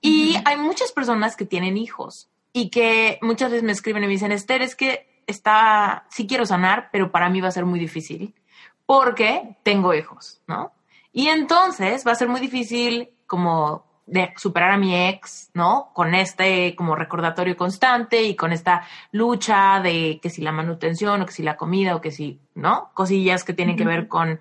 Y 0.01 0.37
hay 0.45 0.57
muchas 0.57 0.93
personas 0.93 1.37
que 1.37 1.45
tienen 1.45 1.77
hijos 1.77 2.31
y 2.53 2.71
que 2.71 3.19
muchas 3.23 3.51
veces 3.51 3.65
me 3.65 3.73
escriben 3.73 4.03
y 4.03 4.07
me 4.07 4.13
dicen, 4.13 4.33
Esther, 4.33 4.63
es 4.63 4.75
que 4.75 5.23
está, 5.27 6.07
sí 6.11 6.27
quiero 6.27 6.47
sanar, 6.47 6.89
pero 6.93 7.13
para 7.13 7.29
mí 7.29 7.41
va 7.41 7.49
a 7.49 7.53
ser 7.53 7.67
muy 7.67 7.79
difícil 7.79 8.35
porque 8.87 9.57
tengo 9.63 9.95
hijos, 9.95 10.41
¿no? 10.47 10.73
Y 11.13 11.29
entonces 11.29 12.07
va 12.07 12.13
a 12.13 12.17
ser 12.17 12.29
muy 12.29 12.41
difícil 12.41 13.11
como 13.27 13.85
de 14.07 14.33
superar 14.37 14.73
a 14.73 14.77
mi 14.77 14.95
ex, 14.95 15.51
¿no? 15.55 15.91
Con 15.93 16.15
este 16.15 16.75
como 16.75 16.97
recordatorio 16.97 17.57
constante 17.57 18.23
y 18.23 18.35
con 18.35 18.53
esta 18.53 18.87
lucha 19.13 19.81
de 19.81 20.19
que 20.23 20.31
si 20.31 20.43
la 20.43 20.53
manutención 20.53 21.23
o 21.23 21.27
que 21.27 21.33
si 21.33 21.43
la 21.43 21.57
comida 21.57 21.95
o 21.95 22.01
que 22.01 22.11
si, 22.11 22.41
¿no? 22.55 22.91
Cosillas 22.95 23.45
que 23.45 23.55
tienen 23.55 23.77
que 23.77 23.85
ver 23.85 24.09
con, 24.09 24.41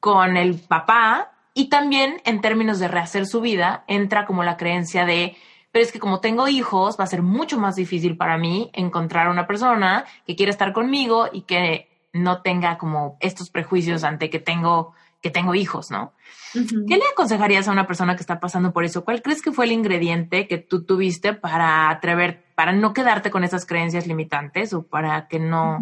con 0.00 0.36
el 0.36 0.58
papá 0.58 1.32
y 1.54 1.68
también 1.68 2.20
en 2.24 2.40
términos 2.40 2.78
de 2.78 2.88
rehacer 2.88 3.26
su 3.26 3.40
vida, 3.40 3.84
entra 3.86 4.26
como 4.26 4.44
la 4.44 4.56
creencia 4.56 5.04
de, 5.04 5.36
pero 5.72 5.84
es 5.84 5.92
que 5.92 6.00
como 6.00 6.20
tengo 6.20 6.48
hijos, 6.48 6.98
va 6.98 7.04
a 7.04 7.08
ser 7.08 7.22
mucho 7.22 7.58
más 7.58 7.76
difícil 7.76 8.16
para 8.16 8.38
mí 8.38 8.70
encontrar 8.72 9.28
una 9.28 9.46
persona 9.46 10.04
que 10.26 10.36
quiera 10.36 10.50
estar 10.50 10.72
conmigo 10.72 11.28
y 11.32 11.42
que 11.42 11.88
no 12.12 12.42
tenga 12.42 12.78
como 12.78 13.16
estos 13.20 13.50
prejuicios 13.50 14.04
ante 14.04 14.30
que 14.30 14.38
tengo, 14.38 14.94
que 15.20 15.30
tengo 15.30 15.54
hijos, 15.54 15.90
¿no? 15.90 16.12
¿Qué 16.52 16.96
le 16.96 17.04
aconsejarías 17.12 17.68
a 17.68 17.72
una 17.72 17.86
persona 17.86 18.16
que 18.16 18.22
está 18.22 18.40
pasando 18.40 18.72
por 18.72 18.84
eso? 18.84 19.04
¿Cuál 19.04 19.22
crees 19.22 19.42
que 19.42 19.52
fue 19.52 19.66
el 19.66 19.72
ingrediente 19.72 20.48
que 20.48 20.58
tú 20.58 20.84
tuviste 20.84 21.32
para 21.32 21.90
atrever, 21.90 22.44
para 22.54 22.72
no 22.72 22.92
quedarte 22.92 23.30
con 23.30 23.44
esas 23.44 23.66
creencias 23.66 24.06
limitantes 24.06 24.72
o 24.72 24.82
para 24.82 25.28
que 25.28 25.38
no 25.38 25.80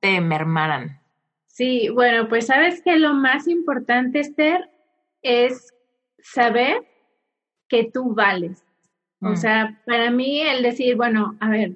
te 0.00 0.20
mermaran? 0.20 1.00
Sí, 1.46 1.88
bueno, 1.88 2.28
pues 2.28 2.46
sabes 2.46 2.82
que 2.82 2.98
lo 2.98 3.14
más 3.14 3.48
importante, 3.48 4.20
Esther, 4.20 4.70
es 5.22 5.74
saber 6.18 6.86
que 7.68 7.90
tú 7.92 8.14
vales. 8.14 8.64
O 9.20 9.30
mm. 9.30 9.36
sea, 9.36 9.80
para 9.86 10.10
mí 10.10 10.40
el 10.40 10.62
decir, 10.62 10.96
bueno, 10.96 11.36
a 11.40 11.48
ver, 11.48 11.72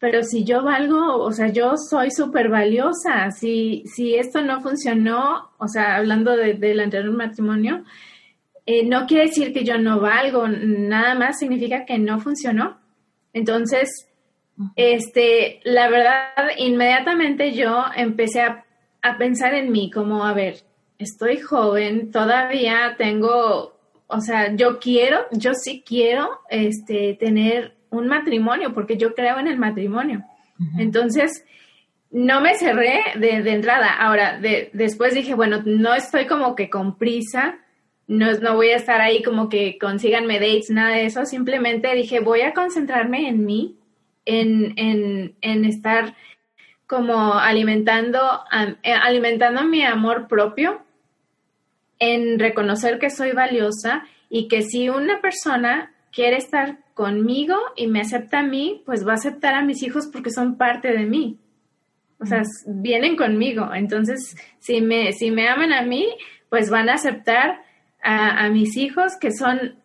pero 0.00 0.24
si 0.24 0.44
yo 0.44 0.64
valgo, 0.64 1.18
o 1.18 1.30
sea, 1.30 1.48
yo 1.48 1.74
soy 1.76 2.10
súper 2.10 2.48
valiosa, 2.48 3.30
si, 3.30 3.84
si 3.84 4.14
esto 4.16 4.40
no 4.40 4.62
funcionó, 4.62 5.50
o 5.58 5.68
sea, 5.68 5.96
hablando 5.96 6.34
del 6.36 6.80
anterior 6.80 7.12
matrimonio, 7.12 7.84
eh, 8.64 8.86
no 8.86 9.06
quiere 9.06 9.26
decir 9.26 9.52
que 9.52 9.62
yo 9.62 9.78
no 9.78 10.00
valgo, 10.00 10.48
nada 10.48 11.14
más 11.14 11.38
significa 11.38 11.84
que 11.84 11.98
no 11.98 12.18
funcionó. 12.18 12.78
Entonces, 13.34 14.08
este, 14.74 15.60
la 15.64 15.90
verdad, 15.90 16.48
inmediatamente 16.56 17.52
yo 17.52 17.84
empecé 17.94 18.40
a, 18.40 18.64
a 19.02 19.18
pensar 19.18 19.52
en 19.52 19.70
mí 19.70 19.90
como, 19.90 20.24
a 20.24 20.32
ver, 20.32 20.62
estoy 20.98 21.38
joven, 21.40 22.10
todavía 22.10 22.94
tengo, 22.96 23.76
o 24.06 24.20
sea, 24.20 24.56
yo 24.56 24.78
quiero, 24.78 25.26
yo 25.32 25.52
sí 25.52 25.84
quiero 25.86 26.40
este, 26.48 27.18
tener 27.20 27.79
un 27.90 28.06
matrimonio, 28.08 28.72
porque 28.72 28.96
yo 28.96 29.14
creo 29.14 29.38
en 29.38 29.48
el 29.48 29.58
matrimonio. 29.58 30.24
Entonces, 30.78 31.44
no 32.10 32.40
me 32.40 32.54
cerré 32.54 33.02
de, 33.16 33.36
entrada. 33.50 33.94
Ahora, 33.94 34.38
de, 34.38 34.70
después 34.72 35.14
dije, 35.14 35.34
bueno, 35.34 35.62
no 35.64 35.94
estoy 35.94 36.26
como 36.26 36.54
que 36.54 36.68
con 36.68 36.98
prisa, 36.98 37.58
no, 38.06 38.32
no 38.32 38.56
voy 38.56 38.70
a 38.70 38.76
estar 38.76 39.00
ahí 39.00 39.22
como 39.22 39.48
que 39.48 39.78
consíganme 39.78 40.40
dates, 40.40 40.70
nada 40.70 40.96
de 40.96 41.06
eso. 41.06 41.24
Simplemente 41.24 41.94
dije, 41.94 42.20
voy 42.20 42.42
a 42.42 42.52
concentrarme 42.52 43.28
en 43.28 43.46
mí, 43.46 43.76
en, 44.26 44.74
en, 44.76 45.34
en 45.40 45.64
estar 45.64 46.14
como 46.86 47.34
alimentando, 47.34 48.42
eh, 48.82 48.92
alimentando 48.92 49.62
mi 49.62 49.84
amor 49.84 50.26
propio 50.26 50.82
en 52.00 52.38
reconocer 52.40 52.98
que 52.98 53.10
soy 53.10 53.30
valiosa 53.30 54.04
y 54.28 54.48
que 54.48 54.62
si 54.62 54.88
una 54.88 55.20
persona 55.20 55.92
quiere 56.10 56.36
estar 56.36 56.78
conmigo 57.00 57.56
y 57.76 57.86
me 57.86 58.02
acepta 58.02 58.40
a 58.40 58.42
mí, 58.42 58.82
pues 58.84 59.06
va 59.06 59.12
a 59.12 59.14
aceptar 59.14 59.54
a 59.54 59.64
mis 59.64 59.82
hijos 59.82 60.10
porque 60.12 60.30
son 60.30 60.58
parte 60.58 60.92
de 60.92 61.06
mí. 61.06 61.38
O 62.18 62.26
sea, 62.26 62.42
vienen 62.66 63.16
conmigo. 63.16 63.72
Entonces, 63.72 64.36
si 64.58 64.82
me, 64.82 65.14
si 65.14 65.30
me 65.30 65.48
aman 65.48 65.72
a 65.72 65.80
mí, 65.80 66.06
pues 66.50 66.68
van 66.68 66.90
a 66.90 66.96
aceptar 66.96 67.62
a, 68.02 68.44
a 68.44 68.50
mis 68.50 68.76
hijos 68.76 69.12
que 69.18 69.32
son, 69.32 69.76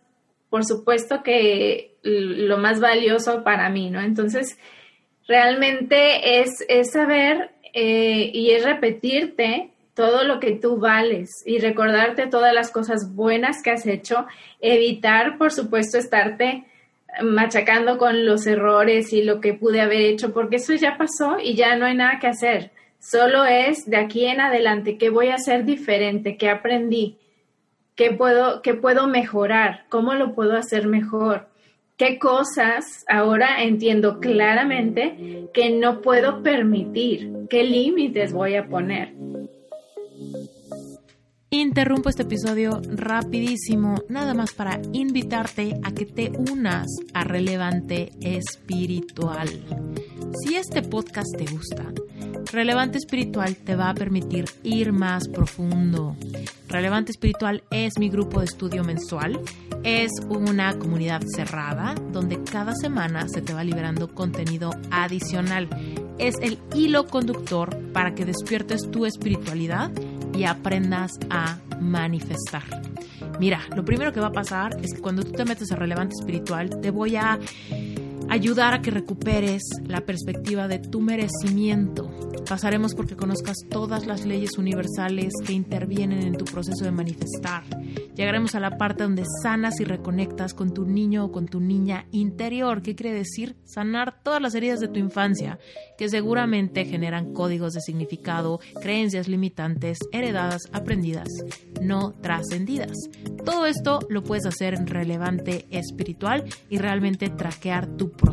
por 0.50 0.66
supuesto, 0.66 1.24
que 1.24 1.96
lo 2.04 2.58
más 2.58 2.82
valioso 2.82 3.46
para 3.46 3.70
mí, 3.70 3.90
¿no? 3.90 4.02
Entonces, 4.02 4.60
realmente 5.26 6.42
es, 6.42 6.66
es 6.68 6.92
saber 6.92 7.52
eh, 7.72 8.30
y 8.34 8.52
es 8.52 8.66
repetirte 8.66 9.72
todo 9.94 10.26
lo 10.26 10.42
que 10.42 10.52
tú 10.52 10.80
vales 10.80 11.30
y 11.46 11.60
recordarte 11.60 12.28
todas 12.28 12.54
las 12.54 12.72
cosas 12.72 13.16
buenas 13.16 13.64
que 13.64 13.72
has 13.72 13.86
hecho, 13.86 14.26
evitar, 14.60 15.38
por 15.38 15.54
supuesto, 15.54 15.98
estarte 15.98 16.66
machacando 17.24 17.98
con 17.98 18.26
los 18.26 18.46
errores 18.48 19.14
y 19.14 19.24
lo 19.24 19.42
que 19.42 19.54
pude 19.54 19.82
haber 19.82 20.02
hecho, 20.02 20.34
porque 20.34 20.58
eso 20.58 20.74
ya 20.74 20.98
pasó 20.98 21.38
y 21.42 21.56
ya 21.56 21.76
no 21.76 21.86
hay 21.86 21.96
nada 21.96 22.20
que 22.20 22.28
hacer. 22.28 22.72
Solo 23.00 23.46
es 23.46 23.86
de 23.86 23.98
aquí 23.98 24.26
en 24.26 24.42
adelante 24.42 24.98
qué 24.98 25.10
voy 25.10 25.28
a 25.28 25.36
hacer 25.36 25.64
diferente, 25.66 26.38
qué 26.38 26.50
aprendí, 26.50 27.18
qué 27.96 28.12
puedo, 28.12 28.62
qué 28.62 28.74
puedo 28.74 29.08
mejorar, 29.08 29.86
cómo 29.90 30.14
lo 30.16 30.34
puedo 30.34 30.58
hacer 30.58 30.88
mejor, 30.88 31.48
qué 31.98 32.18
cosas 32.20 33.06
ahora 33.08 33.64
entiendo 33.64 34.20
claramente 34.20 35.50
que 35.54 35.70
no 35.70 36.02
puedo 36.02 36.42
permitir, 36.44 37.32
qué 37.50 37.64
límites 37.64 38.34
voy 38.34 38.56
a 38.56 38.68
poner. 38.68 39.14
Interrumpo 41.58 42.10
este 42.10 42.24
episodio 42.24 42.82
rapidísimo, 42.86 43.96
nada 44.10 44.34
más 44.34 44.52
para 44.52 44.82
invitarte 44.92 45.80
a 45.84 45.94
que 45.94 46.06
te 46.06 46.30
unas 46.52 46.86
a 47.14 47.24
Relevante 47.24 48.12
Espiritual. 48.20 49.48
Si 50.34 50.56
este 50.56 50.82
podcast 50.82 51.34
te 51.38 51.46
gusta, 51.46 51.94
Relevante 52.52 52.98
Espiritual 52.98 53.56
te 53.56 53.78
va 53.78 53.90
a 53.90 53.94
permitir 53.94 54.44
ir 54.64 54.92
más 54.92 55.30
profundo. 55.30 56.18
Relevante 56.68 57.12
Espiritual 57.12 57.64
es 57.72 57.98
mi 58.00 58.10
grupo 58.10 58.40
de 58.40 58.48
estudio 58.48 58.84
mensual. 58.84 59.40
Es 59.86 60.12
una 60.28 60.78
comunidad 60.78 61.22
cerrada 61.26 61.96
donde 62.12 62.44
cada 62.44 62.76
semana 62.76 63.30
se 63.30 63.42
te 63.42 63.54
va 63.54 63.64
liberando 63.64 64.14
contenido 64.14 64.72
adicional. 64.92 65.70
Es 66.18 66.36
el 66.42 66.60
hilo 66.76 67.08
conductor 67.08 67.78
para 67.94 68.14
que 68.14 68.26
despiertes 68.26 68.92
tu 68.92 69.06
espiritualidad 69.06 69.90
y 70.36 70.46
aprendas 70.46 71.12
a 71.30 71.58
manifestar. 71.80 72.64
Mira, 73.40 73.62
lo 73.76 73.84
primero 73.84 74.14
que 74.14 74.20
va 74.20 74.28
a 74.28 74.32
pasar 74.32 74.78
es 74.82 74.94
que 74.94 75.02
cuando 75.02 75.24
tú 75.24 75.32
te 75.32 75.46
metes 75.46 75.72
a 75.72 75.76
relevante 75.76 76.16
espiritual, 76.20 76.70
te 76.82 76.90
voy 76.92 77.16
a, 77.16 77.40
ayudar 78.36 78.74
a 78.74 78.82
que 78.82 78.92
recuperes 78.92 79.64
la 79.88 80.02
perspectiva 80.02 80.68
de 80.68 80.80
tu 80.80 81.00
merecimiento. 81.00 82.12
Pasaremos 82.48 82.94
porque 82.94 83.16
conozcas 83.16 83.56
todas 83.70 84.06
las 84.06 84.26
leyes 84.26 84.58
universales 84.58 85.34
que 85.46 85.54
intervienen 85.54 86.22
en 86.22 86.38
tu 86.38 86.46
proceso 86.46 86.84
de 86.84 86.92
manifestar. 86.92 87.64
Llegaremos 88.16 88.54
a 88.54 88.60
la 88.60 88.78
parte 88.78 89.04
donde 89.04 89.24
sanas 89.42 89.80
y 89.80 89.84
reconectas 89.84 90.54
con 90.54 90.74
tu 90.74 90.86
niño 90.86 91.26
o 91.26 91.32
con 91.32 91.48
tu 91.48 91.60
niña 91.60 92.06
interior. 92.12 92.82
¿Qué 92.82 92.94
quiere 92.94 93.18
decir? 93.18 93.56
Sanar 93.64 94.22
todas 94.22 94.42
las 94.42 94.54
heridas 94.54 94.80
de 94.80 94.90
tu 94.90 95.00
infancia, 95.00 95.60
que 95.98 96.08
seguramente 96.08 96.86
generan 96.86 97.34
códigos 97.34 97.74
de 97.74 97.82
significado, 97.82 98.60
creencias 98.82 99.28
limitantes, 99.28 99.98
heredadas, 100.12 100.62
aprendidas, 100.72 101.30
no 101.82 102.12
trascendidas. 102.22 102.96
Todo 103.44 103.66
esto 103.66 104.00
lo 104.10 104.24
puedes 104.24 104.46
hacer 104.46 104.76
relevante 104.86 105.66
espiritual 105.72 106.44
y 106.70 106.78
realmente 106.78 107.30
traquear 107.30 107.88
tu 107.88 108.12
proceso. 108.12 108.25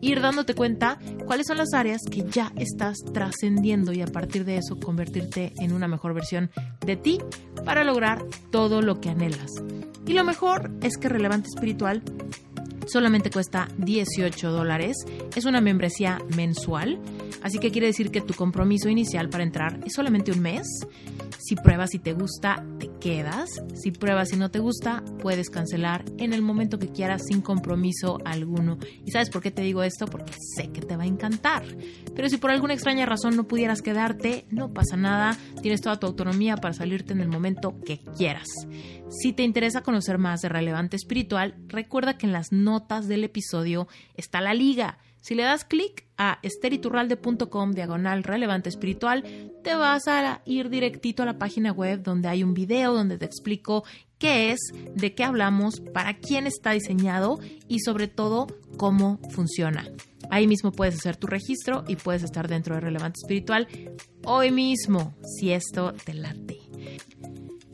Ir 0.00 0.20
dándote 0.20 0.54
cuenta 0.54 0.98
cuáles 1.26 1.46
son 1.46 1.58
las 1.58 1.72
áreas 1.74 2.02
que 2.10 2.24
ya 2.30 2.52
estás 2.56 2.98
trascendiendo 3.12 3.92
y 3.92 4.02
a 4.02 4.06
partir 4.06 4.44
de 4.44 4.58
eso 4.58 4.78
convertirte 4.78 5.52
en 5.60 5.72
una 5.72 5.88
mejor 5.88 6.14
versión 6.14 6.50
de 6.84 6.96
ti 6.96 7.18
para 7.64 7.84
lograr 7.84 8.24
todo 8.50 8.82
lo 8.82 9.00
que 9.00 9.10
anhelas. 9.10 9.52
Y 10.06 10.12
lo 10.12 10.24
mejor 10.24 10.70
es 10.82 10.96
que 10.96 11.08
Relevante 11.08 11.48
Espiritual 11.48 12.02
solamente 12.86 13.30
cuesta 13.30 13.68
18 13.78 14.50
dólares. 14.50 14.96
Es 15.34 15.44
una 15.44 15.60
membresía 15.60 16.18
mensual, 16.36 17.00
así 17.42 17.58
que 17.58 17.70
quiere 17.70 17.88
decir 17.88 18.10
que 18.10 18.20
tu 18.20 18.34
compromiso 18.34 18.88
inicial 18.88 19.28
para 19.28 19.44
entrar 19.44 19.80
es 19.84 19.94
solamente 19.94 20.32
un 20.32 20.40
mes. 20.40 20.66
Si 21.38 21.54
pruebas 21.54 21.94
y 21.94 22.00
te 22.00 22.12
gusta, 22.12 22.64
te 22.80 22.90
quedas. 23.00 23.48
Si 23.74 23.92
pruebas 23.92 24.32
y 24.32 24.36
no 24.36 24.50
te 24.50 24.58
gusta, 24.58 25.04
puedes 25.20 25.48
cancelar 25.48 26.04
en 26.18 26.32
el 26.32 26.42
momento 26.42 26.78
que 26.78 26.88
quieras 26.88 27.22
sin 27.28 27.40
compromiso 27.40 28.18
alguno. 28.24 28.78
¿Y 29.04 29.12
sabes 29.12 29.30
por 29.30 29.42
qué 29.42 29.52
te 29.52 29.62
digo 29.62 29.84
esto? 29.84 30.06
Porque 30.06 30.32
sé 30.56 30.72
que 30.72 30.80
te 30.80 30.96
va 30.96 31.04
a 31.04 31.06
encantar. 31.06 31.62
Pero 32.16 32.28
si 32.28 32.38
por 32.38 32.50
alguna 32.50 32.74
extraña 32.74 33.06
razón 33.06 33.36
no 33.36 33.46
pudieras 33.46 33.80
quedarte, 33.80 34.46
no 34.50 34.72
pasa 34.72 34.96
nada. 34.96 35.38
Tienes 35.62 35.82
toda 35.82 36.00
tu 36.00 36.06
autonomía 36.06 36.56
para 36.56 36.74
salirte 36.74 37.12
en 37.12 37.20
el 37.20 37.28
momento 37.28 37.78
que 37.84 38.00
quieras. 38.16 38.48
Si 39.08 39.32
te 39.32 39.44
interesa 39.44 39.82
conocer 39.82 40.18
más 40.18 40.42
de 40.42 40.48
Relevante 40.48 40.96
Espiritual, 40.96 41.54
recuerda 41.68 42.18
que 42.18 42.26
en 42.26 42.32
las 42.32 42.52
notas 42.52 43.06
del 43.06 43.24
episodio 43.24 43.86
está 44.14 44.40
la 44.40 44.52
liga. 44.52 44.98
Si 45.20 45.34
le 45.34 45.42
das 45.42 45.64
clic 45.64 46.06
a 46.16 46.38
esteriturralde.com 46.42 47.72
diagonal 47.72 48.22
relevante 48.22 48.68
espiritual, 48.68 49.24
te 49.64 49.74
vas 49.74 50.06
a 50.06 50.40
ir 50.44 50.70
directito 50.70 51.22
a 51.22 51.26
la 51.26 51.38
página 51.38 51.72
web 51.72 52.02
donde 52.02 52.28
hay 52.28 52.44
un 52.44 52.54
video 52.54 52.94
donde 52.94 53.18
te 53.18 53.24
explico 53.24 53.84
qué 54.18 54.52
es, 54.52 54.60
de 54.94 55.14
qué 55.14 55.24
hablamos, 55.24 55.80
para 55.80 56.14
quién 56.18 56.46
está 56.46 56.72
diseñado 56.72 57.40
y 57.66 57.80
sobre 57.80 58.06
todo 58.08 58.46
cómo 58.76 59.18
funciona. 59.30 59.88
Ahí 60.30 60.46
mismo 60.46 60.72
puedes 60.72 60.96
hacer 60.96 61.16
tu 61.16 61.26
registro 61.26 61.84
y 61.88 61.96
puedes 61.96 62.22
estar 62.22 62.48
dentro 62.48 62.74
de 62.74 62.80
Relevante 62.80 63.18
Espiritual 63.22 63.66
hoy 64.24 64.50
mismo, 64.50 65.14
si 65.22 65.52
esto 65.52 65.92
te 66.04 66.14
late. 66.14 66.58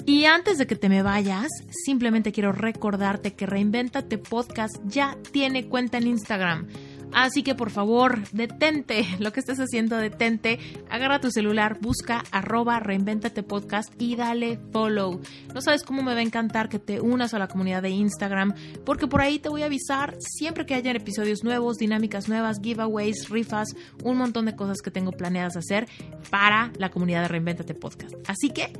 Y 0.04 0.24
antes 0.24 0.58
de 0.58 0.66
que 0.66 0.76
te 0.76 0.88
me 0.88 1.02
vayas, 1.02 1.48
simplemente 1.84 2.32
quiero 2.32 2.52
recordarte 2.52 3.34
que 3.34 3.46
Reinventate 3.46 4.18
Podcast 4.18 4.76
ya 4.84 5.16
tiene 5.32 5.68
cuenta 5.68 5.98
en 5.98 6.08
Instagram. 6.08 6.66
Así 7.12 7.42
que 7.42 7.54
por 7.54 7.70
favor, 7.70 8.26
detente 8.32 9.06
lo 9.18 9.32
que 9.32 9.40
estés 9.40 9.60
haciendo, 9.60 9.96
detente, 9.96 10.58
agarra 10.90 11.20
tu 11.20 11.30
celular, 11.30 11.78
busca 11.80 12.24
arroba 12.30 12.80
reinventate 12.80 13.42
podcast 13.42 13.92
y 13.98 14.16
dale 14.16 14.58
follow. 14.72 15.20
No 15.54 15.60
sabes 15.60 15.82
cómo 15.82 16.02
me 16.02 16.14
va 16.14 16.20
a 16.20 16.22
encantar 16.22 16.68
que 16.68 16.78
te 16.78 17.00
unas 17.00 17.34
a 17.34 17.38
la 17.38 17.48
comunidad 17.48 17.82
de 17.82 17.90
Instagram, 17.90 18.54
porque 18.84 19.06
por 19.06 19.20
ahí 19.20 19.38
te 19.38 19.50
voy 19.50 19.62
a 19.62 19.66
avisar 19.66 20.16
siempre 20.18 20.64
que 20.64 20.74
hayan 20.74 20.96
episodios 20.96 21.44
nuevos, 21.44 21.76
dinámicas 21.76 22.28
nuevas, 22.28 22.60
giveaways, 22.62 23.28
rifas, 23.28 23.68
un 24.02 24.16
montón 24.16 24.46
de 24.46 24.56
cosas 24.56 24.78
que 24.80 24.90
tengo 24.90 25.12
planeadas 25.12 25.56
hacer 25.56 25.88
para 26.30 26.72
la 26.78 26.90
comunidad 26.90 27.22
de 27.22 27.28
Reinventate 27.28 27.74
Podcast. 27.74 28.14
Así 28.26 28.50
que 28.50 28.72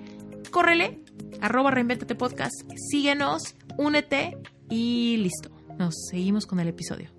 córrele, 0.51 1.01
arroba 1.41 1.71
reinventate 1.71 2.15
podcast, 2.15 2.55
síguenos, 2.91 3.57
únete 3.77 4.37
y 4.71 5.17
listo. 5.19 5.51
Nos 5.79 5.95
seguimos 6.11 6.47
con 6.47 6.61
el 6.61 6.69
episodio. 6.69 7.11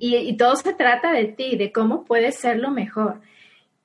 Y, 0.00 0.36
todo 0.36 0.54
se 0.54 0.74
trata 0.74 1.12
de 1.12 1.24
ti, 1.24 1.56
de 1.56 1.72
cómo 1.72 2.04
puedes 2.04 2.36
ser 2.36 2.58
lo 2.58 2.70
mejor. 2.70 3.20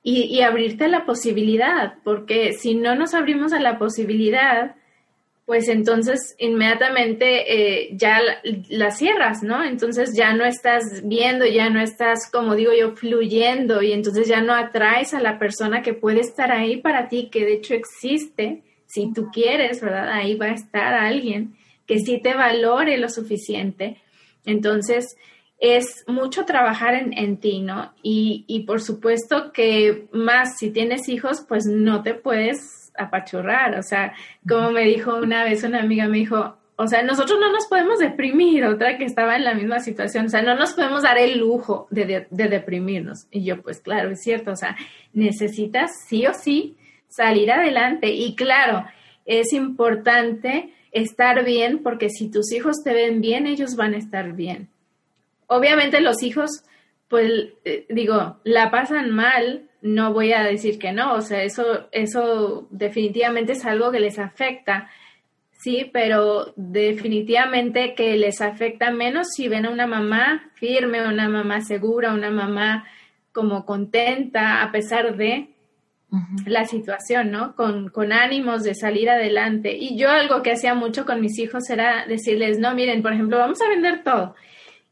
Y, 0.02 0.40
abrirte 0.42 0.84
a 0.84 0.88
la 0.88 1.06
posibilidad, 1.06 1.94
porque 2.04 2.52
si 2.52 2.74
no 2.74 2.94
nos 2.94 3.14
abrimos 3.14 3.52
a 3.52 3.60
la 3.60 3.78
posibilidad, 3.78 4.76
pues 5.46 5.68
entonces 5.68 6.34
inmediatamente 6.38 7.52
eh, 7.52 7.90
ya 7.92 8.18
la, 8.68 8.90
cierras, 8.90 9.42
¿no? 9.42 9.62
Entonces 9.62 10.14
ya 10.16 10.32
no 10.32 10.44
estás 10.44 11.02
viendo, 11.04 11.44
ya 11.44 11.68
no 11.68 11.80
estás, 11.80 12.30
como 12.30 12.54
digo 12.54 12.72
yo, 12.72 12.96
fluyendo 12.96 13.82
y 13.82 13.92
entonces 13.92 14.26
ya 14.26 14.40
no 14.40 14.54
atraes 14.54 15.12
a 15.12 15.20
la 15.20 15.38
persona 15.38 15.82
que 15.82 15.92
puede 15.92 16.20
estar 16.20 16.50
ahí 16.50 16.78
para 16.78 17.08
ti, 17.08 17.28
que 17.30 17.44
de 17.44 17.54
hecho 17.54 17.74
existe, 17.74 18.62
si 18.86 19.12
tú 19.12 19.28
quieres, 19.32 19.82
¿verdad? 19.82 20.10
Ahí 20.12 20.36
va 20.36 20.46
a 20.46 20.54
estar 20.54 20.94
alguien 20.94 21.54
que 21.86 21.98
sí 21.98 22.20
te 22.22 22.34
valore 22.34 22.96
lo 22.96 23.10
suficiente. 23.10 23.98
Entonces, 24.46 25.16
es 25.58 26.04
mucho 26.06 26.44
trabajar 26.44 26.94
en, 26.94 27.12
en 27.16 27.38
ti, 27.38 27.60
¿no? 27.60 27.92
Y, 28.02 28.44
y, 28.46 28.60
por 28.60 28.80
supuesto 28.80 29.52
que 29.52 30.06
más 30.12 30.58
si 30.58 30.70
tienes 30.70 31.08
hijos, 31.08 31.44
pues 31.46 31.64
no 31.66 32.02
te 32.02 32.14
puedes 32.14 32.83
apachurrar. 32.96 33.78
O 33.78 33.82
sea, 33.82 34.12
como 34.48 34.70
me 34.70 34.82
dijo 34.84 35.16
una 35.16 35.44
vez 35.44 35.64
una 35.64 35.80
amiga, 35.80 36.08
me 36.08 36.18
dijo, 36.18 36.56
o 36.76 36.86
sea, 36.86 37.02
nosotros 37.02 37.38
no 37.40 37.52
nos 37.52 37.66
podemos 37.66 37.98
deprimir, 37.98 38.64
otra 38.64 38.98
que 38.98 39.04
estaba 39.04 39.36
en 39.36 39.44
la 39.44 39.54
misma 39.54 39.80
situación, 39.80 40.26
o 40.26 40.28
sea, 40.28 40.42
no 40.42 40.56
nos 40.56 40.72
podemos 40.72 41.02
dar 41.02 41.18
el 41.18 41.38
lujo 41.38 41.86
de, 41.90 42.26
de, 42.30 42.48
deprimirnos. 42.48 43.26
Y 43.30 43.44
yo, 43.44 43.62
pues 43.62 43.80
claro, 43.80 44.10
es 44.10 44.22
cierto, 44.22 44.52
o 44.52 44.56
sea, 44.56 44.76
necesitas 45.12 45.90
sí 46.08 46.26
o 46.26 46.34
sí 46.34 46.76
salir 47.08 47.52
adelante. 47.52 48.10
Y 48.10 48.34
claro, 48.34 48.84
es 49.24 49.52
importante 49.52 50.72
estar 50.90 51.44
bien 51.44 51.82
porque 51.82 52.10
si 52.10 52.30
tus 52.30 52.52
hijos 52.52 52.82
te 52.82 52.92
ven 52.92 53.20
bien, 53.20 53.46
ellos 53.46 53.76
van 53.76 53.94
a 53.94 53.98
estar 53.98 54.32
bien 54.32 54.68
obviamente 55.46 56.00
los 56.00 56.22
hijos, 56.22 56.64
pues 57.08 57.30
eh, 57.64 57.86
digo, 57.88 58.38
la 58.44 58.70
pasan 58.70 59.10
mal, 59.10 59.68
no 59.84 60.14
voy 60.14 60.32
a 60.32 60.42
decir 60.42 60.78
que 60.78 60.92
no, 60.92 61.12
o 61.12 61.20
sea, 61.20 61.42
eso, 61.42 61.88
eso 61.92 62.66
definitivamente 62.70 63.52
es 63.52 63.66
algo 63.66 63.92
que 63.92 64.00
les 64.00 64.18
afecta, 64.18 64.88
sí, 65.50 65.90
pero 65.92 66.54
definitivamente 66.56 67.94
que 67.94 68.16
les 68.16 68.40
afecta 68.40 68.90
menos 68.90 69.26
si 69.36 69.46
ven 69.46 69.66
a 69.66 69.70
una 69.70 69.86
mamá 69.86 70.50
firme, 70.54 71.06
una 71.06 71.28
mamá 71.28 71.60
segura, 71.60 72.14
una 72.14 72.30
mamá 72.30 72.86
como 73.30 73.66
contenta 73.66 74.62
a 74.62 74.72
pesar 74.72 75.18
de 75.18 75.50
la 76.46 76.64
situación, 76.64 77.30
¿no? 77.30 77.54
Con, 77.54 77.90
con 77.90 78.12
ánimos 78.12 78.62
de 78.62 78.74
salir 78.74 79.10
adelante. 79.10 79.76
Y 79.76 79.98
yo 79.98 80.08
algo 80.08 80.42
que 80.42 80.52
hacía 80.52 80.72
mucho 80.72 81.04
con 81.04 81.20
mis 81.20 81.38
hijos 81.38 81.68
era 81.68 82.06
decirles, 82.06 82.58
no, 82.58 82.74
miren, 82.74 83.02
por 83.02 83.12
ejemplo, 83.12 83.36
vamos 83.36 83.60
a 83.60 83.68
vender 83.68 84.02
todo. 84.02 84.34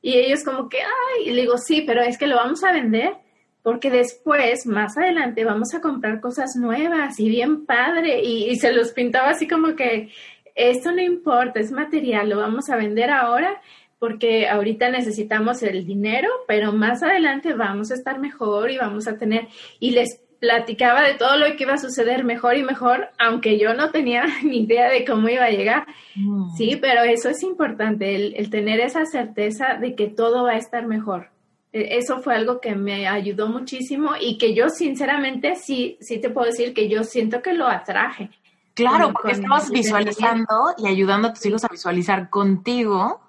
Y 0.02 0.18
ellos 0.18 0.44
como 0.44 0.68
que, 0.68 0.78
ay, 0.80 1.28
y 1.28 1.30
le 1.30 1.42
digo, 1.42 1.56
sí, 1.56 1.84
pero 1.86 2.02
es 2.02 2.18
que 2.18 2.26
lo 2.26 2.36
vamos 2.36 2.62
a 2.64 2.72
vender 2.72 3.14
porque 3.62 3.90
después, 3.90 4.66
más 4.66 4.98
adelante, 4.98 5.44
vamos 5.44 5.74
a 5.74 5.80
comprar 5.80 6.20
cosas 6.20 6.56
nuevas 6.56 7.18
y 7.20 7.28
bien 7.28 7.64
padre. 7.64 8.22
Y, 8.22 8.56
se 8.56 8.72
los 8.72 8.92
pintaba 8.92 9.30
así 9.30 9.46
como 9.46 9.76
que 9.76 10.10
esto 10.54 10.92
no 10.92 11.00
importa, 11.00 11.60
es 11.60 11.72
material, 11.72 12.28
lo 12.28 12.38
vamos 12.38 12.68
a 12.68 12.76
vender 12.76 13.10
ahora 13.10 13.60
porque 13.98 14.48
ahorita 14.48 14.90
necesitamos 14.90 15.62
el 15.62 15.86
dinero, 15.86 16.28
pero 16.48 16.72
más 16.72 17.04
adelante 17.04 17.54
vamos 17.54 17.92
a 17.92 17.94
estar 17.94 18.18
mejor 18.18 18.72
y 18.72 18.76
vamos 18.76 19.06
a 19.06 19.16
tener, 19.16 19.46
y 19.78 19.92
les 19.92 20.20
platicaba 20.40 21.04
de 21.04 21.14
todo 21.14 21.36
lo 21.36 21.54
que 21.54 21.62
iba 21.62 21.74
a 21.74 21.78
suceder 21.78 22.24
mejor 22.24 22.56
y 22.56 22.64
mejor, 22.64 23.10
aunque 23.16 23.60
yo 23.60 23.74
no 23.74 23.92
tenía 23.92 24.24
ni 24.42 24.64
idea 24.64 24.90
de 24.90 25.04
cómo 25.04 25.28
iba 25.28 25.44
a 25.44 25.50
llegar. 25.50 25.86
Mm. 26.16 26.56
Sí, 26.56 26.76
pero 26.80 27.02
eso 27.04 27.28
es 27.28 27.44
importante, 27.44 28.16
el, 28.16 28.50
tener 28.50 28.80
esa 28.80 29.06
certeza 29.06 29.74
de 29.80 29.94
que 29.94 30.08
todo 30.08 30.42
va 30.42 30.54
a 30.54 30.56
estar 30.56 30.84
mejor. 30.88 31.28
E, 31.72 31.96
eso 31.98 32.20
fue 32.20 32.34
algo 32.34 32.60
que 32.60 32.74
me 32.74 33.06
ayudó 33.06 33.48
muchísimo 33.48 34.12
y 34.20 34.38
que 34.38 34.54
yo 34.54 34.68
sinceramente 34.68 35.56
sí, 35.56 35.96
sí 36.00 36.20
te 36.20 36.30
puedo 36.30 36.46
decir 36.46 36.74
que 36.74 36.88
yo 36.88 37.04
siento 37.04 37.42
que 37.42 37.52
lo 37.52 37.66
atraje. 37.66 38.30
Claro, 38.74 39.12
porque 39.12 39.32
estabas 39.32 39.70
visualizando 39.70 40.74
y 40.78 40.86
ayudando 40.86 41.28
a 41.28 41.34
tus 41.34 41.44
hijos 41.44 41.64
a 41.64 41.68
visualizar 41.68 42.30
contigo, 42.30 43.20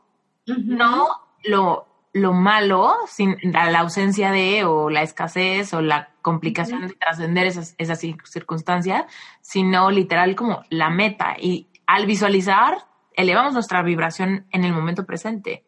no 0.45 1.07
lo 1.43 1.87
lo 2.13 2.31
malo, 2.31 2.95
sin 3.07 3.35
la, 3.41 3.79
ausencia 3.79 4.31
de 4.31 4.63
o 4.65 4.89
la 4.89 5.01
escasez 5.01 5.73
o 5.73 5.81
la 5.81 6.09
complicación 6.21 6.87
de 6.87 6.93
trascender 6.93 7.47
esas, 7.47 7.75
esas 7.79 7.99
circunstancias, 7.99 9.05
sino 9.41 9.89
literal 9.89 10.35
como 10.35 10.63
la 10.69 10.89
meta. 10.91 11.35
Y 11.39 11.67
al 11.87 12.05
visualizar, 12.05 12.85
elevamos 13.13 13.53
nuestra 13.53 13.81
vibración 13.81 14.45
en 14.51 14.63
el 14.63 14.73
momento 14.73 15.05
presente. 15.05 15.63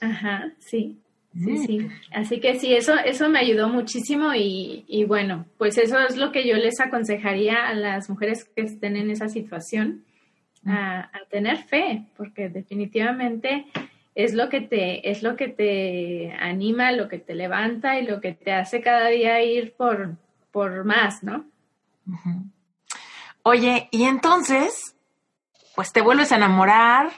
Ajá, 0.00 0.52
sí. 0.58 1.00
Sí, 1.34 1.58
sí. 1.58 1.88
Así 2.12 2.40
que 2.40 2.58
sí, 2.58 2.74
eso, 2.74 2.94
eso 2.94 3.28
me 3.28 3.38
ayudó 3.38 3.68
muchísimo 3.68 4.34
y, 4.34 4.84
y, 4.86 5.04
bueno, 5.04 5.46
pues 5.56 5.78
eso 5.78 5.98
es 5.98 6.16
lo 6.16 6.30
que 6.30 6.46
yo 6.46 6.56
les 6.56 6.78
aconsejaría 6.80 7.66
a 7.66 7.74
las 7.74 8.10
mujeres 8.10 8.44
que 8.44 8.62
estén 8.62 8.96
en 8.96 9.10
esa 9.10 9.28
situación, 9.28 10.04
a, 10.66 11.00
a 11.00 11.24
tener 11.30 11.58
fe, 11.64 12.04
porque 12.16 12.48
definitivamente 12.48 13.66
es 14.14 14.34
lo 14.34 14.48
que 14.48 14.60
te, 14.60 15.10
es 15.10 15.22
lo 15.22 15.36
que 15.36 15.48
te 15.48 16.32
anima, 16.38 16.92
lo 16.92 17.08
que 17.08 17.18
te 17.18 17.34
levanta 17.34 17.98
y 17.98 18.06
lo 18.06 18.20
que 18.20 18.32
te 18.32 18.52
hace 18.52 18.80
cada 18.82 19.08
día 19.08 19.42
ir 19.42 19.72
por, 19.74 20.16
por 20.50 20.84
más, 20.84 21.22
¿no? 21.22 21.46
Oye, 23.42 23.88
y 23.90 24.04
entonces, 24.04 24.94
pues 25.74 25.92
te 25.92 26.02
vuelves 26.02 26.30
a 26.32 26.36
enamorar 26.36 27.10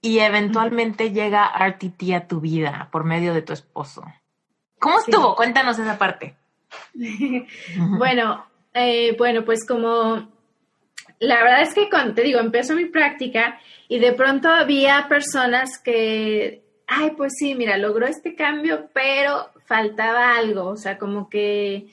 y 0.00 0.18
eventualmente 0.20 1.10
llega 1.10 1.46
RTT 1.46 2.12
a 2.14 2.26
tu 2.26 2.40
vida 2.40 2.88
por 2.92 3.04
medio 3.04 3.34
de 3.34 3.42
tu 3.42 3.52
esposo. 3.52 4.04
¿Cómo 4.78 4.98
estuvo? 4.98 5.34
Cuéntanos 5.34 5.78
esa 5.78 5.98
parte. 5.98 6.36
bueno, 7.98 8.46
eh, 8.74 9.14
bueno, 9.16 9.44
pues 9.44 9.66
como 9.66 10.28
la 11.18 11.42
verdad 11.42 11.62
es 11.62 11.74
que 11.74 11.88
te 12.14 12.22
digo, 12.22 12.40
empezó 12.40 12.74
mi 12.74 12.86
práctica 12.86 13.58
y 13.88 13.98
de 13.98 14.12
pronto 14.12 14.48
había 14.48 15.06
personas 15.08 15.78
que, 15.82 16.62
ay, 16.86 17.12
pues 17.16 17.34
sí, 17.38 17.54
mira, 17.54 17.78
logró 17.78 18.06
este 18.06 18.34
cambio, 18.34 18.90
pero 18.92 19.50
faltaba 19.66 20.36
algo, 20.36 20.68
o 20.68 20.76
sea, 20.76 20.98
como 20.98 21.28
que 21.28 21.88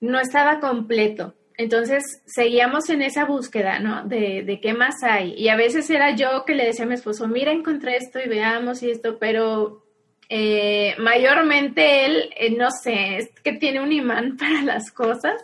no 0.00 0.20
estaba 0.20 0.60
completo. 0.60 1.34
Entonces 1.56 2.22
seguíamos 2.26 2.90
en 2.90 3.02
esa 3.02 3.24
búsqueda, 3.24 3.78
¿no? 3.78 4.04
De, 4.04 4.42
de, 4.42 4.60
qué 4.60 4.74
más 4.74 5.02
hay. 5.02 5.34
Y 5.34 5.48
a 5.48 5.56
veces 5.56 5.88
era 5.88 6.16
yo 6.16 6.44
que 6.44 6.54
le 6.54 6.66
decía 6.66 6.84
a 6.84 6.88
mi 6.88 6.94
esposo, 6.94 7.28
mira, 7.28 7.52
encontré 7.52 7.96
esto 7.96 8.18
y 8.18 8.28
veamos 8.28 8.82
y 8.82 8.90
esto, 8.90 9.18
pero 9.18 9.84
eh, 10.28 10.94
mayormente 10.98 12.06
él, 12.06 12.30
eh, 12.36 12.50
no 12.56 12.70
sé, 12.70 13.18
es 13.18 13.30
que 13.42 13.52
tiene 13.52 13.80
un 13.80 13.92
imán 13.92 14.36
para 14.38 14.62
las 14.62 14.90
cosas, 14.90 15.34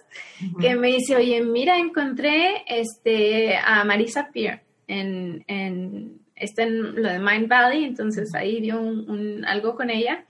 que 0.60 0.74
me 0.74 0.88
dice, 0.88 1.16
oye, 1.16 1.42
mira, 1.42 1.78
encontré 1.78 2.64
este, 2.66 3.56
a 3.56 3.84
Marisa 3.84 4.30
Peer 4.32 4.62
en, 4.88 5.44
en, 5.46 6.20
está 6.34 6.62
en 6.62 7.00
lo 7.00 7.08
de 7.08 7.18
Mind 7.18 7.48
Valley, 7.48 7.84
entonces 7.84 8.34
ahí 8.34 8.60
dio 8.60 8.80
un, 8.80 9.44
algo 9.44 9.76
con 9.76 9.90
ella. 9.90 10.24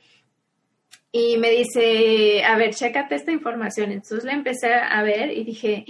Y 1.12 1.38
me 1.38 1.50
dice, 1.50 2.44
a 2.44 2.56
ver, 2.56 2.74
chécate 2.74 3.14
esta 3.16 3.32
información. 3.32 3.90
Entonces 3.90 4.24
le 4.24 4.32
empecé 4.32 4.72
a 4.72 5.02
ver 5.02 5.32
y 5.36 5.44
dije, 5.44 5.84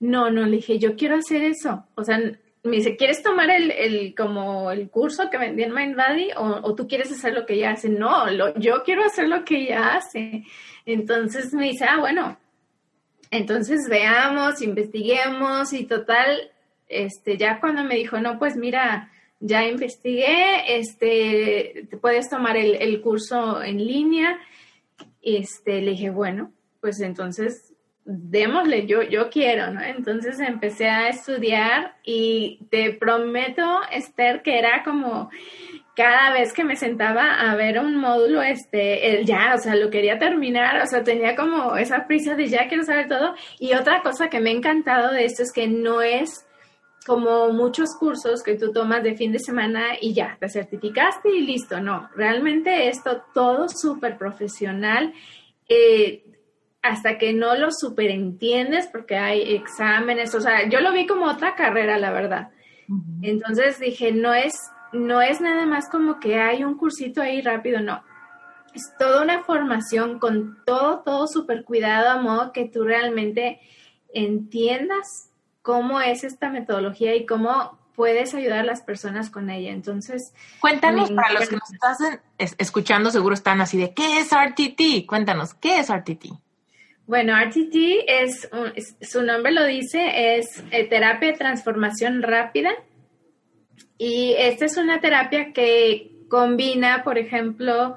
no, 0.00 0.30
no, 0.30 0.44
le 0.46 0.56
dije, 0.56 0.78
yo 0.78 0.96
quiero 0.96 1.16
hacer 1.16 1.42
eso. 1.42 1.86
O 1.94 2.04
sea, 2.04 2.18
me 2.62 2.76
dice, 2.76 2.96
¿quieres 2.96 3.22
tomar 3.22 3.50
el, 3.50 3.70
el, 3.70 4.14
como 4.14 4.70
el 4.70 4.90
curso 4.90 5.30
que 5.30 5.38
vendí 5.38 5.62
en 5.62 5.74
Mindbody 5.74 6.30
o, 6.36 6.60
o 6.62 6.74
tú 6.74 6.88
quieres 6.88 7.12
hacer 7.12 7.34
lo 7.34 7.46
que 7.46 7.54
ella 7.54 7.72
hace? 7.72 7.88
No, 7.88 8.28
yo 8.56 8.82
quiero 8.82 9.04
hacer 9.04 9.28
lo 9.28 9.44
que 9.44 9.58
ella 9.58 9.94
hace. 9.94 10.44
Entonces 10.84 11.52
me 11.52 11.66
dice, 11.66 11.84
ah, 11.84 11.98
bueno, 11.98 12.38
entonces 13.30 13.88
veamos, 13.88 14.62
investiguemos 14.62 15.72
y 15.72 15.84
total, 15.84 16.50
este, 16.88 17.36
ya 17.36 17.60
cuando 17.60 17.84
me 17.84 17.96
dijo, 17.96 18.20
no, 18.20 18.38
pues 18.38 18.56
mira, 18.56 19.10
ya 19.40 19.64
investigué, 19.66 20.78
este, 20.78 21.86
te 21.90 21.96
puedes 21.96 22.28
tomar 22.28 22.56
el, 22.56 23.00
curso 23.00 23.62
en 23.62 23.84
línea. 23.84 24.38
Este, 25.22 25.80
le 25.82 25.92
dije, 25.92 26.10
bueno, 26.10 26.52
pues 26.80 27.00
entonces 27.00 27.72
démosle, 28.04 28.86
yo, 28.86 29.02
yo 29.02 29.28
quiero, 29.30 29.72
¿no? 29.72 29.82
Entonces 29.82 30.38
empecé 30.38 30.88
a 30.88 31.08
estudiar 31.08 31.96
y 32.04 32.60
te 32.70 32.92
prometo, 32.92 33.80
Esther, 33.90 34.42
que 34.42 34.58
era 34.58 34.84
como 34.84 35.28
cada 35.96 36.32
vez 36.32 36.52
que 36.52 36.62
me 36.62 36.76
sentaba 36.76 37.40
a 37.40 37.56
ver 37.56 37.80
un 37.80 37.96
módulo, 37.96 38.42
este, 38.42 39.16
el 39.16 39.24
ya, 39.24 39.54
o 39.54 39.58
sea, 39.58 39.74
lo 39.74 39.90
quería 39.90 40.18
terminar, 40.18 40.80
o 40.82 40.86
sea, 40.86 41.02
tenía 41.02 41.34
como 41.34 41.76
esa 41.76 42.06
prisa 42.06 42.36
de 42.36 42.46
ya 42.46 42.68
quiero 42.68 42.84
saber 42.84 43.08
todo. 43.08 43.34
Y 43.58 43.72
otra 43.72 44.02
cosa 44.02 44.28
que 44.28 44.38
me 44.38 44.50
ha 44.50 44.54
encantado 44.54 45.12
de 45.12 45.24
esto 45.24 45.42
es 45.42 45.52
que 45.52 45.66
no 45.66 46.02
es 46.02 46.45
como 47.06 47.52
muchos 47.52 47.94
cursos 47.94 48.42
que 48.42 48.56
tú 48.56 48.72
tomas 48.72 49.02
de 49.02 49.14
fin 49.14 49.30
de 49.30 49.38
semana 49.38 49.90
y 50.00 50.12
ya, 50.12 50.36
te 50.40 50.48
certificaste 50.48 51.30
y 51.30 51.42
listo, 51.42 51.80
no, 51.80 52.10
realmente 52.16 52.88
esto 52.88 53.22
todo 53.32 53.68
súper 53.68 54.18
profesional. 54.18 55.14
Eh, 55.68 56.24
hasta 56.82 57.18
que 57.18 57.32
no 57.32 57.56
lo 57.56 57.68
superentiendes, 57.72 58.88
porque 58.92 59.16
hay 59.16 59.54
exámenes, 59.54 60.34
o 60.34 60.40
sea, 60.40 60.68
yo 60.68 60.80
lo 60.80 60.92
vi 60.92 61.06
como 61.06 61.26
otra 61.26 61.54
carrera, 61.54 61.98
la 61.98 62.12
verdad. 62.12 62.50
Entonces 63.22 63.80
dije, 63.80 64.12
no 64.12 64.32
es, 64.32 64.54
no 64.92 65.20
es 65.20 65.40
nada 65.40 65.66
más 65.66 65.88
como 65.90 66.20
que 66.20 66.38
hay 66.38 66.62
un 66.62 66.76
cursito 66.76 67.20
ahí 67.20 67.40
rápido, 67.40 67.80
no. 67.80 68.04
Es 68.72 68.82
toda 68.98 69.22
una 69.22 69.42
formación 69.42 70.20
con 70.20 70.58
todo, 70.64 71.02
todo 71.04 71.26
súper 71.26 71.64
cuidado, 71.64 72.10
a 72.10 72.22
modo 72.22 72.52
que 72.52 72.68
tú 72.68 72.84
realmente 72.84 73.58
entiendas 74.12 75.32
cómo 75.66 76.00
es 76.00 76.22
esta 76.22 76.48
metodología 76.48 77.16
y 77.16 77.26
cómo 77.26 77.76
puedes 77.96 78.32
ayudar 78.36 78.60
a 78.60 78.62
las 78.62 78.82
personas 78.82 79.30
con 79.30 79.50
ella. 79.50 79.72
Entonces, 79.72 80.32
cuéntanos 80.60 81.10
para 81.10 81.32
los 81.32 81.48
que 81.48 81.56
nos 81.56 81.72
están 81.72 82.20
escuchando, 82.38 83.10
seguro 83.10 83.34
están 83.34 83.60
así 83.60 83.76
de, 83.76 83.92
¿qué 83.92 84.20
es 84.20 84.30
RTT? 84.30 85.08
Cuéntanos, 85.08 85.54
¿qué 85.54 85.80
es 85.80 85.92
RTT? 85.92 86.26
Bueno, 87.08 87.34
RTT 87.36 87.74
es, 88.06 88.48
su 89.00 89.22
nombre 89.22 89.50
lo 89.50 89.64
dice, 89.64 90.38
es 90.38 90.62
eh, 90.70 90.84
terapia 90.84 91.32
de 91.32 91.38
transformación 91.38 92.22
rápida. 92.22 92.70
Y 93.98 94.36
esta 94.38 94.66
es 94.66 94.76
una 94.76 95.00
terapia 95.00 95.52
que 95.52 96.12
combina, 96.28 97.02
por 97.02 97.18
ejemplo, 97.18 97.96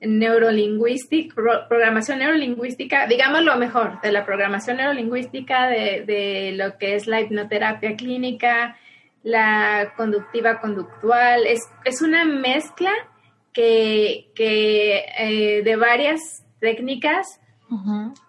neurolingüística, 0.00 1.34
programación 1.68 2.18
neurolingüística, 2.18 3.06
digamos 3.06 3.42
lo 3.42 3.56
mejor, 3.56 4.00
de 4.02 4.12
la 4.12 4.24
programación 4.24 4.76
neurolingüística, 4.76 5.68
de, 5.68 6.52
lo 6.56 6.76
que 6.78 6.96
es 6.96 7.06
la 7.06 7.20
hipnoterapia 7.20 7.96
clínica, 7.96 8.76
la 9.22 9.94
conductiva 9.96 10.60
conductual. 10.60 11.46
Es, 11.46 11.60
es 11.84 12.02
una 12.02 12.24
mezcla 12.24 12.92
que, 13.52 14.30
que 14.34 15.04
eh, 15.18 15.62
de 15.62 15.76
varias 15.76 16.44
técnicas 16.60 17.40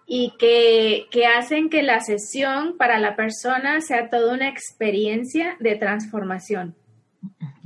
y 0.06 0.34
que, 0.38 1.26
hacen 1.36 1.68
que 1.68 1.82
la 1.82 2.00
sesión 2.00 2.76
para 2.76 2.98
la 2.98 3.16
persona 3.16 3.80
sea 3.80 4.08
toda 4.10 4.34
una 4.34 4.48
experiencia 4.48 5.56
de 5.60 5.76
transformación. 5.76 6.74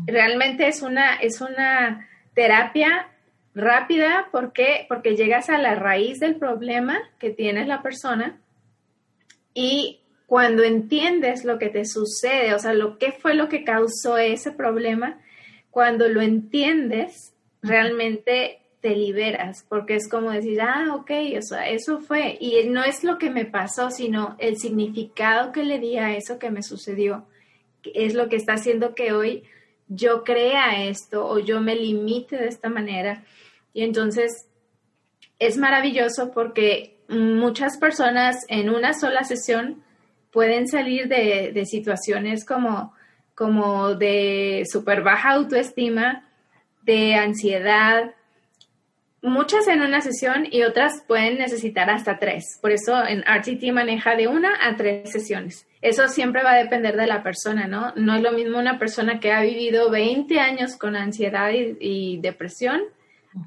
Realmente 0.07 0.67
es 0.69 0.83
una, 0.83 1.17
es 1.17 1.41
una 1.41 2.09
terapia 2.35 3.09
rápida 3.61 4.29
porque, 4.33 4.87
porque 4.89 5.17
llegas 5.17 5.51
a 5.51 5.59
la 5.59 5.75
raíz 5.75 6.19
del 6.19 6.37
problema 6.37 6.99
que 7.19 7.31
tiene 7.31 7.67
la 7.67 7.83
persona 7.83 8.41
y 9.55 10.01
cuando 10.27 10.63
entiendes 10.63 11.45
lo 11.45 11.59
que 11.59 11.71
te 11.71 11.85
sucede, 11.85 12.55
o 12.55 12.59
sea, 12.59 12.73
lo 12.73 12.99
que 12.99 13.13
fue 13.13 13.35
lo 13.35 13.49
que 13.49 13.65
causó 13.65 14.17
ese 14.17 14.53
problema, 14.53 15.21
cuando 15.71 16.09
lo 16.09 16.21
entiendes, 16.21 17.35
realmente 17.63 18.61
te 18.81 18.97
liberas, 18.97 19.67
porque 19.69 19.97
es 19.97 20.09
como 20.09 20.31
decir, 20.31 20.61
ah, 20.63 20.95
ok, 20.95 21.11
o 21.37 21.43
sea, 21.43 21.69
eso 21.69 22.01
fue, 22.01 22.39
y 22.41 22.65
no 22.69 22.83
es 22.83 23.05
lo 23.05 23.19
que 23.19 23.29
me 23.29 23.45
pasó, 23.45 23.91
sino 23.91 24.37
el 24.39 24.57
significado 24.57 25.53
que 25.53 25.65
le 25.65 25.79
di 25.79 25.99
a 25.99 26.17
eso 26.17 26.39
que 26.39 26.51
me 26.51 26.63
sucedió, 26.63 27.27
es 27.83 28.15
lo 28.15 28.29
que 28.29 28.37
está 28.37 28.55
haciendo 28.55 28.95
que 28.95 29.13
hoy 29.13 29.43
yo 29.89 30.23
crea 30.23 30.85
esto 30.87 31.27
o 31.27 31.41
yo 31.41 31.61
me 31.61 31.75
limite 31.75 32.37
de 32.37 32.47
esta 32.47 32.69
manera. 32.69 33.25
Y 33.73 33.85
entonces 33.85 34.49
es 35.39 35.57
maravilloso 35.57 36.31
porque 36.33 36.99
muchas 37.09 37.79
personas 37.79 38.45
en 38.49 38.71
una 38.71 38.93
sola 38.95 39.25
sesión 39.25 39.83
pueden 40.31 40.69
salir 40.69 41.09
de, 41.09 41.65
situaciones 41.67 42.45
como, 42.45 42.95
como 43.35 43.95
de 43.95 44.65
súper 44.71 45.03
baja 45.03 45.31
autoestima, 45.33 46.29
de 46.83 47.15
ansiedad, 47.15 48.15
muchas 49.23 49.69
en 49.69 49.83
una 49.83 50.01
sesión 50.01 50.47
y 50.51 50.63
otras 50.63 51.03
pueden 51.07 51.39
necesitar 51.39 51.91
hasta 51.91 52.19
tres. 52.19 52.59
Por 52.61 52.71
eso 52.71 53.05
en 53.05 53.23
RTT 53.23 53.73
maneja 53.73 54.17
de 54.17 54.29
una 54.29 54.51
a 54.67 54.77
tres 54.77 55.11
sesiones. 55.11 55.67
Eso 55.83 56.09
siempre 56.09 56.43
va 56.43 56.53
a 56.53 56.63
depender 56.63 56.97
de 56.97 57.07
la 57.07 57.23
persona, 57.23 57.67
¿no? 57.67 57.93
No 57.97 58.15
es 58.15 58.23
lo 58.23 58.33
mismo 58.33 58.59
una 58.59 58.79
persona 58.79 59.21
que 59.21 59.33
ha 59.33 59.43
vivido 59.43 59.91
20 59.91 60.39
años 60.39 60.77
con 60.77 60.97
ansiedad 60.97 61.51
y, 61.53 62.19
depresión 62.19 62.83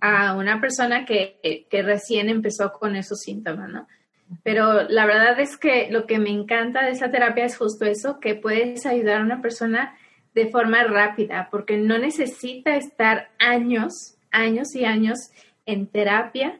a 0.01 0.36
una 0.36 0.61
persona 0.61 1.05
que, 1.05 1.67
que, 1.69 1.81
recién 1.84 2.29
empezó 2.29 2.71
con 2.71 2.95
esos 2.95 3.19
síntomas, 3.19 3.69
¿no? 3.69 3.88
Pero 4.43 4.84
la 4.84 5.05
verdad 5.05 5.39
es 5.39 5.57
que 5.57 5.89
lo 5.91 6.05
que 6.07 6.19
me 6.19 6.29
encanta 6.29 6.84
de 6.84 6.91
esa 6.91 7.11
terapia 7.11 7.45
es 7.45 7.57
justo 7.57 7.86
eso, 7.86 8.19
que 8.19 8.36
puedes 8.36 8.86
ayudar 8.86 9.21
a 9.21 9.25
una 9.25 9.41
persona 9.41 9.95
de 10.34 10.49
forma 10.49 10.84
rápida, 10.84 11.49
porque 11.51 11.77
no 11.77 11.97
necesita 11.97 12.75
estar 12.75 13.29
años, 13.38 14.15
años 14.31 14.73
y 14.75 14.86
años 14.86 15.19
en 15.65 15.88
terapia 15.88 16.59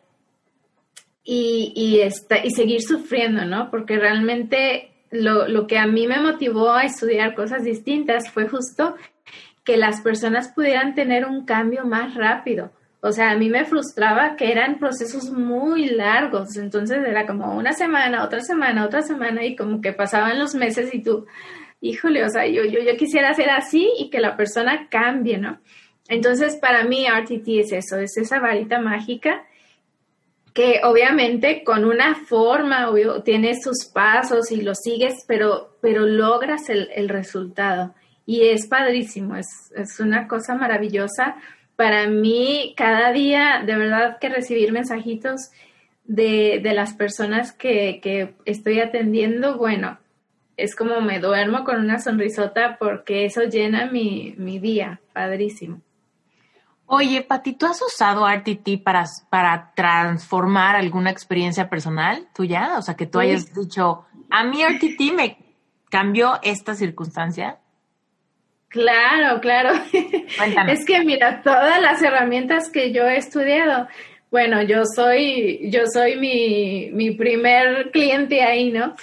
y, 1.24 1.74
y, 1.76 2.02
y 2.44 2.52
seguir 2.52 2.82
sufriendo, 2.82 3.46
¿no? 3.46 3.72
Porque 3.72 3.98
realmente 3.98 4.92
lo, 5.10 5.48
lo 5.48 5.66
que 5.66 5.78
a 5.78 5.88
mí 5.88 6.08
me 6.08 6.20
motivó 6.20 6.74
a 6.74 6.84
estudiar 6.84 7.34
cosas 7.34 7.64
distintas 7.64 8.30
fue 8.30 8.48
justo 8.48 8.96
que 9.64 9.78
las 9.78 10.02
personas 10.02 10.50
pudieran 10.50 10.94
tener 10.94 11.26
un 11.26 11.46
cambio 11.46 11.86
más 11.86 12.16
rápido. 12.16 12.72
O 13.06 13.12
sea, 13.12 13.32
a 13.32 13.38
mí 13.38 13.50
me 13.50 13.66
frustraba 13.66 14.38
que 14.38 14.50
eran 14.50 14.80
procesos 14.80 15.30
muy 15.30 15.88
largos, 15.88 16.56
entonces 16.56 17.00
era 17.06 17.28
como 17.28 17.54
una 17.58 17.74
semana, 17.74 18.24
otra 18.24 18.40
semana, 18.40 18.86
otra 18.86 19.02
semana 19.02 19.44
y 19.44 19.58
como 19.58 19.82
que 19.82 19.92
pasaban 19.92 20.40
los 20.40 20.56
meses 20.56 20.94
y 20.94 21.04
tú, 21.04 21.26
híjole, 21.82 22.24
o 22.24 22.30
sea, 22.30 22.48
yo, 22.48 22.64
yo, 22.64 22.80
yo 22.80 22.96
quisiera 22.96 23.34
ser 23.34 23.50
así 23.50 23.92
y 24.00 24.10
que 24.10 24.22
la 24.22 24.38
persona 24.38 24.88
cambie, 24.90 25.38
¿no? 25.38 25.60
Entonces, 26.08 26.56
para 26.56 26.86
mí, 26.86 27.06
RTT 27.06 27.48
es 27.60 27.74
eso, 27.74 27.98
es 27.98 28.16
esa 28.16 28.40
varita 28.40 28.80
mágica 28.80 29.44
que 30.54 30.80
obviamente 30.84 31.64
con 31.66 31.84
una 31.84 32.16
forma, 32.16 32.90
obvio, 32.90 33.22
tienes 33.24 33.64
sus 33.64 33.86
pasos 33.92 34.50
y 34.52 34.62
lo 34.62 34.76
sigues, 34.76 35.26
pero, 35.28 35.78
pero 35.82 36.06
logras 36.06 36.70
el, 36.70 36.90
el 36.96 37.10
resultado. 37.10 37.96
Y 38.26 38.48
es 38.48 38.68
padrísimo, 38.68 39.36
es, 39.36 39.48
es, 39.76 40.00
una 40.00 40.28
cosa 40.28 40.56
maravillosa. 40.56 41.36
Para 41.76 42.08
mí, 42.08 42.74
cada 42.78 43.12
día, 43.12 43.64
de 43.66 43.76
verdad 43.76 44.18
que 44.20 44.30
recibir 44.30 44.72
mensajitos 44.72 45.52
de, 46.04 46.60
de 46.62 46.74
las 46.74 46.94
personas 46.94 47.52
que, 47.52 48.00
que 48.02 48.36
estoy 48.46 48.80
atendiendo, 48.80 49.58
bueno, 49.58 49.98
es 50.58 50.76
como 50.76 51.02
me 51.02 51.20
duermo 51.20 51.64
con 51.64 51.80
una 51.80 52.00
sonrisota 52.00 52.78
porque 52.78 53.26
eso 53.26 53.44
llena 53.44 53.88
mi, 53.88 54.36
mi 54.38 54.60
día, 54.60 55.02
padrísimo. 55.14 55.82
Oye, 56.86 57.22
Pati, 57.24 57.54
¿tú 57.54 57.66
has 57.66 57.82
usado 57.82 58.28
RTT 58.30 58.84
para, 58.84 59.06
para 59.30 59.72
transformar 59.74 60.76
alguna 60.76 61.10
experiencia 61.10 61.70
personal 61.70 62.28
tuya? 62.36 62.78
O 62.78 62.82
sea, 62.82 62.96
que 62.96 63.08
tú 63.08 63.20
hayas 63.20 63.54
dicho, 63.54 64.06
a 64.30 64.44
mí 64.44 64.64
RTT 64.64 65.14
me 65.16 65.38
cambió 65.90 66.40
esta 66.44 66.76
circunstancia. 66.76 67.60
Claro, 68.74 69.40
claro. 69.40 69.70
Es 70.68 70.84
que 70.84 71.04
mira, 71.06 71.44
todas 71.44 71.80
las 71.80 72.02
herramientas 72.02 72.72
que 72.72 72.92
yo 72.92 73.04
he 73.04 73.18
estudiado, 73.18 73.88
bueno, 74.32 74.64
yo 74.64 74.82
soy, 74.96 75.70
yo 75.70 75.82
soy 75.86 76.16
mi, 76.16 76.90
mi 76.92 77.12
primer 77.12 77.92
cliente 77.92 78.42
ahí, 78.42 78.72
¿no? 78.72 78.96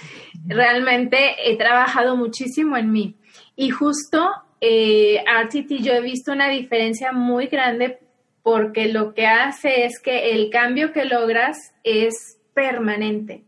Realmente 0.45 1.37
he 1.45 1.57
trabajado 1.57 2.17
muchísimo 2.17 2.77
en 2.77 2.91
mí. 2.91 3.15
Y 3.55 3.71
justo 3.71 4.29
eh, 4.61 5.23
RTT 5.25 5.85
yo 5.85 5.93
he 5.93 6.01
visto 6.01 6.33
una 6.33 6.49
diferencia 6.49 7.13
muy 7.13 7.47
grande 7.47 8.01
porque 8.43 8.89
lo 8.89 9.15
que 9.15 9.29
hace 9.29 9.85
es 9.85 10.01
que 10.03 10.33
el 10.33 10.51
cambio 10.51 10.93
que 10.93 11.05
logras 11.05 11.59
es 11.85 12.41
permanente. 12.55 13.45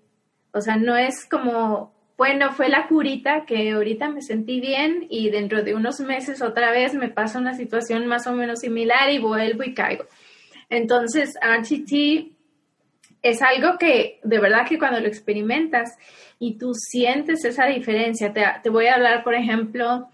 O 0.55 0.61
sea, 0.61 0.77
no 0.77 0.97
es 0.97 1.27
como, 1.29 1.93
bueno, 2.23 2.53
fue 2.53 2.69
la 2.69 2.87
curita 2.87 3.45
que 3.45 3.73
ahorita 3.73 4.09
me 4.09 4.23
sentí 4.23 4.61
bien 4.61 5.09
y 5.11 5.29
dentro 5.31 5.65
de 5.65 5.75
unos 5.75 5.99
meses 5.99 6.41
otra 6.41 6.71
vez 6.71 6.95
me 6.95 7.09
pasa 7.09 7.41
una 7.41 7.55
situación 7.55 8.07
más 8.07 8.29
o 8.29 8.33
menos 8.33 8.61
similar 8.61 9.11
y 9.11 9.19
vuelvo 9.19 9.65
y 9.65 9.75
caigo. 9.75 10.05
Entonces, 10.71 11.35
RTT 11.45 12.31
es 13.23 13.43
algo 13.43 13.77
que 13.77 14.21
de 14.23 14.39
verdad 14.39 14.69
que 14.69 14.79
cuando 14.79 15.01
lo 15.01 15.09
experimentas 15.09 15.99
y 16.39 16.59
tú 16.59 16.75
sientes 16.75 17.45
esa 17.45 17.67
diferencia, 17.67 18.33
te, 18.33 18.45
te 18.63 18.71
voy 18.71 18.87
a 18.87 18.95
hablar, 18.95 19.25
por 19.25 19.35
ejemplo, 19.35 20.09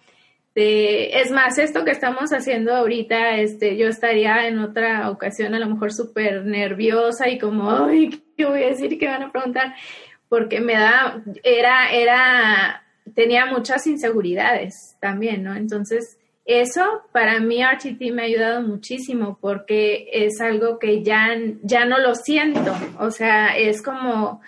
este, 0.59 1.21
es 1.21 1.31
más, 1.31 1.57
esto 1.59 1.85
que 1.85 1.93
estamos 1.93 2.31
haciendo 2.31 2.75
ahorita, 2.75 3.37
este, 3.37 3.77
yo 3.77 3.87
estaría 3.87 4.49
en 4.49 4.59
otra 4.59 5.09
ocasión 5.09 5.55
a 5.55 5.61
lo 5.61 5.69
mejor 5.69 5.93
súper 5.93 6.45
nerviosa 6.45 7.29
y 7.29 7.39
como, 7.39 7.71
ay, 7.71 8.11
¿qué 8.37 8.45
voy 8.45 8.65
a 8.65 8.71
decir? 8.71 8.99
¿Qué 8.99 9.07
van 9.07 9.23
a 9.23 9.31
preguntar? 9.31 9.77
Porque 10.29 10.61
me 10.61 10.75
da, 10.75 11.23
era, 11.43 11.91
era, 11.91 12.85
tenía 13.15 13.47
muchas 13.47 13.87
inseguridades 13.87 14.97
también, 15.01 15.43
¿no? 15.43 15.55
Entonces, 15.55 16.19
eso 16.45 17.03
para 17.13 17.41
mí 17.41 17.63
RTT 17.63 18.13
me 18.13 18.23
ha 18.23 18.25
ayudado 18.27 18.63
muchísimo 18.63 19.39
porque 19.41 20.09
es 20.13 20.41
algo 20.41 20.79
que 20.79 21.03
ya, 21.03 21.37
ya 21.63 21.85
no 21.85 21.99
lo 21.99 22.15
siento, 22.15 22.75
o 22.99 23.11
sea, 23.11 23.57
es 23.57 23.83
como 23.83 24.41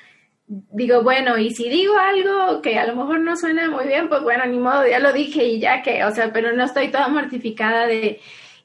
digo, 0.50 1.02
bueno, 1.02 1.38
y 1.38 1.50
si 1.50 1.68
digo 1.68 1.94
algo 1.96 2.60
que 2.60 2.76
a 2.76 2.86
lo 2.86 2.96
mejor 2.96 3.20
no 3.20 3.36
suena 3.36 3.70
muy 3.70 3.86
bien, 3.86 4.08
pues 4.08 4.22
bueno, 4.22 4.44
ni 4.46 4.58
modo, 4.58 4.86
ya 4.86 4.98
lo 4.98 5.12
dije 5.12 5.44
y 5.44 5.60
ya 5.60 5.80
que, 5.82 6.04
o 6.04 6.10
sea, 6.10 6.32
pero 6.32 6.52
no 6.52 6.64
estoy 6.64 6.88
toda 6.88 7.06
mortificada 7.08 7.86
de 7.86 8.20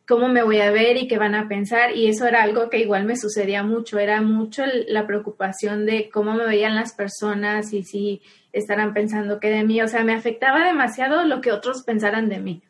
cómo 0.07 0.27
me 0.27 0.43
voy 0.43 0.59
a 0.59 0.71
ver 0.71 0.97
y 0.97 1.07
qué 1.07 1.17
van 1.17 1.35
a 1.35 1.47
pensar. 1.47 1.95
Y 1.95 2.07
eso 2.07 2.27
era 2.27 2.43
algo 2.43 2.69
que 2.69 2.79
igual 2.79 3.05
me 3.05 3.17
sucedía 3.17 3.63
mucho, 3.63 3.99
era 3.99 4.21
mucho 4.21 4.63
la 4.87 5.07
preocupación 5.07 5.85
de 5.85 6.09
cómo 6.09 6.33
me 6.33 6.45
veían 6.45 6.75
las 6.75 6.93
personas 6.93 7.73
y 7.73 7.83
si 7.83 8.21
estarán 8.53 8.93
pensando 8.93 9.39
que 9.39 9.49
de 9.49 9.63
mí, 9.63 9.81
o 9.81 9.87
sea, 9.87 10.03
me 10.03 10.13
afectaba 10.13 10.65
demasiado 10.65 11.25
lo 11.25 11.41
que 11.41 11.51
otros 11.51 11.83
pensaran 11.83 12.29
de 12.29 12.39
mí. 12.39 12.61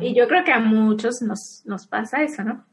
Y 0.00 0.14
yo 0.14 0.28
creo 0.28 0.44
que 0.44 0.52
a 0.52 0.60
muchos 0.60 1.16
nos, 1.20 1.62
nos 1.64 1.88
pasa 1.88 2.22
eso, 2.22 2.44
¿no? 2.44 2.64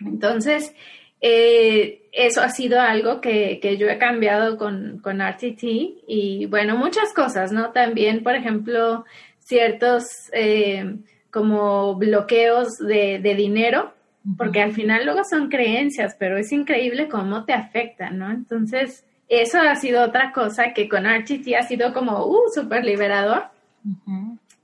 Entonces, 0.00 0.74
eh, 1.22 2.08
eso 2.12 2.42
ha 2.42 2.50
sido 2.50 2.78
algo 2.78 3.22
que, 3.22 3.58
yo 3.78 3.88
he 3.88 3.96
cambiado 3.96 4.58
con, 4.58 5.00
con 5.02 5.20
RTT 5.20 5.62
y 6.06 6.46
bueno, 6.50 6.76
muchas 6.76 7.14
cosas, 7.14 7.52
¿no? 7.52 7.72
También, 7.72 8.22
por 8.22 8.34
ejemplo, 8.34 9.06
ciertos 9.38 10.04
eh, 10.32 10.98
como 11.36 11.96
bloqueos 11.96 12.78
de, 12.78 13.18
dinero, 13.36 13.92
porque 14.38 14.62
al 14.62 14.72
final 14.72 15.04
luego 15.04 15.22
son 15.22 15.50
creencias, 15.50 16.16
pero 16.18 16.38
es 16.38 16.50
increíble 16.50 17.08
cómo 17.08 17.44
te 17.44 17.52
afectan, 17.52 18.18
¿no? 18.18 18.30
Entonces, 18.30 19.04
eso 19.28 19.60
ha 19.60 19.74
sido 19.74 20.02
otra 20.02 20.32
cosa 20.32 20.72
que 20.72 20.88
con 20.88 21.04
RTT 21.04 21.54
ha 21.58 21.64
sido 21.64 21.92
como, 21.92 22.24
uh, 22.24 22.48
súper 22.54 22.86
liberador 22.86 23.48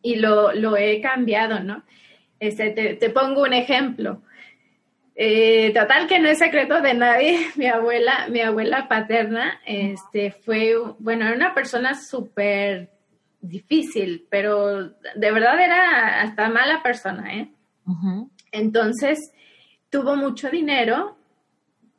y 0.00 0.14
lo, 0.14 0.54
lo, 0.54 0.78
he 0.78 1.02
cambiado, 1.02 1.60
¿no? 1.60 1.82
Este, 2.40 2.70
te, 2.70 2.94
te 2.94 3.10
pongo 3.10 3.42
un 3.42 3.52
ejemplo. 3.52 4.22
Eh, 5.14 5.74
total 5.74 6.06
que 6.06 6.20
no 6.20 6.30
es 6.30 6.38
secreto 6.38 6.80
de 6.80 6.94
nadie. 6.94 7.48
Mi 7.56 7.66
abuela, 7.66 8.28
mi 8.30 8.40
abuela 8.40 8.88
paterna, 8.88 9.60
este, 9.66 10.30
fue, 10.30 10.74
bueno, 10.98 11.26
era 11.26 11.36
una 11.36 11.52
persona 11.52 11.92
súper 11.92 12.88
difícil, 13.42 14.26
pero 14.30 14.90
de 15.16 15.32
verdad 15.32 15.60
era 15.60 16.22
hasta 16.22 16.48
mala 16.48 16.82
persona, 16.82 17.34
¿eh? 17.34 17.52
Entonces, 18.52 19.18
tuvo 19.90 20.16
mucho 20.16 20.48
dinero, 20.48 21.16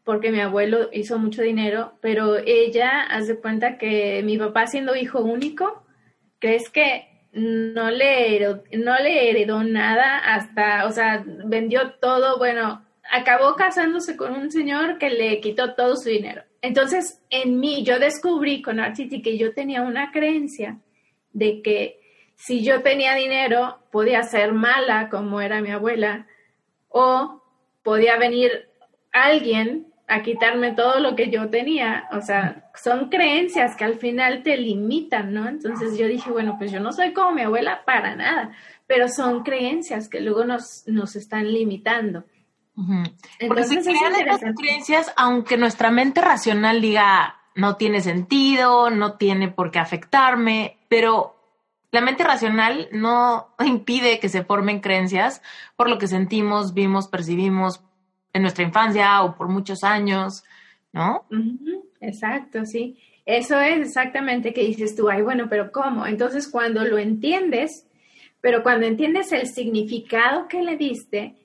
porque 0.03 0.31
mi 0.31 0.39
abuelo 0.39 0.89
hizo 0.91 1.19
mucho 1.19 1.41
dinero, 1.41 1.93
pero 2.01 2.37
ella 2.37 3.03
hace 3.03 3.39
cuenta 3.39 3.77
que 3.77 4.23
mi 4.23 4.37
papá 4.37 4.67
siendo 4.67 4.95
hijo 4.95 5.21
único, 5.21 5.83
crees 6.39 6.69
que 6.69 7.09
no 7.33 7.91
le, 7.91 8.39
no 8.73 8.95
le 8.99 9.29
heredó 9.29 9.63
nada 9.63 10.19
hasta, 10.19 10.85
o 10.85 10.91
sea, 10.91 11.23
vendió 11.45 11.95
todo, 11.95 12.37
bueno, 12.37 12.85
acabó 13.11 13.55
casándose 13.55 14.15
con 14.15 14.33
un 14.33 14.51
señor 14.51 14.97
que 14.97 15.09
le 15.09 15.41
quitó 15.41 15.73
todo 15.75 15.97
su 15.97 16.09
dinero. 16.09 16.43
Entonces, 16.61 17.21
en 17.29 17.59
mí, 17.59 17.83
yo 17.83 17.99
descubrí 17.99 18.61
con 18.61 18.79
RTT 18.79 19.21
que 19.21 19.37
yo 19.37 19.53
tenía 19.53 19.81
una 19.81 20.11
creencia 20.11 20.79
de 21.33 21.61
que 21.61 21.99
si 22.35 22.63
yo 22.63 22.81
tenía 22.81 23.15
dinero, 23.15 23.79
podía 23.91 24.23
ser 24.23 24.53
mala 24.53 25.09
como 25.09 25.41
era 25.41 25.61
mi 25.61 25.71
abuela, 25.71 26.27
o 26.89 27.41
podía 27.83 28.17
venir 28.17 28.69
alguien 29.11 29.87
a 30.07 30.21
quitarme 30.21 30.73
todo 30.73 30.99
lo 30.99 31.15
que 31.15 31.29
yo 31.29 31.49
tenía. 31.49 32.07
O 32.11 32.21
sea, 32.21 32.69
son 32.75 33.09
creencias 33.09 33.75
que 33.75 33.83
al 33.83 33.95
final 33.95 34.43
te 34.43 34.57
limitan, 34.57 35.33
¿no? 35.33 35.47
Entonces 35.47 35.97
yo 35.97 36.07
dije, 36.07 36.31
bueno, 36.31 36.55
pues 36.57 36.71
yo 36.71 36.79
no 36.79 36.91
soy 36.91 37.13
como 37.13 37.31
mi 37.31 37.41
abuela 37.41 37.83
para 37.85 38.15
nada, 38.15 38.51
pero 38.87 39.07
son 39.07 39.43
creencias 39.43 40.09
que 40.09 40.21
luego 40.21 40.45
nos, 40.45 40.83
nos 40.87 41.15
están 41.15 41.51
limitando. 41.51 42.25
Porque 43.47 43.63
se 43.63 43.81
crean 43.81 44.15
estas 44.15 44.55
creencias, 44.55 45.13
aunque 45.15 45.57
nuestra 45.57 45.91
mente 45.91 46.21
racional 46.21 46.81
diga 46.81 47.39
no 47.55 47.75
tiene 47.75 48.01
sentido, 48.01 48.89
no 48.89 49.13
tiene 49.17 49.47
por 49.47 49.69
qué 49.69 49.79
afectarme, 49.79 50.79
pero 50.93 51.35
la 51.89 52.01
mente 52.01 52.23
racional 52.23 52.87
no 52.91 53.55
impide 53.65 54.19
que 54.19 54.29
se 54.29 54.43
formen 54.43 54.79
creencias 54.79 55.41
por 55.75 55.89
lo 55.89 55.97
que 55.97 56.05
sentimos, 56.07 56.75
vimos, 56.75 57.07
percibimos 57.07 57.83
en 58.31 58.43
nuestra 58.43 58.63
infancia 58.63 59.23
o 59.23 59.35
por 59.35 59.47
muchos 59.47 59.83
años, 59.83 60.43
¿no? 60.91 61.25
Exacto, 61.99 62.65
sí. 62.65 62.99
Eso 63.25 63.59
es 63.59 63.79
exactamente 63.79 64.53
que 64.53 64.65
dices 64.65 64.95
tú, 64.95 65.09
ay, 65.09 65.23
bueno, 65.23 65.47
pero 65.49 65.71
¿cómo? 65.71 66.05
Entonces, 66.05 66.47
cuando 66.47 66.83
lo 66.83 66.99
entiendes, 66.99 67.87
pero 68.39 68.61
cuando 68.61 68.85
entiendes 68.85 69.31
el 69.31 69.47
significado 69.47 70.47
que 70.47 70.61
le 70.61 70.77
diste, 70.77 71.37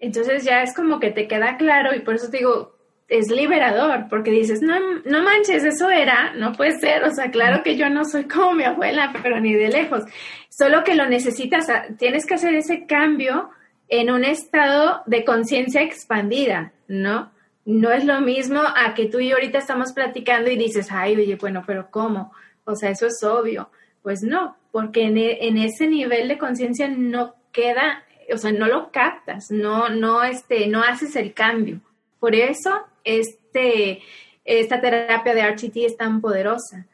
entonces 0.00 0.42
ya 0.42 0.64
es 0.64 0.74
como 0.74 0.98
que 0.98 1.12
te 1.12 1.28
queda 1.28 1.56
claro 1.56 1.94
y 1.94 2.00
por 2.00 2.16
eso 2.16 2.30
te 2.30 2.38
digo, 2.38 2.74
es 3.12 3.30
liberador, 3.30 4.06
porque 4.08 4.30
dices, 4.30 4.62
no, 4.62 4.74
no 5.04 5.22
manches, 5.22 5.64
eso 5.64 5.90
era, 5.90 6.32
no 6.34 6.52
puede 6.52 6.78
ser, 6.78 7.04
o 7.04 7.10
sea, 7.10 7.30
claro 7.30 7.62
que 7.62 7.76
yo 7.76 7.90
no 7.90 8.04
soy 8.04 8.24
como 8.24 8.54
mi 8.54 8.64
abuela, 8.64 9.12
pero 9.22 9.40
ni 9.40 9.52
de 9.54 9.68
lejos, 9.68 10.04
solo 10.48 10.82
que 10.82 10.94
lo 10.94 11.06
necesitas, 11.06 11.66
tienes 11.98 12.26
que 12.26 12.34
hacer 12.34 12.54
ese 12.54 12.86
cambio 12.86 13.50
en 13.88 14.10
un 14.10 14.24
estado 14.24 15.02
de 15.06 15.24
conciencia 15.24 15.82
expandida, 15.82 16.72
¿no? 16.88 17.30
No 17.64 17.92
es 17.92 18.04
lo 18.04 18.20
mismo 18.20 18.60
a 18.60 18.94
que 18.94 19.06
tú 19.06 19.20
y 19.20 19.28
yo 19.28 19.36
ahorita 19.36 19.58
estamos 19.58 19.92
platicando 19.92 20.50
y 20.50 20.56
dices, 20.56 20.88
ay, 20.90 21.16
oye, 21.16 21.36
bueno, 21.36 21.62
pero 21.66 21.88
¿cómo? 21.90 22.32
O 22.64 22.74
sea, 22.74 22.90
eso 22.90 23.06
es 23.06 23.22
obvio. 23.22 23.70
Pues 24.02 24.22
no, 24.22 24.56
porque 24.72 25.04
en, 25.04 25.16
e, 25.16 25.46
en 25.46 25.58
ese 25.58 25.86
nivel 25.86 26.26
de 26.26 26.38
conciencia 26.38 26.88
no 26.88 27.36
queda 27.52 28.02
o 28.32 28.38
sea, 28.38 28.52
no 28.52 28.66
lo 28.66 28.90
captas, 28.90 29.50
no, 29.50 29.88
no, 29.88 30.22
este, 30.22 30.66
no 30.66 30.82
haces 30.82 31.16
el 31.16 31.34
cambio. 31.34 31.80
Por 32.18 32.34
eso, 32.34 32.86
este, 33.04 34.00
esta 34.44 34.80
terapia 34.80 35.34
de 35.34 35.48
RTT 35.50 35.76
es 35.76 35.96
tan 35.96 36.20
poderosa. 36.20 36.86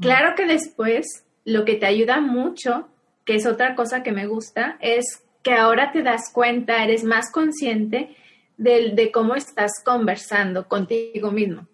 Claro 0.00 0.34
que 0.34 0.46
después 0.46 1.24
lo 1.44 1.64
que 1.64 1.74
te 1.74 1.86
ayuda 1.86 2.20
mucho 2.20 2.88
que 3.24 3.36
es 3.36 3.46
otra 3.46 3.74
cosa 3.74 4.02
que 4.02 4.12
me 4.12 4.26
gusta, 4.26 4.76
es 4.80 5.22
que 5.42 5.52
ahora 5.52 5.92
te 5.92 6.02
das 6.02 6.30
cuenta, 6.32 6.84
eres 6.84 7.04
más 7.04 7.30
consciente 7.30 8.14
de, 8.56 8.90
de 8.94 9.10
cómo 9.10 9.34
estás 9.34 9.72
conversando 9.84 10.68
contigo 10.68 11.30
mismo. 11.30 11.66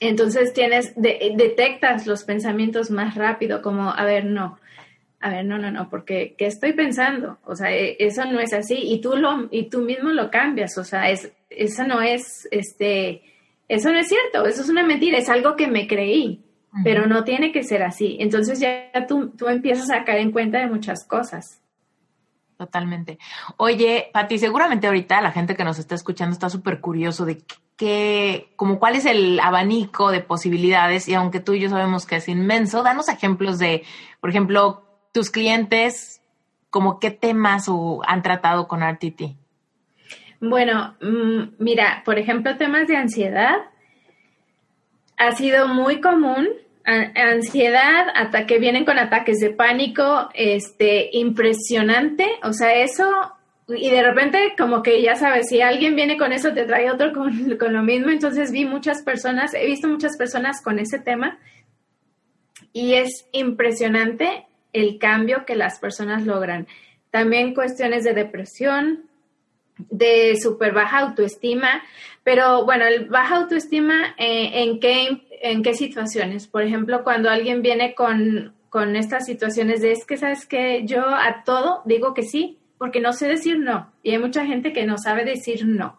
Entonces 0.00 0.52
tienes, 0.52 0.92
detectas 0.96 2.06
los 2.06 2.24
pensamientos 2.24 2.90
más 2.90 3.14
rápido, 3.14 3.62
como, 3.62 3.90
a 3.90 4.04
ver, 4.04 4.26
no, 4.26 4.58
a 5.20 5.30
ver, 5.30 5.44
no, 5.44 5.58
no, 5.58 5.70
no, 5.70 5.88
porque 5.88 6.34
¿qué 6.36 6.46
estoy 6.46 6.74
pensando? 6.74 7.38
O 7.44 7.56
sea, 7.56 7.74
e, 7.74 7.96
eso 7.98 8.24
no 8.26 8.38
es 8.38 8.52
así 8.52 8.76
y 8.76 9.00
tú 9.00 9.16
lo, 9.16 9.48
y 9.50 9.70
tú 9.70 9.80
mismo 9.80 10.10
lo 10.10 10.30
cambias, 10.30 10.76
o 10.76 10.84
sea, 10.84 11.10
es, 11.10 11.32
eso 11.50 11.84
no 11.86 12.00
es, 12.02 12.48
este, 12.50 13.22
eso 13.68 13.90
no 13.90 13.98
es 13.98 14.08
cierto, 14.08 14.46
eso 14.46 14.62
es 14.62 14.68
una 14.68 14.84
mentira, 14.84 15.18
es 15.18 15.28
algo 15.28 15.56
que 15.56 15.66
me 15.68 15.86
creí, 15.86 16.42
pero 16.84 17.06
no 17.06 17.24
tiene 17.24 17.52
que 17.52 17.62
ser 17.62 17.82
así. 17.82 18.16
Entonces 18.20 18.60
ya 18.60 18.90
tú, 19.08 19.30
tú 19.30 19.48
empiezas 19.48 19.90
a 19.90 20.04
caer 20.04 20.20
en 20.20 20.32
cuenta 20.32 20.58
de 20.58 20.66
muchas 20.66 21.06
cosas. 21.06 21.60
Totalmente. 22.56 23.18
Oye, 23.58 24.08
Pati, 24.12 24.38
seguramente 24.38 24.86
ahorita 24.86 25.20
la 25.20 25.32
gente 25.32 25.56
que 25.56 25.64
nos 25.64 25.78
está 25.78 25.94
escuchando 25.94 26.32
está 26.32 26.48
súper 26.48 26.80
curioso 26.80 27.26
de 27.26 27.42
qué, 27.76 28.52
como 28.56 28.78
cuál 28.78 28.96
es 28.96 29.04
el 29.04 29.38
abanico 29.40 30.10
de 30.10 30.20
posibilidades 30.20 31.08
y 31.08 31.14
aunque 31.14 31.40
tú 31.40 31.52
y 31.52 31.60
yo 31.60 31.68
sabemos 31.68 32.06
que 32.06 32.16
es 32.16 32.28
inmenso, 32.28 32.82
danos 32.82 33.08
ejemplos 33.08 33.58
de, 33.58 33.84
por 34.20 34.30
ejemplo, 34.30 34.84
tus 35.12 35.30
clientes, 35.30 36.22
como 36.70 36.98
qué 36.98 37.10
temas 37.10 37.66
han 38.06 38.22
tratado 38.22 38.68
con 38.68 38.80
RTT. 38.82 39.36
Bueno, 40.40 40.96
mm, 41.00 41.54
mira, 41.58 42.02
por 42.04 42.18
ejemplo, 42.18 42.56
temas 42.56 42.86
de 42.86 42.96
ansiedad 42.96 43.56
ha 45.16 45.32
sido 45.32 45.68
muy 45.68 46.00
común 46.00 46.48
ansiedad, 46.86 48.06
hasta 48.14 48.46
que 48.46 48.58
vienen 48.58 48.84
con 48.84 48.98
ataques 48.98 49.38
de 49.40 49.50
pánico, 49.50 50.30
este, 50.34 51.10
impresionante, 51.12 52.26
o 52.44 52.52
sea, 52.52 52.74
eso, 52.76 53.04
y 53.66 53.90
de 53.90 54.02
repente 54.02 54.54
como 54.56 54.82
que 54.82 55.02
ya 55.02 55.16
sabes, 55.16 55.48
si 55.48 55.60
alguien 55.60 55.96
viene 55.96 56.16
con 56.16 56.32
eso, 56.32 56.52
te 56.52 56.64
trae 56.64 56.90
otro 56.90 57.12
con, 57.12 57.56
con 57.58 57.72
lo 57.72 57.82
mismo, 57.82 58.10
entonces 58.10 58.52
vi 58.52 58.64
muchas 58.64 59.02
personas, 59.02 59.52
he 59.54 59.66
visto 59.66 59.88
muchas 59.88 60.16
personas 60.16 60.62
con 60.62 60.78
ese 60.78 61.00
tema, 61.00 61.38
y 62.72 62.94
es 62.94 63.26
impresionante 63.32 64.46
el 64.72 64.98
cambio 64.98 65.44
que 65.46 65.56
las 65.56 65.80
personas 65.80 66.26
logran. 66.26 66.66
También 67.10 67.54
cuestiones 67.54 68.04
de 68.04 68.12
depresión, 68.12 69.05
de 69.78 70.36
súper 70.40 70.72
baja 70.72 71.00
autoestima, 71.00 71.82
pero 72.24 72.64
bueno, 72.64 72.84
el 72.86 73.08
baja 73.08 73.36
autoestima, 73.36 74.14
eh, 74.18 74.62
¿en, 74.62 74.80
qué, 74.80 75.26
¿en 75.42 75.62
qué 75.62 75.74
situaciones? 75.74 76.46
Por 76.46 76.62
ejemplo, 76.62 77.04
cuando 77.04 77.30
alguien 77.30 77.62
viene 77.62 77.94
con, 77.94 78.54
con 78.68 78.96
estas 78.96 79.26
situaciones 79.26 79.80
de 79.80 79.92
es 79.92 80.04
que, 80.04 80.16
¿sabes 80.16 80.46
que 80.46 80.84
Yo 80.86 81.06
a 81.06 81.44
todo 81.44 81.82
digo 81.84 82.14
que 82.14 82.22
sí, 82.22 82.58
porque 82.78 83.00
no 83.00 83.12
sé 83.12 83.28
decir 83.28 83.58
no. 83.58 83.92
Y 84.02 84.10
hay 84.10 84.18
mucha 84.18 84.44
gente 84.44 84.72
que 84.72 84.86
no 84.86 84.98
sabe 84.98 85.24
decir 85.24 85.66
no. 85.66 85.98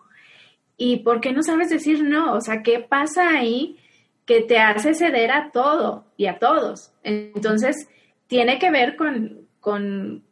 ¿Y 0.78 0.97
por 0.97 1.21
qué 1.21 1.34
no 1.34 1.41
sabes 1.41 1.69
decir 1.69 2.03
no? 2.03 2.34
O 2.34 2.41
sea, 2.41 2.61
¿qué 2.61 2.80
pasa 2.80 3.30
ahí 3.30 3.78
que 4.25 4.41
te 4.41 4.59
hace 4.59 4.93
ceder 4.93 5.32
a 5.32 5.51
todo 5.51 6.05
y 6.17 6.28
a 6.28 6.38
todos? 6.38 6.91
Entonces, 7.03 7.89
tiene 8.28 8.59
que 8.59 8.69
ver 8.69 8.95
con, 8.95 9.47
con, 9.60 10.24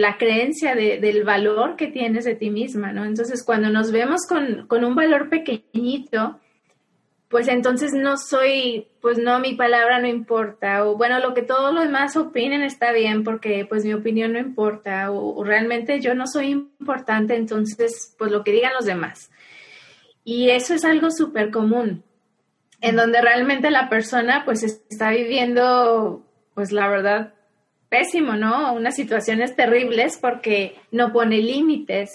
la 0.00 0.16
creencia 0.16 0.74
del 0.74 1.24
valor 1.24 1.76
que 1.76 1.88
tienes 1.88 2.24
de 2.24 2.34
ti 2.34 2.50
misma, 2.50 2.92
¿no? 2.92 3.04
Entonces, 3.04 3.44
cuando 3.44 3.70
nos 3.70 3.92
vemos 3.92 4.26
con, 4.26 4.84
un 4.84 4.94
valor 4.94 5.28
pequeñito, 5.28 6.40
pues 7.28 7.46
entonces 7.48 7.92
no 7.92 8.16
soy, 8.16 8.88
pues 9.00 9.18
no, 9.18 9.38
mi 9.38 9.54
palabra 9.54 10.00
no 10.00 10.08
importa, 10.08 10.84
o 10.84 10.96
bueno, 10.96 11.20
lo 11.20 11.34
que 11.34 11.42
todos 11.42 11.72
los 11.72 11.84
demás 11.84 12.16
opinen 12.16 12.62
está 12.62 12.90
bien 12.92 13.22
porque 13.22 13.66
pues 13.68 13.84
mi 13.84 13.92
opinión 13.92 14.32
no 14.32 14.38
importa, 14.38 15.10
o, 15.12 15.44
realmente 15.44 16.00
yo 16.00 16.14
no 16.14 16.26
soy 16.26 16.50
importante, 16.80 17.36
entonces 17.36 18.14
pues 18.18 18.32
lo 18.32 18.42
que 18.42 18.52
digan 18.52 18.72
los 18.74 18.86
demás. 18.86 19.30
Y 20.24 20.50
eso 20.50 20.74
es 20.74 20.84
algo 20.84 21.10
súper 21.10 21.50
común, 21.50 22.02
en 22.80 22.96
donde 22.96 23.20
realmente 23.20 23.70
la 23.70 23.88
persona 23.88 24.42
pues 24.44 24.62
está 24.62 25.10
viviendo, 25.10 26.24
pues 26.54 26.72
la 26.72 26.88
verdad, 26.88 27.34
pésimo, 27.90 28.36
¿no? 28.36 28.72
Unas 28.72 28.96
situaciones 28.96 29.54
terribles 29.54 30.16
porque 30.18 30.76
no 30.90 31.12
pone 31.12 31.38
límites. 31.38 32.12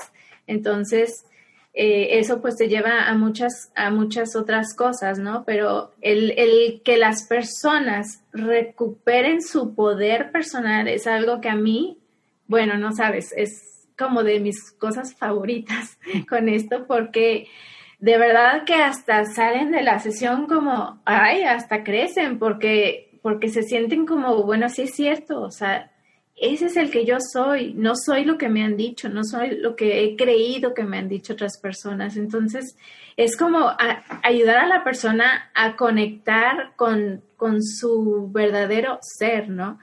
Entonces, 0.48 1.26
eh, 1.74 2.20
eso 2.20 2.42
pues 2.42 2.56
te 2.56 2.70
lleva 2.70 3.08
a 3.08 3.16
muchas, 3.16 3.72
a 3.76 3.92
muchas 3.92 4.36
otras 4.36 4.74
cosas, 4.74 5.20
¿no? 5.20 5.44
Pero 5.46 5.92
el, 6.02 6.34
el, 6.38 6.82
que 6.84 6.98
las 6.98 7.28
personas 7.28 8.24
recuperen 8.32 9.42
su 9.42 9.76
poder 9.76 10.32
personal 10.32 10.88
es 10.88 11.06
algo 11.06 11.42
que 11.42 11.50
a 11.50 11.56
mí, 11.56 11.98
bueno, 12.48 12.78
no 12.78 12.94
sabes, 12.94 13.34
es 13.36 13.62
como 13.98 14.24
de 14.24 14.40
mis 14.40 14.72
cosas 14.72 15.16
favoritas 15.16 15.98
con 16.30 16.48
esto 16.48 16.86
porque 16.88 17.48
de 18.00 18.18
verdad 18.18 18.64
que 18.66 18.76
hasta 18.76 19.26
salen 19.26 19.72
de 19.72 19.82
la 19.82 20.00
sesión 20.00 20.48
como, 20.48 21.02
ay, 21.06 21.44
hasta 21.44 21.84
crecen 21.84 22.40
porque 22.40 23.05
porque 23.26 23.50
se 23.50 23.64
sienten 23.64 24.06
como, 24.06 24.44
bueno, 24.44 24.70
sí 24.70 24.84
es 24.84 24.94
cierto, 24.94 25.42
o 25.42 25.50
sea, 25.50 25.92
ese 26.36 26.68
es 26.68 26.78
el 26.78 26.92
que 26.92 27.06
yo 27.06 27.18
soy, 27.20 27.74
no 27.74 27.94
soy 27.96 28.24
lo 28.24 28.38
que 28.38 28.50
me 28.50 28.64
han 28.64 28.78
dicho, 28.78 29.10
no 29.10 29.24
soy 29.24 29.58
lo 29.58 29.76
que 29.76 30.04
he 30.04 30.16
creído 30.16 30.76
que 30.76 30.84
me 30.84 31.00
han 31.00 31.10
dicho 31.10 31.34
otras 31.34 31.60
personas. 31.60 32.18
Entonces, 32.18 32.78
es 33.18 33.36
como 33.36 33.72
ayudar 34.22 34.58
a 34.58 34.68
la 34.68 34.84
persona 34.84 35.50
a 35.56 35.76
conectar 35.76 36.74
con, 36.76 37.24
con 37.36 37.64
su 37.64 38.30
verdadero 38.32 39.00
ser, 39.02 39.50
¿no? 39.50 39.80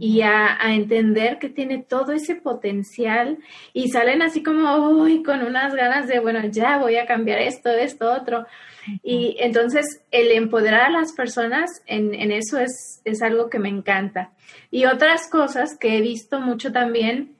Y 0.00 0.22
a, 0.22 0.58
entender 0.74 1.38
que 1.38 1.48
tiene 1.48 1.82
todo 1.82 2.12
ese 2.12 2.36
potencial 2.36 3.38
y 3.72 3.90
salen 3.90 4.22
así 4.22 4.42
como, 4.42 4.88
uy, 4.88 5.22
con 5.22 5.42
unas 5.42 5.74
ganas 5.74 6.08
de, 6.08 6.20
bueno, 6.20 6.40
ya 6.46 6.78
voy 6.78 6.96
a 6.96 7.06
cambiar 7.06 7.40
esto, 7.40 7.70
esto, 7.70 8.10
otro. 8.10 8.46
Y 9.02 9.36
entonces 9.40 10.02
el 10.10 10.30
empoderar 10.32 10.82
a 10.82 10.90
las 10.90 11.12
personas 11.12 11.70
en, 11.86 12.14
eso 12.32 12.58
es, 12.58 13.00
es, 13.04 13.22
algo 13.22 13.50
que 13.50 13.58
me 13.58 13.68
encanta. 13.68 14.32
Y 14.70 14.86
otras 14.86 15.28
cosas 15.30 15.76
que 15.78 15.96
he 15.96 16.00
visto 16.00 16.40
mucho 16.40 16.72
también 16.72 17.36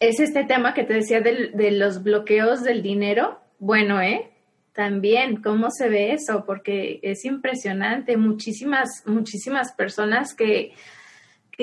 es 0.00 0.20
este 0.20 0.44
tema 0.44 0.74
que 0.74 0.84
te 0.84 0.94
decía 0.94 1.20
de, 1.20 1.50
de 1.54 1.72
los 1.72 2.02
bloqueos 2.02 2.62
del 2.62 2.82
dinero. 2.82 3.40
Bueno, 3.58 4.00
¿eh? 4.00 4.30
También, 4.72 5.42
¿cómo 5.42 5.70
se 5.70 5.88
ve 5.88 6.12
eso? 6.12 6.44
Porque 6.46 7.00
es 7.02 7.24
impresionante. 7.24 8.16
Muchísimas, 8.16 9.02
muchísimas 9.06 9.72
personas 9.72 10.34
que 10.36 10.72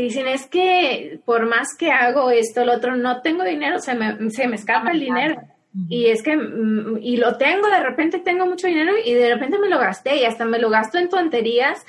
dicen, 0.02 0.28
es 0.28 0.48
que 0.48 1.20
por 1.26 1.46
más 1.46 1.70
que 1.78 1.91
hago 1.91 2.30
esto, 2.30 2.66
lo 2.66 2.74
otro, 2.74 2.96
no 2.96 3.22
tengo 3.22 3.43
dinero, 3.43 3.80
se 3.80 3.96
me, 3.96 4.30
se 4.30 4.48
me 4.48 4.56
escapa 4.56 4.91
el 4.91 5.00
dinero. 5.00 5.41
Y 5.89 6.06
es 6.06 6.24
que, 6.24 6.38
mm, 6.38 7.00
y 7.02 7.18
lo 7.18 7.38
tengo, 7.38 7.68
de 7.68 7.82
repente 7.82 8.20
tengo 8.20 8.46
mucho 8.46 8.68
dinero 8.68 8.93
y 9.04 9.14
de 9.14 9.34
repente 9.34 9.60
me 9.60 9.70
lo 9.70 9.78
gasté 9.78 10.18
y 10.18 10.26
hasta 10.26 10.46
me 10.46 10.60
lo 10.60 10.70
gasto 10.70 10.98
en 10.98 11.10
tonterías 11.10 11.86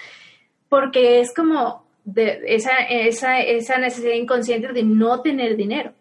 porque 0.69 1.21
es 1.21 1.33
como 1.33 1.87
de 2.05 2.43
esa, 2.47 2.79
esa, 2.89 3.41
esa 3.41 3.79
necesidad 3.79 4.15
inconsciente 4.15 4.73
de 4.73 4.83
no 4.83 5.23
tener 5.23 5.57
dinero. 5.57 5.93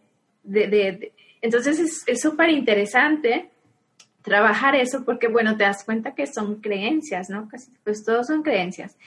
De, 0.43 0.67
de, 0.67 1.11
entonces 1.41 2.03
es 2.07 2.21
súper 2.21 2.49
interesante 2.49 3.49
trabajar 4.25 4.75
eso 4.75 5.05
porque, 5.05 5.27
bueno, 5.27 5.55
te 5.55 5.63
das 5.63 5.83
cuenta 5.83 6.15
que 6.15 6.25
son 6.25 6.59
creencias, 6.61 7.29
¿no? 7.29 7.47
Casi, 7.47 7.71
pues 7.83 8.03
todos 8.03 8.27
son 8.27 8.41
creencias. 8.41 8.97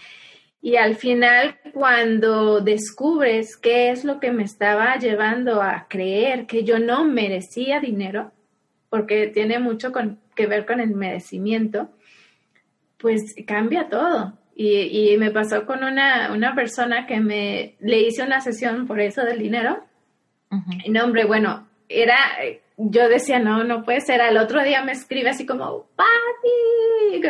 Y 0.60 0.76
al 0.76 0.96
final, 0.96 1.56
cuando 1.72 2.60
descubres 2.60 3.56
qué 3.56 3.90
es 3.90 4.04
lo 4.04 4.18
que 4.18 4.32
me 4.32 4.42
estaba 4.42 4.96
llevando 4.96 5.62
a 5.62 5.86
creer 5.88 6.46
que 6.46 6.64
yo 6.64 6.78
no 6.78 7.04
merecía 7.04 7.80
dinero, 7.80 8.32
porque 8.90 9.28
tiene 9.28 9.60
mucho 9.60 9.92
que 10.34 10.46
ver 10.46 10.66
con 10.66 10.80
el 10.80 10.90
merecimiento, 10.90 11.90
pues 12.98 13.34
cambia 13.46 13.88
todo. 13.88 14.38
Y, 14.60 15.16
me 15.18 15.30
pasó 15.30 15.64
con 15.64 15.84
una, 15.84 16.52
persona 16.56 17.06
que 17.06 17.20
me 17.20 17.76
le 17.78 18.00
hice 18.00 18.24
una 18.24 18.40
sesión 18.40 18.88
por 18.88 19.00
eso 19.00 19.22
del 19.22 19.38
dinero. 19.38 19.84
Y 20.84 20.90
no, 20.90 21.04
hombre, 21.04 21.24
bueno, 21.24 21.68
era, 21.88 22.16
yo 22.76 23.08
decía, 23.08 23.38
no, 23.38 23.62
no 23.62 23.84
puede 23.84 24.00
ser. 24.00 24.20
Al 24.20 24.36
otro 24.36 24.64
día 24.64 24.82
me 24.82 24.90
escribe 24.90 25.30
así 25.30 25.46
como, 25.46 25.86
Pati, 25.94 27.20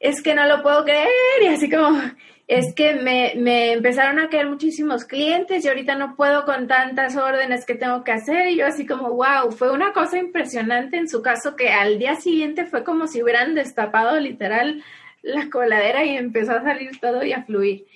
es 0.00 0.22
que 0.22 0.34
no 0.34 0.46
lo 0.46 0.62
puedo 0.62 0.84
creer. 0.84 1.08
Y 1.42 1.46
así 1.46 1.70
como, 1.70 2.00
es 2.46 2.74
que 2.74 2.94
me, 2.94 3.34
me, 3.36 3.72
empezaron 3.72 4.20
a 4.20 4.28
caer 4.28 4.48
muchísimos 4.48 5.04
clientes 5.04 5.64
y 5.64 5.68
ahorita 5.68 5.96
no 5.96 6.14
puedo 6.14 6.44
con 6.44 6.68
tantas 6.68 7.16
órdenes 7.16 7.66
que 7.66 7.74
tengo 7.74 8.04
que 8.04 8.12
hacer 8.12 8.48
y 8.48 8.56
yo 8.56 8.66
así 8.66 8.86
como, 8.86 9.10
wow, 9.10 9.50
fue 9.50 9.72
una 9.72 9.92
cosa 9.92 10.18
impresionante 10.18 10.96
en 10.96 11.08
su 11.08 11.22
caso 11.22 11.56
que 11.56 11.70
al 11.70 11.98
día 11.98 12.14
siguiente 12.16 12.66
fue 12.66 12.84
como 12.84 13.08
si 13.08 13.22
hubieran 13.22 13.54
destapado 13.54 14.20
literal 14.20 14.82
la 15.22 15.50
coladera 15.50 16.04
y 16.04 16.16
empezó 16.16 16.52
a 16.52 16.62
salir 16.62 17.00
todo 17.00 17.24
y 17.24 17.32
a 17.32 17.42
fluir. 17.44 17.86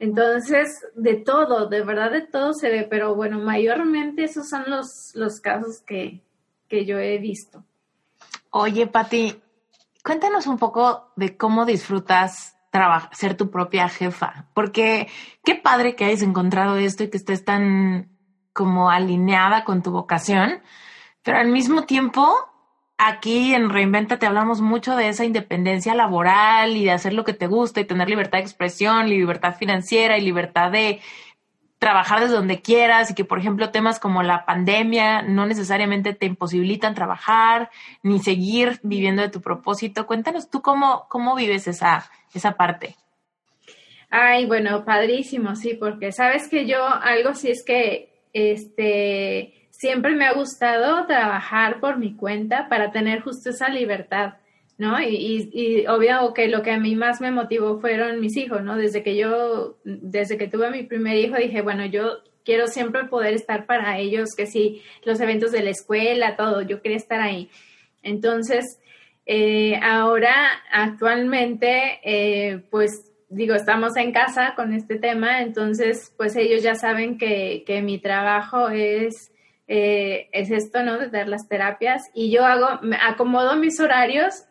Entonces, 0.00 0.84
de 0.94 1.14
todo, 1.14 1.68
de 1.68 1.84
verdad 1.84 2.10
de 2.10 2.22
todo 2.22 2.52
se 2.54 2.70
ve, 2.70 2.86
pero 2.88 3.14
bueno, 3.14 3.38
mayormente 3.38 4.24
esos 4.24 4.48
son 4.48 4.64
los, 4.66 5.12
los 5.14 5.40
casos 5.40 5.82
que, 5.86 6.20
que 6.68 6.84
yo 6.84 6.98
he 6.98 7.18
visto. 7.18 7.64
Oye, 8.50 8.86
Pati, 8.86 9.40
cuéntanos 10.02 10.46
un 10.46 10.58
poco 10.58 11.12
de 11.16 11.36
cómo 11.36 11.64
disfrutas 11.64 12.56
ser 13.12 13.36
tu 13.36 13.50
propia 13.50 13.88
jefa, 13.88 14.46
porque 14.54 15.08
qué 15.44 15.56
padre 15.56 15.96
que 15.96 16.04
hayas 16.04 16.22
encontrado 16.22 16.76
esto 16.76 17.02
y 17.02 17.10
que 17.10 17.16
estés 17.16 17.44
tan 17.44 18.16
como 18.52 18.90
alineada 18.90 19.64
con 19.64 19.82
tu 19.82 19.90
vocación, 19.90 20.62
pero 21.22 21.38
al 21.38 21.48
mismo 21.48 21.84
tiempo 21.84 22.32
aquí 22.96 23.54
en 23.54 23.70
Reinventa 23.70 24.18
te 24.18 24.26
hablamos 24.26 24.60
mucho 24.60 24.94
de 24.94 25.08
esa 25.08 25.24
independencia 25.24 25.94
laboral 25.94 26.76
y 26.76 26.84
de 26.84 26.92
hacer 26.92 27.12
lo 27.12 27.24
que 27.24 27.32
te 27.32 27.46
gusta 27.46 27.80
y 27.80 27.86
tener 27.86 28.08
libertad 28.08 28.38
de 28.38 28.44
expresión, 28.44 29.08
libertad 29.08 29.56
financiera 29.56 30.18
y 30.18 30.20
libertad 30.20 30.70
de 30.70 31.00
trabajar 31.80 32.20
desde 32.20 32.34
donde 32.34 32.60
quieras 32.60 33.10
y 33.10 33.14
que, 33.14 33.24
por 33.24 33.38
ejemplo, 33.38 33.70
temas 33.70 33.98
como 33.98 34.22
la 34.22 34.44
pandemia 34.44 35.22
no 35.22 35.46
necesariamente 35.46 36.12
te 36.12 36.26
imposibilitan 36.26 36.94
trabajar 36.94 37.70
ni 38.02 38.18
seguir 38.20 38.78
viviendo 38.82 39.22
de 39.22 39.30
tu 39.30 39.40
propósito. 39.40 40.06
Cuéntanos 40.06 40.50
tú 40.50 40.60
cómo, 40.60 41.06
cómo 41.08 41.34
vives 41.34 41.66
esa, 41.66 42.10
esa 42.34 42.52
parte. 42.52 42.96
Ay, 44.10 44.44
bueno, 44.44 44.84
padrísimo, 44.84 45.56
sí, 45.56 45.72
porque 45.72 46.12
sabes 46.12 46.48
que 46.48 46.66
yo 46.66 46.86
algo 46.86 47.34
sí 47.34 47.50
es 47.50 47.64
que 47.64 48.12
este 48.34 49.54
siempre 49.70 50.14
me 50.14 50.26
ha 50.26 50.34
gustado 50.34 51.06
trabajar 51.06 51.80
por 51.80 51.96
mi 51.96 52.14
cuenta 52.14 52.68
para 52.68 52.92
tener 52.92 53.22
justo 53.22 53.48
esa 53.48 53.70
libertad. 53.70 54.34
¿No? 54.80 54.98
Y, 54.98 55.50
y, 55.52 55.86
obvio 55.88 56.32
que 56.32 56.48
lo 56.48 56.62
que 56.62 56.70
a 56.70 56.78
mí 56.78 56.96
más 56.96 57.20
me 57.20 57.30
motivó 57.30 57.78
fueron 57.80 58.18
mis 58.18 58.34
hijos, 58.38 58.62
¿no? 58.62 58.78
Desde 58.78 59.02
que 59.02 59.14
yo, 59.14 59.76
desde 59.84 60.38
que 60.38 60.48
tuve 60.48 60.70
mi 60.70 60.84
primer 60.84 61.18
hijo, 61.18 61.36
dije, 61.36 61.60
bueno, 61.60 61.84
yo 61.84 62.22
quiero 62.46 62.66
siempre 62.66 63.04
poder 63.04 63.34
estar 63.34 63.66
para 63.66 63.98
ellos, 63.98 64.30
que 64.34 64.46
sí, 64.46 64.82
los 65.04 65.20
eventos 65.20 65.52
de 65.52 65.62
la 65.62 65.68
escuela, 65.68 66.34
todo, 66.34 66.62
yo 66.62 66.80
quería 66.80 66.96
estar 66.96 67.20
ahí. 67.20 67.50
Entonces, 68.02 68.80
eh, 69.26 69.78
ahora, 69.82 70.34
actualmente, 70.72 72.00
eh, 72.02 72.62
pues 72.70 73.12
digo, 73.28 73.54
estamos 73.54 73.98
en 73.98 74.12
casa 74.12 74.54
con 74.56 74.72
este 74.72 74.98
tema, 74.98 75.42
entonces, 75.42 76.14
pues 76.16 76.36
ellos 76.36 76.62
ya 76.62 76.74
saben 76.74 77.18
que, 77.18 77.64
que 77.66 77.82
mi 77.82 77.98
trabajo 77.98 78.70
es... 78.70 79.30
Eh, 79.72 80.28
es 80.32 80.50
esto, 80.50 80.82
¿no? 80.82 80.98
De 80.98 81.10
dar 81.10 81.28
las 81.28 81.46
terapias 81.46 82.02
y 82.12 82.32
yo 82.32 82.44
hago, 82.44 82.80
acomodo 83.06 83.54
mis 83.54 83.78
horarios 83.78 84.46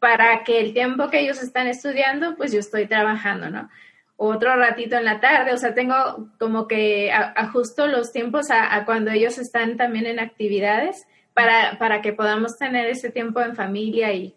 para 0.00 0.42
que 0.44 0.60
el 0.60 0.72
tiempo 0.72 1.10
que 1.10 1.20
ellos 1.20 1.40
están 1.42 1.68
estudiando, 1.68 2.34
pues 2.36 2.52
yo 2.52 2.58
estoy 2.58 2.86
trabajando, 2.86 3.50
¿no? 3.50 3.68
Otro 4.16 4.56
ratito 4.56 4.96
en 4.96 5.04
la 5.04 5.20
tarde, 5.20 5.52
o 5.52 5.56
sea, 5.56 5.74
tengo 5.74 6.28
como 6.38 6.66
que 6.66 7.12
ajusto 7.12 7.86
los 7.86 8.10
tiempos 8.10 8.50
a, 8.50 8.84
cuando 8.84 9.10
ellos 9.10 9.38
están 9.38 9.76
también 9.76 10.06
en 10.06 10.18
actividades 10.18 11.06
para, 11.32 11.78
para 11.78 12.02
que 12.02 12.12
podamos 12.12 12.56
tener 12.58 12.86
ese 12.86 13.10
tiempo 13.10 13.40
en 13.40 13.54
familia 13.54 14.12
y, 14.12 14.34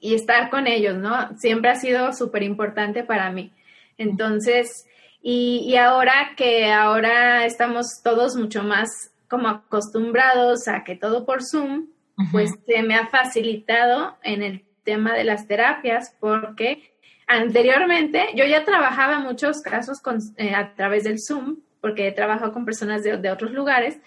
y 0.00 0.14
estar 0.14 0.48
con 0.48 0.66
ellos, 0.66 0.96
¿no? 0.96 1.36
Siempre 1.38 1.70
ha 1.70 1.76
sido 1.76 2.12
súper 2.12 2.42
importante 2.42 3.04
para 3.04 3.30
mí. 3.30 3.52
Entonces, 3.98 4.86
y, 5.22 5.64
y, 5.66 5.76
ahora 5.76 6.30
que 6.36 6.72
ahora 6.72 7.44
estamos 7.44 8.00
todos 8.02 8.36
mucho 8.36 8.62
más 8.62 8.88
como 9.28 9.48
acostumbrados 9.48 10.68
a 10.68 10.84
que 10.84 10.96
todo 10.96 11.26
por 11.26 11.42
Zoom, 11.44 11.88
pues 12.32 12.50
se 12.66 12.82
me 12.82 12.96
ha 12.96 13.06
facilitado 13.08 14.16
en 14.22 14.42
el 14.42 14.67
tema 14.88 15.12
de 15.12 15.24
las 15.24 15.46
terapias 15.46 16.16
porque 16.18 16.94
anteriormente 17.26 18.28
yo 18.34 18.46
ya 18.46 18.64
trabajaba 18.64 19.18
muchos 19.18 19.60
casos 19.60 19.98
eh, 20.38 20.54
a 20.54 20.74
través 20.74 21.04
del 21.04 21.18
Zoom, 21.20 21.58
porque 21.82 22.08
he 22.08 22.12
trabajado 22.12 22.54
con 22.54 22.64
personas 22.64 23.02
de, 23.02 23.30
otros 23.30 23.52
lugares. 23.52 23.98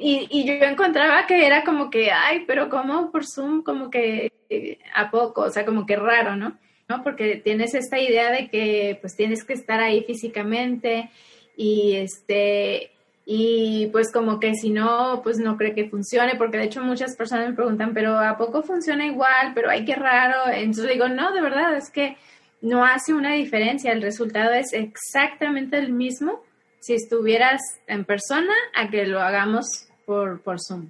Y, 0.00 0.44
yo 0.44 0.54
encontraba 0.66 1.28
que 1.28 1.46
era 1.46 1.62
como 1.62 1.90
que, 1.90 2.10
ay, 2.10 2.42
pero 2.44 2.68
¿cómo 2.68 3.12
por 3.12 3.24
Zoom? 3.24 3.62
Como 3.62 3.88
que 3.88 4.32
eh, 4.50 4.78
a 4.96 5.12
poco, 5.12 5.42
o 5.42 5.50
sea, 5.50 5.64
como 5.64 5.86
que 5.86 5.94
raro, 5.94 6.34
¿no? 6.34 6.58
¿no? 6.88 7.04
Porque 7.04 7.36
tienes 7.36 7.74
esta 7.74 8.00
idea 8.00 8.32
de 8.32 8.48
que 8.48 8.98
pues 9.00 9.14
tienes 9.14 9.44
que 9.44 9.52
estar 9.52 9.78
ahí 9.78 10.02
físicamente 10.02 11.08
y 11.56 11.94
este 11.94 12.90
y 13.30 13.88
pues 13.88 14.10
como 14.10 14.40
que 14.40 14.54
si 14.54 14.70
no, 14.70 15.20
pues 15.22 15.36
no 15.36 15.58
cree 15.58 15.74
que 15.74 15.90
funcione, 15.90 16.36
porque 16.36 16.56
de 16.56 16.64
hecho 16.64 16.82
muchas 16.82 17.14
personas 17.14 17.50
me 17.50 17.54
preguntan, 17.54 17.92
pero 17.92 18.18
¿a 18.18 18.38
poco 18.38 18.62
funciona 18.62 19.04
igual? 19.04 19.52
Pero 19.54 19.68
hay 19.68 19.84
que 19.84 19.94
raro. 19.94 20.50
Entonces 20.50 20.88
digo, 20.88 21.10
no, 21.10 21.34
de 21.34 21.42
verdad, 21.42 21.76
es 21.76 21.90
que 21.90 22.16
no 22.62 22.86
hace 22.86 23.12
una 23.12 23.34
diferencia, 23.34 23.92
el 23.92 24.00
resultado 24.00 24.54
es 24.54 24.72
exactamente 24.72 25.76
el 25.76 25.92
mismo 25.92 26.42
si 26.80 26.94
estuvieras 26.94 27.60
en 27.86 28.06
persona 28.06 28.54
a 28.74 28.88
que 28.88 29.04
lo 29.04 29.20
hagamos 29.20 29.66
por, 30.06 30.40
por 30.40 30.56
Zoom. 30.58 30.88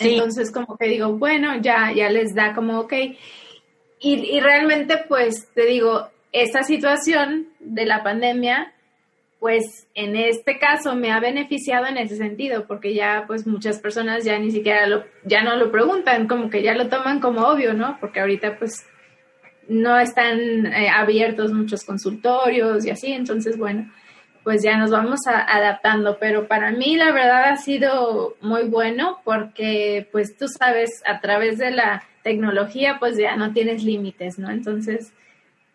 Entonces 0.00 0.52
como 0.52 0.76
que 0.76 0.86
digo, 0.86 1.14
bueno, 1.14 1.58
ya, 1.62 1.94
ya 1.96 2.10
les 2.10 2.34
da 2.34 2.54
como, 2.54 2.80
ok. 2.80 2.92
Y, 2.92 4.36
y 4.36 4.40
realmente 4.40 5.02
pues 5.08 5.48
te 5.54 5.64
digo, 5.64 6.10
esta 6.30 6.62
situación 6.62 7.48
de 7.58 7.86
la 7.86 8.02
pandemia 8.02 8.74
pues 9.40 9.86
en 9.94 10.16
este 10.16 10.58
caso 10.58 10.96
me 10.96 11.12
ha 11.12 11.20
beneficiado 11.20 11.86
en 11.86 11.96
ese 11.96 12.16
sentido, 12.16 12.66
porque 12.66 12.94
ya 12.94 13.24
pues 13.26 13.46
muchas 13.46 13.78
personas 13.78 14.24
ya 14.24 14.38
ni 14.38 14.50
siquiera 14.50 14.86
lo, 14.86 15.04
ya 15.24 15.42
no 15.42 15.56
lo 15.56 15.70
preguntan, 15.70 16.26
como 16.26 16.50
que 16.50 16.62
ya 16.62 16.74
lo 16.74 16.88
toman 16.88 17.20
como 17.20 17.46
obvio, 17.46 17.72
¿no? 17.72 17.98
Porque 18.00 18.20
ahorita 18.20 18.58
pues 18.58 18.84
no 19.68 19.98
están 19.98 20.66
eh, 20.66 20.88
abiertos 20.88 21.52
muchos 21.52 21.84
consultorios 21.84 22.84
y 22.84 22.90
así, 22.90 23.12
entonces 23.12 23.56
bueno, 23.58 23.92
pues 24.42 24.62
ya 24.62 24.76
nos 24.78 24.90
vamos 24.90 25.20
adaptando, 25.26 26.16
pero 26.18 26.48
para 26.48 26.72
mí 26.72 26.96
la 26.96 27.12
verdad 27.12 27.50
ha 27.50 27.56
sido 27.56 28.34
muy 28.40 28.64
bueno 28.64 29.20
porque 29.24 30.08
pues 30.10 30.36
tú 30.36 30.46
sabes, 30.48 31.02
a 31.06 31.20
través 31.20 31.58
de 31.58 31.70
la 31.70 32.02
tecnología 32.22 32.96
pues 32.98 33.16
ya 33.16 33.36
no 33.36 33.52
tienes 33.52 33.84
límites, 33.84 34.38
¿no? 34.38 34.50
Entonces 34.50 35.12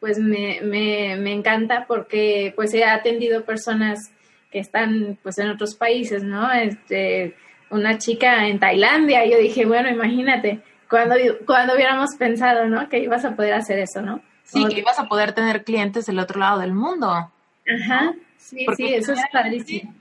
pues 0.03 0.19
me, 0.19 0.59
me, 0.63 1.15
me 1.15 1.31
encanta 1.31 1.85
porque 1.87 2.51
pues 2.57 2.73
he 2.73 2.83
atendido 2.83 3.45
personas 3.45 4.11
que 4.51 4.59
están 4.59 5.17
pues 5.23 5.37
en 5.37 5.49
otros 5.49 5.75
países, 5.75 6.23
¿no? 6.23 6.51
Este, 6.51 7.37
una 7.69 7.97
chica 7.99 8.45
en 8.49 8.59
Tailandia, 8.59 9.25
yo 9.25 9.37
dije, 9.37 9.65
bueno, 9.65 9.89
imagínate, 9.89 10.59
cuando, 10.89 11.15
cuando 11.45 11.75
hubiéramos 11.75 12.15
pensado, 12.19 12.67
¿no? 12.67 12.89
Que 12.89 12.99
ibas 12.99 13.23
a 13.23 13.37
poder 13.37 13.53
hacer 13.53 13.79
eso, 13.79 14.01
¿no? 14.01 14.19
Sí, 14.43 14.65
que 14.65 14.79
ibas 14.79 14.99
a 14.99 15.07
poder 15.07 15.31
tener 15.31 15.63
clientes 15.63 16.05
del 16.05 16.19
otro 16.19 16.37
lado 16.37 16.59
del 16.59 16.73
mundo. 16.73 17.07
Ajá, 17.07 18.13
sí, 18.35 18.65
sí, 18.75 18.93
eso 18.93 19.13
es 19.13 19.21
padrísimo. 19.31 19.95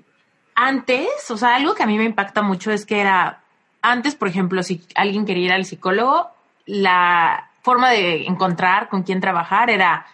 Antes, 0.57 1.31
o 1.31 1.37
sea, 1.37 1.55
algo 1.55 1.77
que 1.77 1.85
a 1.85 1.87
mí 1.87 1.97
me 1.97 2.07
impacta 2.07 2.43
mucho 2.43 2.73
es 2.73 2.87
que 2.87 3.01
era, 3.01 3.39
antes, 3.83 4.17
por 4.17 4.27
ejemplo, 4.27 4.65
si 4.65 4.83
alguien 4.97 5.27
quería 5.27 5.45
ir 5.45 5.53
al 5.53 5.65
psicólogo, 5.65 6.33
la, 6.67 7.52
forma 7.63 7.91
de 7.91 8.27
encontrar 8.27 8.89
con 8.89 9.03
quién 9.03 9.21
trabajar 9.21 9.71
era 9.71 10.07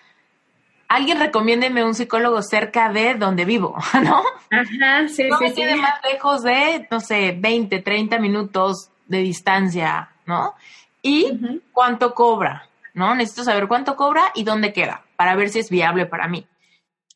alguien 0.89 1.19
recomiéndeme 1.19 1.85
un 1.85 1.95
psicólogo 1.95 2.43
cerca 2.43 2.91
de 2.91 3.15
donde 3.15 3.45
vivo, 3.45 3.77
¿no? 4.03 4.23
Ajá, 4.51 5.09
sí, 5.09 5.29
no 5.29 5.39
me 5.39 5.53
quede 5.53 5.77
más 5.77 6.01
lejos 6.03 6.43
de, 6.43 6.89
no 6.91 7.01
sé, 7.01 7.37
20, 7.39 7.81
30 7.81 8.19
minutos 8.19 8.91
de 9.07 9.19
distancia, 9.19 10.11
¿no? 10.27 10.55
Y 11.03 11.39
cuánto 11.73 12.15
cobra, 12.15 12.69
¿no? 12.95 13.15
Necesito 13.15 13.45
saber 13.45 13.69
cuánto 13.69 13.95
cobra 13.97 14.33
y 14.35 14.43
dónde 14.45 14.73
queda 14.73 15.05
para 15.17 15.37
ver 15.37 15.51
si 15.51 15.61
es 15.61 15.71
viable 15.71 16.07
para 16.07 16.27
mí. 16.27 16.47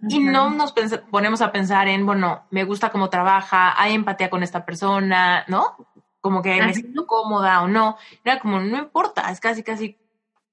Y 0.08 0.18
no 0.18 0.50
nos 0.50 0.74
ponemos 1.10 1.42
a 1.42 1.52
pensar 1.52 1.86
en, 1.86 2.04
bueno, 2.04 2.44
me 2.50 2.64
gusta 2.64 2.90
cómo 2.90 3.08
trabaja, 3.08 3.80
hay 3.80 3.94
empatía 3.94 4.30
con 4.30 4.42
esta 4.42 4.64
persona, 4.64 5.44
¿no? 5.46 5.76
Como 6.20 6.42
que 6.42 6.60
me 6.60 6.74
siento 6.74 7.06
cómoda 7.06 7.62
o 7.62 7.68
no. 7.68 7.96
Era 8.24 8.40
como, 8.40 8.58
no 8.58 8.78
importa, 8.78 9.30
es 9.30 9.38
casi, 9.38 9.62
casi 9.62 9.96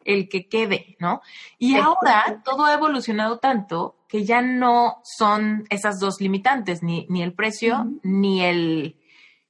el 0.06 0.30
que 0.30 0.48
quede, 0.48 0.96
¿no? 1.00 1.22
Y 1.58 1.76
ahora 1.76 2.42
todo 2.44 2.66
ha 2.66 2.74
evolucionado 2.74 3.40
tanto 3.40 3.98
que 4.08 4.26
ya 4.26 4.42
no 4.42 5.02
son 5.04 5.66
esas 5.70 6.00
dos 6.00 6.20
limitantes, 6.20 6.82
ni, 6.82 7.06
ni 7.10 7.22
el 7.22 7.34
precio, 7.34 7.86
ni 8.04 8.44
el 8.44 8.96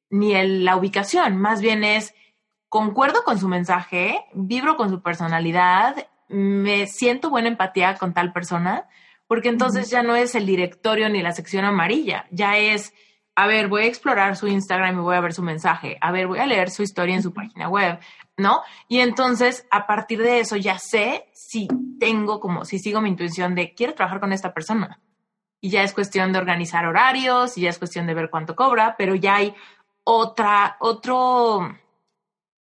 ni 0.09 0.33
el, 0.35 0.65
la 0.65 0.75
ubicación, 0.75 1.37
más 1.37 1.61
bien 1.61 1.83
es 1.83 2.13
concuerdo 2.67 3.23
con 3.23 3.39
su 3.39 3.47
mensaje, 3.47 4.25
vibro 4.33 4.77
con 4.77 4.89
su 4.89 5.01
personalidad, 5.01 6.07
me 6.27 6.87
siento 6.87 7.29
buena 7.29 7.47
empatía 7.47 7.95
con 7.95 8.13
tal 8.13 8.31
persona, 8.33 8.87
porque 9.27 9.49
entonces 9.49 9.89
ya 9.89 10.03
no 10.03 10.15
es 10.15 10.35
el 10.35 10.45
directorio 10.45 11.09
ni 11.09 11.21
la 11.21 11.31
sección 11.31 11.65
amarilla, 11.65 12.25
ya 12.31 12.57
es, 12.57 12.93
a 13.35 13.47
ver, 13.47 13.67
voy 13.67 13.83
a 13.83 13.87
explorar 13.87 14.35
su 14.35 14.47
Instagram 14.47 14.97
y 14.97 15.01
voy 15.01 15.15
a 15.15 15.21
ver 15.21 15.33
su 15.33 15.43
mensaje, 15.43 15.97
a 16.01 16.11
ver, 16.11 16.27
voy 16.27 16.39
a 16.39 16.45
leer 16.45 16.69
su 16.69 16.83
historia 16.83 17.15
en 17.15 17.23
su 17.23 17.33
página 17.33 17.69
web, 17.69 17.99
¿no? 18.39 18.61
Y 18.87 18.99
entonces, 18.99 19.67
a 19.69 19.85
partir 19.85 20.19
de 20.21 20.39
eso, 20.39 20.55
ya 20.55 20.79
sé 20.79 21.29
si 21.33 21.67
tengo 21.99 22.39
como, 22.39 22.65
si 22.65 22.79
sigo 22.79 23.01
mi 23.01 23.09
intuición 23.09 23.55
de 23.55 23.73
quiero 23.73 23.93
trabajar 23.93 24.19
con 24.19 24.33
esta 24.33 24.53
persona. 24.53 24.99
Y 25.61 25.69
ya 25.69 25.83
es 25.83 25.93
cuestión 25.93 26.31
de 26.31 26.39
organizar 26.39 26.85
horarios, 26.85 27.57
y 27.57 27.61
ya 27.61 27.69
es 27.69 27.77
cuestión 27.77 28.07
de 28.07 28.13
ver 28.13 28.29
cuánto 28.29 28.55
cobra, 28.55 28.95
pero 28.97 29.13
ya 29.15 29.35
hay 29.35 29.53
otra, 30.03 30.77
otro 30.79 31.75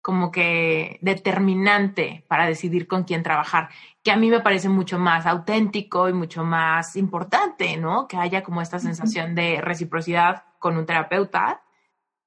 como 0.01 0.31
que 0.31 0.99
determinante 1.01 2.25
para 2.27 2.45
decidir 2.45 2.87
con 2.87 3.05
quién 3.05 3.23
trabajar, 3.23 3.69
que 4.03 4.11
a 4.11 4.15
mí 4.15 4.29
me 4.29 4.39
parece 4.39 4.69
mucho 4.69 4.99
más 4.99 5.25
auténtico 5.25 6.07
y 6.07 6.13
mucho 6.13 6.43
más 6.43 6.95
importante, 6.95 7.75
¿no? 7.75 8.07
Que 8.07 8.17
haya 8.17 8.43
como 8.43 8.61
esta 8.61 8.77
sensación 8.77 9.33
de 9.33 9.61
reciprocidad 9.61 10.43
con 10.59 10.77
un 10.77 10.85
terapeuta, 10.85 11.63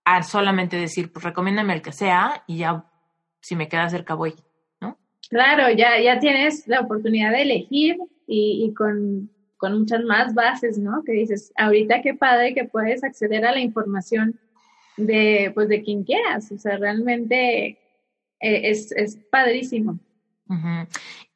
a 0.05 0.23
solamente 0.25 0.77
decir, 0.77 1.13
pues 1.13 1.25
recomiéndame 1.25 1.75
el 1.75 1.83
que 1.83 1.93
sea 1.93 2.43
y 2.47 2.57
ya 2.59 2.85
si 3.41 3.57
me 3.57 3.69
queda 3.69 3.89
cerca 3.89 4.15
voy, 4.15 4.35
¿no? 4.81 4.99
Claro, 5.29 5.71
ya, 5.71 6.01
ya 6.01 6.19
tienes 6.19 6.67
la 6.67 6.81
oportunidad 6.81 7.33
de 7.33 7.43
elegir 7.43 7.97
y, 8.27 8.73
con, 8.75 9.31
muchas 9.61 10.05
más 10.05 10.35
bases, 10.35 10.79
¿no? 10.79 11.03
Que 11.05 11.13
dices, 11.13 11.53
ahorita 11.57 12.03
qué 12.03 12.15
padre 12.15 12.55
que 12.55 12.65
puedes 12.65 13.03
acceder 13.03 13.45
a 13.45 13.53
la 13.53 13.61
información 13.61 14.39
de, 14.97 15.51
pues, 15.55 15.69
de 15.69 15.83
quien 15.83 16.05
quieras. 16.05 16.51
O 16.53 16.59
sea, 16.59 16.77
realmente 16.77 17.67
eh, 17.67 17.79
es, 18.41 18.93
es 18.93 19.17
padrísimo. 19.31 19.99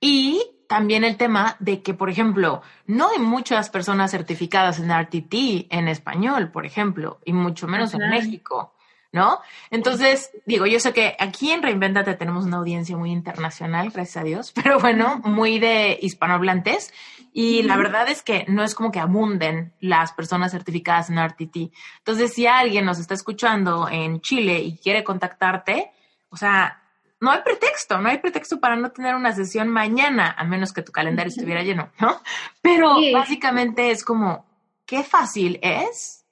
Y 0.01 0.41
también 0.69 1.05
el 1.05 1.19
tema 1.19 1.57
de 1.61 1.83
que, 1.83 1.93
por 1.93 2.09
ejemplo, 2.09 2.63
no 2.87 3.11
hay 3.11 3.19
muchas 3.19 3.69
personas 3.69 4.11
certificadas 4.11 4.81
en 4.81 4.91
RTT 4.91 5.71
en 5.71 5.89
español, 5.89 6.51
por 6.51 6.65
ejemplo, 6.65 7.21
y 7.27 7.35
mucho 7.35 7.69
menos 7.69 7.93
en 7.93 8.09
México. 8.09 8.75
¿No? 9.13 9.41
Entonces, 9.71 10.31
digo, 10.47 10.67
yo 10.67 10.81
sé 10.81 10.93
que 10.95 11.15
aquí 11.19 11.51
en 11.51 11.63
Reinventate 11.63 12.15
tenemos 12.15 12.47
una 12.47 12.57
audiencia 12.57 12.97
muy 12.97 13.13
internacional, 13.13 13.91
gracias 13.91 14.17
a 14.17 14.25
Dios, 14.25 14.53
pero 14.63 14.81
bueno, 14.81 15.21
muy 15.25 15.59
de 15.59 15.99
hispanohablantes. 16.01 16.93
Y 17.35 17.63
la 17.63 17.79
verdad 17.79 18.11
es 18.11 18.23
que 18.23 18.45
no 18.49 18.63
es 18.63 18.75
como 18.75 18.93
que 18.93 19.01
abunden 19.01 19.73
las 19.81 20.13
personas 20.13 20.53
certificadas 20.53 21.09
en 21.09 21.23
RTT. 21.25 21.73
Entonces, 21.99 22.35
si 22.35 22.47
alguien 22.47 22.85
nos 22.85 22.99
está 22.99 23.15
escuchando 23.15 23.89
en 23.89 24.21
Chile 24.21 24.59
y 24.61 24.77
quiere 24.77 25.03
contactarte, 25.03 25.93
o 26.29 26.37
sea, 26.37 26.83
no 27.21 27.31
hay 27.31 27.41
pretexto, 27.43 27.99
no 27.99 28.11
hay 28.11 28.19
pretexto 28.19 28.61
para 28.61 28.77
no 28.77 28.91
tener 28.91 29.15
una 29.15 29.33
sesión 29.33 29.69
mañana, 29.69 30.35
a 30.37 30.45
menos 30.45 30.75
que 30.75 30.83
tu 30.83 30.93
calendario 30.93 31.31
estuviera 31.31 31.63
lleno, 31.63 31.91
¿no? 32.01 32.21
Pero 32.61 32.97
básicamente 33.15 33.91
es 33.91 34.05
como, 34.05 34.45
qué 34.85 35.03
fácil 35.03 35.59
es 35.63 36.27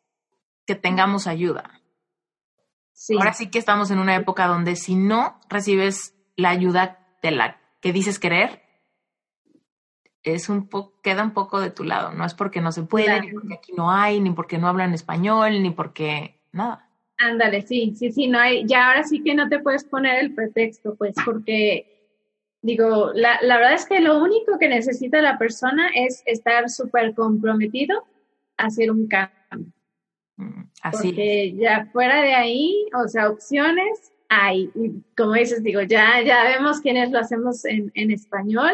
que 0.66 0.74
tengamos 0.74 1.26
ayuda. 1.26 1.79
Ahora 3.18 3.32
sí 3.32 3.50
que 3.50 3.58
estamos 3.58 3.90
en 3.90 3.98
una 3.98 4.14
época 4.14 4.46
donde 4.46 4.76
si 4.76 4.94
no 4.94 5.40
recibes 5.48 6.14
la 6.36 6.50
ayuda 6.50 6.98
de 7.22 7.30
la 7.30 7.60
que 7.80 7.92
dices 7.92 8.18
querer, 8.18 8.62
es 10.22 10.48
un 10.48 10.68
poco, 10.68 11.00
queda 11.02 11.22
un 11.22 11.32
poco 11.32 11.60
de 11.60 11.70
tu 11.70 11.84
lado. 11.84 12.12
No 12.12 12.24
es 12.24 12.34
porque 12.34 12.60
no 12.60 12.72
se 12.72 12.82
puede, 12.82 13.20
ni 13.20 13.32
porque 13.32 13.54
aquí 13.54 13.72
no 13.76 13.90
hay, 13.90 14.20
ni 14.20 14.30
porque 14.30 14.58
no 14.58 14.68
hablan 14.68 14.92
español, 14.92 15.62
ni 15.62 15.70
porque 15.70 16.40
nada. 16.52 16.88
Ándale, 17.18 17.62
sí, 17.62 17.94
sí, 17.96 18.12
sí, 18.12 18.28
no 18.28 18.38
hay, 18.38 18.66
ya 18.66 18.88
ahora 18.88 19.04
sí 19.04 19.22
que 19.22 19.34
no 19.34 19.48
te 19.48 19.58
puedes 19.58 19.84
poner 19.84 20.20
el 20.20 20.34
pretexto, 20.34 20.94
pues, 20.94 21.14
porque 21.24 21.86
digo, 22.62 23.12
la, 23.14 23.38
la 23.42 23.56
verdad 23.56 23.74
es 23.74 23.86
que 23.86 24.00
lo 24.00 24.22
único 24.22 24.58
que 24.58 24.68
necesita 24.68 25.20
la 25.20 25.38
persona 25.38 25.90
es 25.94 26.22
estar 26.26 26.68
súper 26.70 27.14
comprometido 27.14 28.04
a 28.56 28.66
hacer 28.66 28.90
un 28.90 29.06
cambio. 29.06 29.72
Así. 30.82 31.08
Porque 31.08 31.54
ya 31.56 31.86
fuera 31.92 32.22
de 32.22 32.34
ahí, 32.34 32.86
o 32.94 33.08
sea, 33.08 33.30
opciones 33.30 34.12
hay. 34.30 34.70
Y 34.74 35.02
como 35.16 35.34
dices, 35.34 35.62
digo, 35.62 35.82
ya, 35.82 36.22
ya 36.22 36.44
vemos 36.44 36.80
quiénes 36.80 37.10
lo 37.10 37.18
hacemos 37.18 37.64
en, 37.66 37.90
en 37.94 38.10
español, 38.10 38.72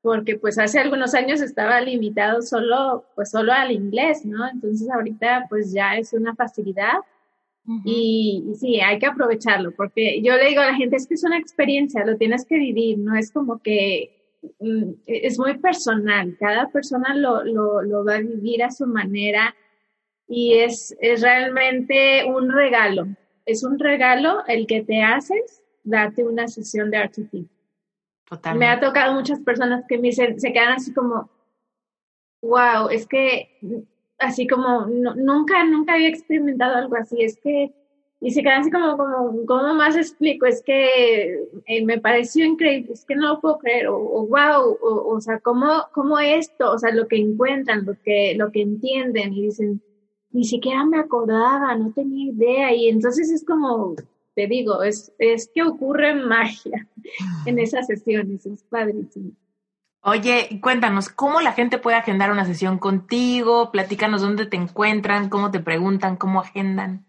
porque 0.00 0.36
pues 0.36 0.58
hace 0.58 0.80
algunos 0.80 1.14
años 1.14 1.40
estaba 1.40 1.80
limitado 1.80 2.42
solo, 2.42 3.04
pues 3.14 3.30
solo 3.30 3.52
al 3.52 3.70
inglés, 3.70 4.24
¿no? 4.24 4.48
Entonces 4.48 4.90
ahorita 4.90 5.46
pues 5.48 5.72
ya 5.72 5.96
es 5.96 6.12
una 6.12 6.34
facilidad. 6.34 6.94
y, 7.84 8.46
y, 8.50 8.54
sí, 8.54 8.80
hay 8.80 8.98
que 8.98 9.04
aprovecharlo, 9.04 9.72
porque 9.72 10.22
yo 10.22 10.34
le 10.36 10.48
digo 10.48 10.62
a 10.62 10.68
la 10.68 10.74
gente, 10.74 10.96
es 10.96 11.06
que 11.06 11.14
es 11.14 11.24
una 11.24 11.36
experiencia, 11.36 12.02
lo 12.02 12.16
tienes 12.16 12.46
que 12.46 12.56
vivir, 12.56 12.98
no 12.98 13.14
es 13.14 13.30
como 13.30 13.58
que 13.58 14.40
mm, 14.58 14.92
es 15.04 15.38
muy 15.38 15.58
personal, 15.58 16.34
cada 16.40 16.70
persona 16.70 17.14
lo, 17.14 17.44
lo, 17.44 17.82
lo 17.82 18.06
va 18.06 18.14
a 18.14 18.20
vivir 18.20 18.62
a 18.62 18.70
su 18.70 18.86
manera 18.86 19.54
y 20.28 20.58
es, 20.58 20.94
es 21.00 21.22
realmente 21.22 22.24
un 22.26 22.52
regalo. 22.52 23.06
Es 23.46 23.64
un 23.64 23.78
regalo 23.78 24.44
el 24.46 24.66
que 24.66 24.82
te 24.82 25.02
haces 25.02 25.62
darte 25.82 26.22
una 26.22 26.46
sesión 26.48 26.90
de 26.90 27.02
RTP. 27.02 27.48
Totalmente. 28.28 28.66
Me 28.66 28.70
ha 28.70 28.78
tocado 28.78 29.14
muchas 29.14 29.40
personas 29.40 29.84
que 29.88 29.96
me 29.96 30.08
dicen, 30.08 30.38
se 30.38 30.52
quedan 30.52 30.74
así 30.74 30.92
como, 30.92 31.30
wow, 32.42 32.90
es 32.90 33.06
que 33.06 33.58
así 34.18 34.46
como 34.46 34.86
nunca, 34.86 35.64
nunca 35.64 35.94
había 35.94 36.08
experimentado 36.08 36.76
algo 36.76 36.96
así, 36.96 37.22
es 37.22 37.38
que, 37.38 37.72
y 38.20 38.32
se 38.32 38.42
quedan 38.42 38.60
así 38.60 38.70
como, 38.70 38.98
como, 38.98 39.46
¿cómo 39.46 39.74
más 39.74 39.96
explico? 39.96 40.44
Es 40.44 40.62
que 40.62 41.44
eh, 41.66 41.84
me 41.84 41.98
pareció 41.98 42.44
increíble, 42.44 42.92
es 42.92 43.06
que 43.06 43.14
no 43.14 43.28
lo 43.28 43.40
puedo 43.40 43.58
creer, 43.58 43.88
o, 43.88 43.96
wow, 44.26 44.76
o, 44.82 45.14
o, 45.14 45.20
sea, 45.22 45.38
¿cómo, 45.38 45.86
¿cómo 45.94 46.18
esto? 46.18 46.72
O 46.72 46.78
sea, 46.78 46.92
lo 46.92 47.08
que 47.08 47.16
encuentran, 47.16 47.86
lo 47.86 47.94
que, 48.02 48.34
lo 48.36 48.50
que 48.50 48.60
entienden 48.60 49.32
y 49.32 49.42
dicen, 49.42 49.80
ni 50.30 50.44
siquiera 50.44 50.84
me 50.84 50.98
acordaba, 50.98 51.74
no 51.74 51.92
tenía 51.92 52.32
idea. 52.32 52.74
Y 52.74 52.88
entonces 52.88 53.30
es 53.30 53.44
como, 53.44 53.94
te 54.34 54.46
digo, 54.46 54.82
es, 54.82 55.12
es 55.18 55.50
que 55.54 55.62
ocurre 55.62 56.14
magia 56.14 56.86
en 57.46 57.58
esas 57.58 57.86
sesiones, 57.86 58.46
es 58.46 58.62
padrísimo. 58.64 59.32
Oye, 60.02 60.60
cuéntanos, 60.62 61.08
¿cómo 61.08 61.40
la 61.40 61.52
gente 61.52 61.78
puede 61.78 61.96
agendar 61.96 62.30
una 62.30 62.44
sesión 62.44 62.78
contigo? 62.78 63.72
Platícanos 63.72 64.22
dónde 64.22 64.46
te 64.46 64.56
encuentran, 64.56 65.28
cómo 65.28 65.50
te 65.50 65.60
preguntan, 65.60 66.16
cómo 66.16 66.40
agendan. 66.40 67.04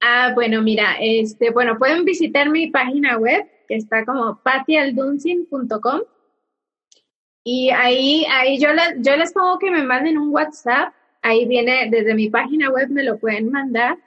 Ah, 0.00 0.30
bueno, 0.34 0.62
mira, 0.62 0.96
este, 1.00 1.50
bueno, 1.50 1.76
pueden 1.78 2.04
visitar 2.04 2.48
mi 2.48 2.70
página 2.70 3.18
web, 3.18 3.44
que 3.66 3.74
está 3.74 4.04
como 4.04 4.40
patialduncin.com. 4.42 6.02
Y 7.42 7.70
ahí, 7.70 8.24
ahí 8.30 8.58
yo 8.60 8.72
les, 8.72 8.94
yo 8.98 9.16
les 9.16 9.32
pongo 9.32 9.58
que 9.58 9.70
me 9.70 9.82
manden 9.82 10.18
un 10.18 10.30
WhatsApp 10.30 10.92
ahí 11.28 11.46
viene, 11.46 11.88
desde 11.90 12.14
mi 12.14 12.30
página 12.30 12.70
web 12.70 12.88
me 12.90 13.04
lo 13.04 13.18
pueden 13.18 13.50
mandar, 13.50 13.98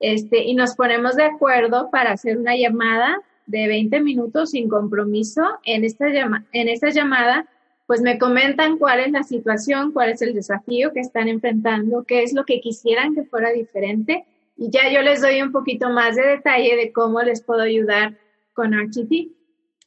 este, 0.00 0.42
y 0.42 0.54
nos 0.54 0.74
ponemos 0.74 1.16
de 1.16 1.24
acuerdo 1.24 1.90
para 1.90 2.12
hacer 2.12 2.36
una 2.36 2.56
llamada 2.56 3.20
de 3.46 3.68
20 3.68 4.00
minutos 4.00 4.50
sin 4.50 4.68
compromiso. 4.68 5.42
En 5.64 5.84
esta, 5.84 6.08
llama, 6.08 6.46
en 6.52 6.68
esta 6.68 6.90
llamada, 6.90 7.48
pues 7.86 8.00
me 8.00 8.18
comentan 8.18 8.78
cuál 8.78 9.00
es 9.00 9.12
la 9.12 9.22
situación, 9.22 9.92
cuál 9.92 10.10
es 10.10 10.22
el 10.22 10.34
desafío 10.34 10.92
que 10.92 11.00
están 11.00 11.28
enfrentando, 11.28 12.04
qué 12.04 12.22
es 12.22 12.32
lo 12.32 12.44
que 12.44 12.60
quisieran 12.60 13.14
que 13.14 13.24
fuera 13.24 13.50
diferente, 13.50 14.24
y 14.56 14.70
ya 14.70 14.90
yo 14.92 15.02
les 15.02 15.20
doy 15.20 15.42
un 15.42 15.52
poquito 15.52 15.90
más 15.90 16.16
de 16.16 16.26
detalle 16.26 16.76
de 16.76 16.92
cómo 16.92 17.22
les 17.22 17.42
puedo 17.42 17.62
ayudar 17.62 18.16
con 18.52 18.72
RTT. 18.72 19.12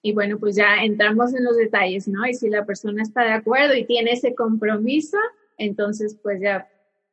Y 0.02 0.14
bueno, 0.14 0.38
pues 0.40 0.56
ya 0.56 0.84
entramos 0.84 1.34
en 1.34 1.44
los 1.44 1.58
detalles, 1.58 2.08
¿no? 2.08 2.26
Y 2.26 2.34
si 2.34 2.50
la 2.50 2.66
persona 2.66 3.02
está 3.02 3.24
de 3.24 3.32
acuerdo 3.32 3.76
y 3.76 3.86
tiene 3.86 4.12
ese 4.12 4.36
compromiso, 4.36 5.18
entonces 5.58 6.18
pues 6.22 6.42
ya 6.42 6.68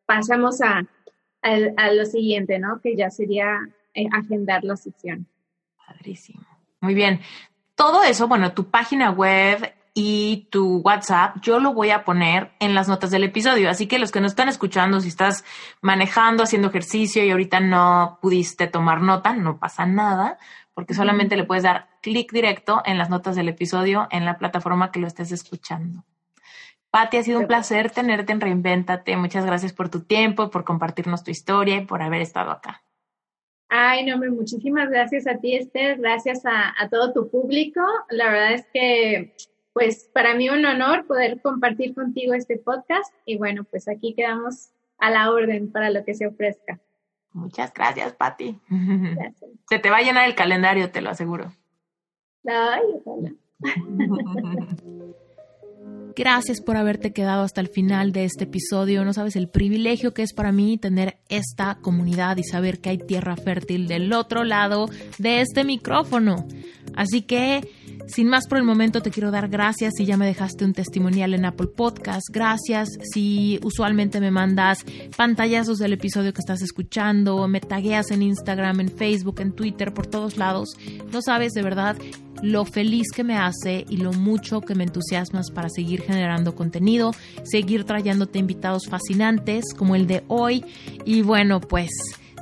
pasamos 0.07 0.61
a, 0.61 0.83
lo 1.93 2.07
siguiente, 2.07 2.59
¿no? 2.59 2.81
Que 2.81 2.97
ya 2.97 3.11
sería 3.11 3.69
eh, 3.95 4.07
agendar 4.13 4.65
la 4.65 4.77
sesión. 4.77 5.27
Padrísimo. 5.87 6.45
Muy 6.81 6.95
bien. 6.95 7.21
Todo 7.75 8.03
eso, 8.03 8.29
bueno, 8.29 8.53
tu 8.53 8.71
página 8.71 9.11
web 9.11 9.75
y 9.95 10.49
tu 10.51 10.79
WhatsApp, 10.79 11.37
yo 11.41 11.61
lo 11.61 11.73
voy 11.73 11.91
a 11.91 12.05
poner 12.05 12.51
en 12.59 12.75
las 12.75 12.89
notas 12.89 13.11
del 13.11 13.25
episodio. 13.25 13.71
Así 13.71 13.87
que 13.87 13.99
los 13.99 14.11
que 14.11 14.21
nos 14.21 14.33
están 14.33 14.49
escuchando, 14.49 15.01
si 15.01 15.09
estás 15.09 15.45
manejando, 15.81 16.43
haciendo 16.43 16.69
ejercicio 16.69 17.25
y 17.25 17.31
ahorita 17.31 17.61
no 17.61 18.19
pudiste 18.21 18.67
tomar 18.67 19.01
nota, 19.01 19.35
no 19.35 19.59
pasa 19.59 19.87
nada, 19.87 20.39
porque 20.75 20.95
solamente 20.95 21.37
le 21.37 21.45
puedes 21.45 21.63
dar 21.63 21.89
clic 22.03 22.33
directo 22.33 22.83
en 22.85 22.99
las 22.99 23.09
notas 23.09 23.37
del 23.37 23.49
episodio 23.49 24.09
en 24.11 24.25
la 24.25 24.37
plataforma 24.37 24.91
que 24.91 24.99
lo 24.99 25.07
estés 25.07 25.31
escuchando. 25.31 26.05
Patti, 26.95 27.17
ha 27.17 27.23
sido 27.25 27.41
un 27.41 27.49
placer 27.49 27.91
tenerte 27.91 28.33
en 28.33 28.41
Reinvéntate. 28.41 29.17
Muchas 29.17 29.45
gracias 29.45 29.73
por 29.73 29.89
tu 29.89 30.05
tiempo, 30.05 30.49
por 30.49 30.63
compartirnos 30.63 31.25
tu 31.25 31.33
historia 31.33 31.79
y 31.79 31.87
por 31.87 32.01
haber 32.03 32.23
estado 32.23 32.53
acá. 32.53 32.85
Ay, 33.69 34.07
no, 34.07 34.17
muchísimas 34.17 34.89
gracias 34.89 35.27
a 35.27 35.39
ti, 35.39 35.57
Esther. 35.57 35.99
Gracias 35.99 36.43
a, 36.45 36.89
todo 36.89 37.13
tu 37.13 37.29
público. 37.29 37.81
La 38.11 38.31
verdad 38.31 38.53
es 38.53 38.67
que, 38.73 39.35
pues, 39.73 40.09
para 40.15 40.37
mí 40.37 40.49
un 40.49 40.65
honor 40.65 41.05
poder 41.09 41.43
compartir 41.43 41.97
contigo 41.97 42.33
este 42.33 42.59
podcast. 42.59 43.13
Y 43.27 43.39
bueno, 43.39 43.65
pues 43.65 43.89
aquí 43.89 44.15
quedamos 44.15 44.71
a 44.99 45.11
la 45.11 45.33
orden 45.33 45.73
para 45.73 45.91
lo 45.91 46.05
que 46.05 46.15
se 46.15 46.29
ofrezca. 46.29 46.79
Muchas 47.33 47.75
gracias, 47.75 48.13
Patti. 48.13 48.57
Se 49.69 49.81
te 49.81 49.91
va 49.91 49.97
a 49.97 50.03
llenar 50.03 50.29
el 50.29 50.37
calendario, 50.37 50.93
te 50.93 51.01
lo 51.01 51.11
aseguro. 51.11 51.53
Ay, 52.47 52.83
ojalá. 53.05 53.33
Gracias 56.17 56.61
por 56.61 56.77
haberte 56.77 57.13
quedado 57.13 57.43
hasta 57.43 57.61
el 57.61 57.67
final 57.67 58.13
de 58.13 58.25
este 58.25 58.45
episodio. 58.45 59.05
No 59.05 59.13
sabes 59.13 59.35
el 59.35 59.49
privilegio 59.49 60.15
que 60.15 60.23
es 60.23 60.33
para 60.33 60.53
mí 60.53 60.79
tener 60.79 61.19
esta 61.29 61.79
comunidad 61.81 62.37
y 62.37 62.45
saber 62.45 62.79
que 62.81 62.91
hay 62.91 62.99
tierra 62.99 63.37
fértil 63.37 63.89
del 63.89 64.13
otro 64.13 64.45
lado 64.45 64.89
de 65.19 65.41
este 65.41 65.65
micrófono. 65.65 66.47
Así 66.97 67.23
que, 67.23 67.69
sin 68.07 68.29
más 68.29 68.47
por 68.47 68.59
el 68.59 68.65
momento, 68.65 69.03
te 69.03 69.11
quiero 69.11 69.31
dar 69.31 69.49
gracias 69.49 69.95
si 69.97 70.05
ya 70.05 70.17
me 70.17 70.27
dejaste 70.27 70.65
un 70.65 70.73
testimonial 70.73 71.35
en 71.35 71.45
Apple 71.45 71.69
Podcast. 71.69 72.29
Gracias 72.33 72.89
si 73.13 73.59
usualmente 73.63 74.21
me 74.21 74.31
mandas 74.31 74.85
pantallazos 75.17 75.79
del 75.79 75.95
episodio 75.95 76.33
que 76.33 76.41
estás 76.41 76.63
escuchando, 76.63 77.47
me 77.49 77.61
tagueas 77.61 78.11
en 78.11 78.23
Instagram, 78.23 78.81
en 78.81 78.89
Facebook, 78.89 79.41
en 79.41 79.53
Twitter, 79.53 79.93
por 79.93 80.07
todos 80.07 80.37
lados. 80.37 80.71
No 81.13 81.23
sabes 81.23 81.53
de 81.53 81.63
verdad 81.63 81.97
lo 82.43 82.65
feliz 82.65 83.07
que 83.15 83.25
me 83.25 83.37
hace 83.37 83.87
y 83.89 83.97
lo 83.99 84.13
mucho 84.13 84.61
que 84.61 84.75
me 84.75 84.85
entusiasmas 84.85 85.51
para 85.51 85.69
seguir 85.71 86.03
generando 86.03 86.55
contenido, 86.55 87.13
seguir 87.43 87.85
trayéndote 87.85 88.39
invitados 88.39 88.87
fascinantes 88.89 89.65
como 89.77 89.95
el 89.95 90.07
de 90.07 90.25
hoy 90.29 90.65
y 91.05 91.23
bueno, 91.23 91.61
pues 91.61 91.91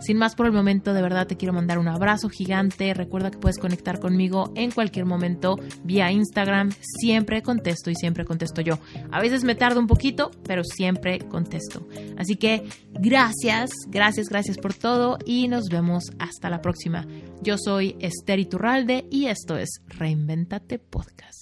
Sin 0.02 0.18
más 0.18 0.34
por 0.34 0.46
el 0.46 0.52
momento, 0.52 0.94
de 0.94 1.02
verdad 1.02 1.26
te 1.26 1.36
quiero 1.36 1.52
mandar 1.52 1.78
un 1.78 1.88
abrazo 1.88 2.28
gigante. 2.28 2.92
Recuerda 2.92 3.30
que 3.30 3.38
puedes 3.38 3.58
conectar 3.58 4.00
conmigo 4.00 4.52
en 4.56 4.70
cualquier 4.72 5.06
momento 5.06 5.56
vía 5.84 6.10
Instagram. 6.10 6.70
Siempre 6.80 7.42
contesto 7.42 7.90
y 7.90 7.94
siempre 7.94 8.24
contesto 8.24 8.60
yo. 8.62 8.78
A 9.10 9.20
veces 9.20 9.44
me 9.44 9.54
tardo 9.54 9.78
un 9.78 9.86
poquito, 9.86 10.30
pero 10.44 10.64
siempre 10.64 11.20
contesto. 11.20 11.86
Así 12.18 12.36
que 12.36 12.64
gracias, 12.92 13.70
gracias, 13.88 14.28
gracias 14.28 14.58
por 14.58 14.74
todo 14.74 15.18
y 15.24 15.48
nos 15.48 15.68
vemos 15.68 16.04
hasta 16.18 16.50
la 16.50 16.60
próxima. 16.60 17.06
Yo 17.40 17.56
soy 17.56 17.96
Esther 18.00 18.40
Iturralde 18.40 19.06
y 19.10 19.26
esto 19.26 19.56
es 19.56 19.82
Reinventate 19.86 20.78
Podcast. 20.78 21.41